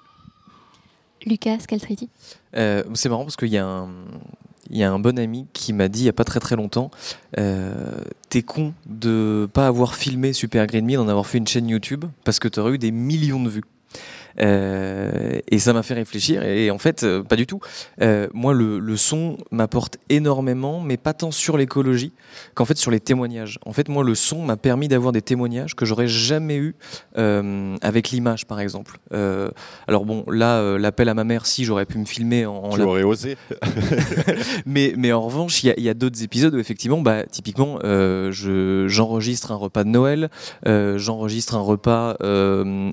Lucas 1.25 1.59
Scaltriti 1.59 2.09
Euh, 2.55 2.83
c'est 2.93 3.09
marrant 3.09 3.23
parce 3.23 3.37
qu'il 3.37 3.49
y 3.49 3.57
a 3.57 3.65
un. 3.65 3.89
Il 4.69 4.77
y 4.77 4.83
a 4.83 4.91
un 4.91 4.99
bon 4.99 5.19
ami 5.19 5.45
qui 5.53 5.73
m'a 5.73 5.87
dit 5.87 6.01
il 6.01 6.03
n'y 6.03 6.09
a 6.09 6.13
pas 6.13 6.23
très 6.23 6.39
très 6.39 6.55
longtemps 6.55 6.89
euh, 7.37 7.73
T'es 8.29 8.41
con 8.41 8.73
de 8.85 9.47
pas 9.51 9.67
avoir 9.67 9.95
filmé 9.95 10.33
Super 10.33 10.67
Green 10.67 10.85
Me, 10.85 10.95
d'en 10.95 11.07
avoir 11.07 11.27
fait 11.27 11.37
une 11.37 11.47
chaîne 11.47 11.67
YouTube 11.67 12.05
parce 12.23 12.39
que 12.39 12.47
tu 12.47 12.59
aurais 12.59 12.73
eu 12.73 12.77
des 12.77 12.91
millions 12.91 13.43
de 13.43 13.49
vues. 13.49 13.63
Euh, 14.41 15.39
et 15.47 15.59
ça 15.59 15.73
m'a 15.73 15.83
fait 15.83 15.93
réfléchir. 15.93 16.43
Et 16.43 16.71
en 16.71 16.77
fait, 16.77 17.03
euh, 17.03 17.23
pas 17.23 17.35
du 17.35 17.45
tout. 17.45 17.59
Euh, 18.01 18.27
moi, 18.33 18.53
le, 18.53 18.79
le 18.79 18.97
son 18.97 19.37
m'apporte 19.51 19.97
énormément, 20.09 20.81
mais 20.81 20.97
pas 20.97 21.13
tant 21.13 21.31
sur 21.31 21.57
l'écologie 21.57 22.13
qu'en 22.55 22.65
fait 22.65 22.77
sur 22.77 22.91
les 22.91 22.99
témoignages. 22.99 23.59
En 23.65 23.73
fait, 23.73 23.89
moi, 23.89 24.03
le 24.03 24.15
son 24.15 24.43
m'a 24.43 24.57
permis 24.57 24.87
d'avoir 24.87 25.11
des 25.11 25.21
témoignages 25.21 25.75
que 25.75 25.85
j'aurais 25.85 26.07
jamais 26.07 26.57
eu 26.57 26.75
avec 27.15 28.09
l'image, 28.09 28.45
par 28.45 28.59
exemple. 28.59 28.97
Alors 29.87 30.05
bon, 30.05 30.25
là, 30.29 30.77
l'appel 30.77 31.09
à 31.09 31.13
ma 31.13 31.23
mère, 31.23 31.45
si 31.45 31.63
j'aurais 31.65 31.85
pu 31.85 31.97
me 31.97 32.05
filmer 32.05 32.45
en, 32.45 32.55
en 32.55 32.69
Tu 32.69 32.79
la- 32.79 32.85
aurais 32.85 33.03
osé. 33.03 33.37
mais, 34.65 34.93
mais 34.97 35.11
en 35.11 35.21
revanche, 35.21 35.63
il 35.63 35.73
y 35.77 35.89
a, 35.89 35.93
d'autres 35.93 36.23
épisodes 36.23 36.53
où 36.55 36.59
effectivement, 36.59 37.01
bah, 37.01 37.23
typiquement, 37.29 37.79
je, 37.83 38.85
j'enregistre 38.87 39.51
un 39.51 39.55
repas 39.55 39.83
de 39.83 39.89
Noël, 39.89 40.29
j'enregistre 40.65 41.55
un 41.55 41.61
repas 41.61 42.17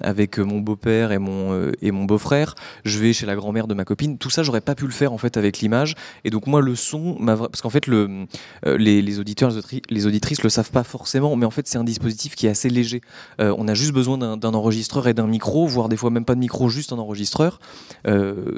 avec 0.03 0.38
mon 0.38 0.59
beau-père 0.59 1.12
et 1.12 1.18
mon, 1.18 1.30
euh, 1.31 1.72
et 1.83 1.91
mon 1.91 2.05
beau-frère, 2.05 2.55
je 2.85 2.99
vais 2.99 3.12
chez 3.12 3.26
la 3.26 3.35
grand-mère 3.37 3.66
de 3.66 3.74
ma 3.74 3.85
copine. 3.85 4.18
Tout 4.18 4.31
ça, 4.31 4.43
j'aurais 4.43 4.61
pas 4.61 4.74
pu 4.74 4.85
le 4.85 4.93
faire 4.93 5.12
en 5.12 5.18
fait 5.18 5.37
avec 5.37 5.61
l'image. 5.61 5.95
Et 6.24 6.31
donc 6.31 6.47
moi, 6.47 6.61
le 6.61 6.74
son, 6.74 7.16
parce 7.24 7.61
qu'en 7.61 7.70
fait, 7.70 7.89
euh, 7.89 8.26
les, 8.64 9.18
auditeurs, 9.18 9.51
les 9.51 9.57
auditri- 9.59 9.83
les 9.89 10.07
auditrices 10.07 10.43
le 10.43 10.51
savent 10.51 10.70
pas 10.70 10.85
forcément, 10.85 11.37
mais 11.37 11.47
en 11.47 11.51
fait, 11.51 11.66
c'est 11.66 11.78
un 11.78 11.85
dispositif 11.85 12.35
qui 12.35 12.47
est 12.47 12.51
assez 12.51 12.68
léger. 12.68 13.01
Euh, 13.41 13.55
on 13.59 13.68
a 13.68 13.74
juste 13.74 13.93
besoin 13.93 14.18
d'un, 14.18 14.55
enregistreur 14.55 15.07
et 15.09 15.14
d'un 15.14 15.26
micro, 15.26 15.66
voire 15.66 15.89
des 15.89 15.97
fois 15.97 16.11
même 16.11 16.24
pas 16.24 16.35
de 16.35 16.41
micro, 16.41 16.68
juste 16.68 16.93
un 16.93 16.99
enregistreur. 16.99 17.61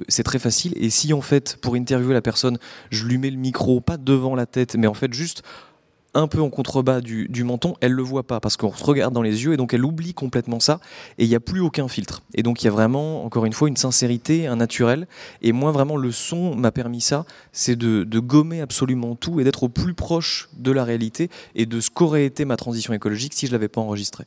C'est 0.08 0.22
très 0.22 0.38
facile. 0.38 0.72
Et 0.76 0.90
si 0.90 1.12
en 1.12 1.20
fait, 1.20 1.56
pour 1.60 1.74
interviewer 1.74 2.14
la 2.14 2.22
personne, 2.22 2.58
je 2.90 3.04
lui 3.04 3.18
mets 3.18 3.30
le 3.30 3.36
micro 3.36 3.80
pas 3.80 3.96
devant 3.96 4.34
la 4.34 4.46
tête, 4.46 4.76
mais 4.76 4.86
en 4.86 4.94
fait 4.94 5.12
juste 5.12 5.42
un 6.14 6.26
peu 6.26 6.40
en 6.40 6.50
contrebas 6.50 7.00
du, 7.00 7.28
du 7.28 7.44
menton, 7.44 7.74
elle 7.80 7.92
le 7.92 8.02
voit 8.02 8.22
pas 8.22 8.40
parce 8.40 8.56
qu'on 8.56 8.72
se 8.72 8.84
regarde 8.84 9.14
dans 9.14 9.22
les 9.22 9.44
yeux 9.44 9.54
et 9.54 9.56
donc 9.56 9.72
elle 9.72 9.84
oublie 9.84 10.14
complètement 10.14 10.60
ça 10.60 10.80
et 11.18 11.24
il 11.24 11.28
n'y 11.28 11.34
a 11.34 11.40
plus 11.40 11.60
aucun 11.60 11.88
filtre. 11.88 12.22
Et 12.34 12.42
donc 12.42 12.62
il 12.62 12.66
y 12.66 12.68
a 12.68 12.70
vraiment, 12.70 13.24
encore 13.24 13.44
une 13.46 13.52
fois, 13.52 13.68
une 13.68 13.76
sincérité, 13.76 14.46
un 14.46 14.56
naturel. 14.56 15.06
Et 15.40 15.52
moi, 15.52 15.72
vraiment, 15.72 15.96
le 15.96 16.12
son 16.12 16.54
m'a 16.54 16.72
permis 16.72 17.00
ça, 17.00 17.24
c'est 17.52 17.76
de, 17.76 18.04
de 18.04 18.18
gommer 18.18 18.60
absolument 18.60 19.14
tout 19.14 19.40
et 19.40 19.44
d'être 19.44 19.62
au 19.62 19.68
plus 19.68 19.94
proche 19.94 20.48
de 20.56 20.70
la 20.70 20.84
réalité 20.84 21.30
et 21.54 21.66
de 21.66 21.80
ce 21.80 21.90
qu'aurait 21.90 22.26
été 22.26 22.44
ma 22.44 22.56
transition 22.56 22.92
écologique 22.92 23.34
si 23.34 23.46
je 23.46 23.52
l'avais 23.52 23.68
pas 23.68 23.80
enregistré. 23.80 24.24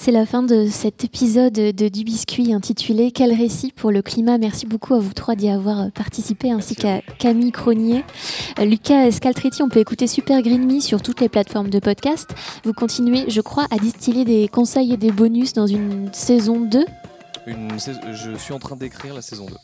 C'est 0.00 0.12
la 0.12 0.24
fin 0.26 0.42
de 0.44 0.68
cet 0.70 1.02
épisode 1.04 1.52
de 1.52 1.88
Du 1.88 2.04
Biscuit 2.04 2.54
intitulé 2.54 3.10
Quel 3.10 3.34
récit 3.34 3.72
pour 3.74 3.90
le 3.90 4.00
climat 4.00 4.38
Merci 4.38 4.64
beaucoup 4.64 4.94
à 4.94 5.00
vous 5.00 5.12
trois 5.12 5.34
d'y 5.34 5.48
avoir 5.48 5.90
participé, 5.90 6.52
ainsi 6.52 6.76
qu'à 6.76 7.00
Camille 7.18 7.50
Cronier. 7.50 8.04
Euh, 8.60 8.64
Lucas 8.64 9.10
Scaltretti, 9.10 9.60
on 9.62 9.68
peut 9.68 9.80
écouter 9.80 10.06
Super 10.06 10.40
Green 10.40 10.64
Me 10.66 10.78
sur 10.80 11.02
toutes 11.02 11.20
les 11.20 11.28
plateformes 11.28 11.68
de 11.68 11.80
podcast. 11.80 12.30
Vous 12.64 12.72
continuez, 12.72 13.24
je 13.28 13.40
crois, 13.40 13.66
à 13.72 13.76
distiller 13.78 14.24
des 14.24 14.46
conseils 14.48 14.92
et 14.92 14.96
des 14.96 15.10
bonus 15.10 15.52
dans 15.52 15.66
une 15.66 16.08
saison 16.12 16.60
2. 16.60 16.84
Une 17.48 17.78
sais- 17.78 17.92
je 18.12 18.36
suis 18.36 18.52
en 18.54 18.60
train 18.60 18.76
d'écrire 18.76 19.14
la 19.14 19.20
saison 19.22 19.46
2. 19.46 19.54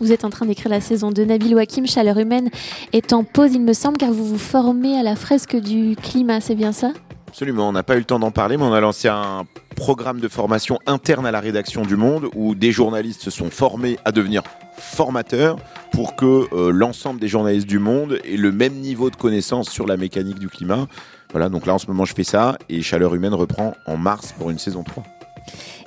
Vous 0.00 0.12
êtes 0.12 0.24
en 0.24 0.30
train 0.30 0.44
d'écrire 0.44 0.70
la 0.70 0.80
saison 0.80 1.12
2. 1.12 1.24
Nabil 1.24 1.54
Wakim, 1.54 1.86
Chaleur 1.86 2.18
Humaine, 2.18 2.50
est 2.92 3.12
en 3.12 3.22
pause, 3.22 3.52
il 3.54 3.62
me 3.62 3.72
semble, 3.72 3.96
car 3.96 4.10
vous 4.12 4.24
vous 4.24 4.38
formez 4.38 4.98
à 4.98 5.02
la 5.04 5.14
fresque 5.14 5.56
du 5.56 5.94
climat, 5.96 6.40
c'est 6.40 6.56
bien 6.56 6.72
ça? 6.72 6.92
Absolument, 7.38 7.68
on 7.68 7.72
n'a 7.72 7.84
pas 7.84 7.94
eu 7.94 8.00
le 8.00 8.04
temps 8.04 8.18
d'en 8.18 8.32
parler, 8.32 8.56
mais 8.56 8.64
on 8.64 8.72
a 8.72 8.80
lancé 8.80 9.06
un 9.06 9.46
programme 9.76 10.18
de 10.18 10.26
formation 10.26 10.80
interne 10.86 11.24
à 11.24 11.30
la 11.30 11.38
rédaction 11.38 11.82
du 11.82 11.94
Monde 11.96 12.28
où 12.34 12.56
des 12.56 12.72
journalistes 12.72 13.22
se 13.22 13.30
sont 13.30 13.48
formés 13.48 13.96
à 14.04 14.10
devenir 14.10 14.42
formateurs 14.76 15.56
pour 15.92 16.16
que 16.16 16.52
euh, 16.52 16.72
l'ensemble 16.72 17.20
des 17.20 17.28
journalistes 17.28 17.68
du 17.68 17.78
monde 17.78 18.18
aient 18.24 18.36
le 18.36 18.50
même 18.50 18.74
niveau 18.74 19.08
de 19.08 19.14
connaissance 19.14 19.70
sur 19.70 19.86
la 19.86 19.96
mécanique 19.96 20.40
du 20.40 20.48
climat. 20.48 20.88
Voilà, 21.30 21.48
donc 21.48 21.64
là 21.64 21.74
en 21.74 21.78
ce 21.78 21.86
moment 21.86 22.04
je 22.04 22.12
fais 22.12 22.24
ça 22.24 22.58
et 22.68 22.82
Chaleur 22.82 23.14
Humaine 23.14 23.34
reprend 23.34 23.76
en 23.86 23.96
mars 23.96 24.34
pour 24.36 24.50
une 24.50 24.58
saison 24.58 24.82
3. 24.82 25.04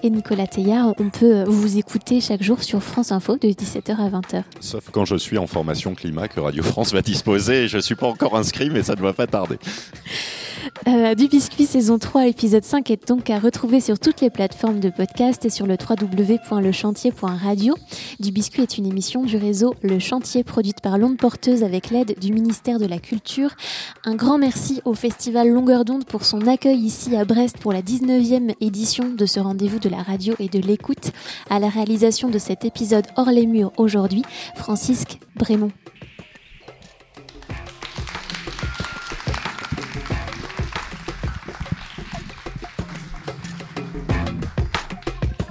Et 0.03 0.09
Nicolas 0.09 0.47
Teillard, 0.47 0.95
on 0.99 1.09
peut 1.09 1.43
vous 1.43 1.77
écouter 1.77 2.21
chaque 2.21 2.41
jour 2.41 2.63
sur 2.63 2.81
France 2.81 3.11
Info 3.11 3.35
de 3.35 3.49
17h 3.49 3.97
à 3.97 4.09
20h. 4.09 4.43
Sauf 4.59 4.89
quand 4.91 5.05
je 5.05 5.15
suis 5.15 5.37
en 5.37 5.45
formation 5.45 5.93
climat 5.93 6.27
que 6.27 6.39
Radio 6.39 6.63
France 6.63 6.91
va 6.91 7.03
disposer. 7.03 7.67
Je 7.67 7.77
ne 7.77 7.81
suis 7.81 7.95
pas 7.95 8.07
encore 8.07 8.35
inscrit, 8.35 8.71
mais 8.71 8.81
ça 8.81 8.95
ne 8.95 9.01
va 9.01 9.13
pas 9.13 9.27
tarder. 9.27 9.59
Euh, 10.87 11.15
du 11.15 11.27
Biscuit 11.27 11.65
saison 11.65 11.99
3, 11.99 12.27
épisode 12.27 12.63
5 12.63 12.89
est 12.91 13.07
donc 13.07 13.29
à 13.29 13.39
retrouver 13.39 13.81
sur 13.81 13.99
toutes 13.99 14.21
les 14.21 14.29
plateformes 14.29 14.79
de 14.79 14.89
podcast 14.89 15.43
et 15.45 15.49
sur 15.49 15.67
le 15.67 15.75
www.lechantier.radio. 15.75 17.75
Du 18.19 18.31
Biscuit 18.31 18.63
est 18.63 18.77
une 18.77 18.85
émission 18.85 19.23
du 19.23 19.37
réseau 19.37 19.75
Le 19.81 19.99
Chantier 19.99 20.43
produite 20.43 20.81
par 20.81 20.97
l'onde 20.97 21.17
porteuse 21.17 21.63
avec 21.63 21.89
l'aide 21.89 22.19
du 22.19 22.33
ministère 22.33 22.79
de 22.79 22.85
la 22.85 22.99
Culture. 22.99 23.51
Un 24.05 24.15
grand 24.15 24.37
merci 24.37 24.81
au 24.85 24.93
festival 24.93 25.49
Longueur 25.49 25.85
d'onde 25.85 26.05
pour 26.05 26.25
son 26.25 26.47
accueil 26.47 26.79
ici 26.79 27.15
à 27.15 27.25
Brest 27.25 27.57
pour 27.57 27.73
la 27.73 27.81
19e 27.81 28.53
édition 28.61 29.09
de 29.09 29.25
ce 29.25 29.39
rendez-vous 29.39 29.79
de 29.79 29.89
la 29.91 30.01
radio 30.01 30.33
et 30.39 30.47
de 30.47 30.59
l'écoute. 30.59 31.11
À 31.49 31.59
la 31.59 31.69
réalisation 31.69 32.29
de 32.29 32.39
cet 32.39 32.65
épisode 32.65 33.05
hors 33.17 33.29
les 33.29 33.45
murs 33.45 33.71
aujourd'hui, 33.77 34.23
Francisque 34.55 35.19
Brémond. 35.35 35.71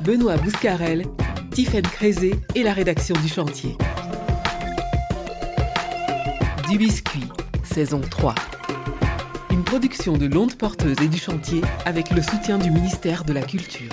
Benoît 0.03 0.39
Bouscarel, 0.39 1.05
Tiffaine 1.53 1.83
Crézé 1.83 2.35
et 2.55 2.63
la 2.63 2.73
rédaction 2.73 3.15
du 3.23 3.29
chantier. 3.29 3.77
Du 6.71 6.79
biscuit, 6.79 7.29
saison 7.63 8.01
3. 8.01 8.35
Une 9.51 9.63
production 9.63 10.17
de 10.17 10.27
l'onde 10.27 10.55
porteuse 10.55 10.97
et 11.03 11.09
du 11.09 11.19
chantier 11.19 11.61
avec 11.85 12.11
le 12.11 12.23
soutien 12.23 12.59
du 12.59 12.71
ministère 12.71 13.25
de 13.25 13.33
la 13.33 13.43
Culture. 13.43 13.93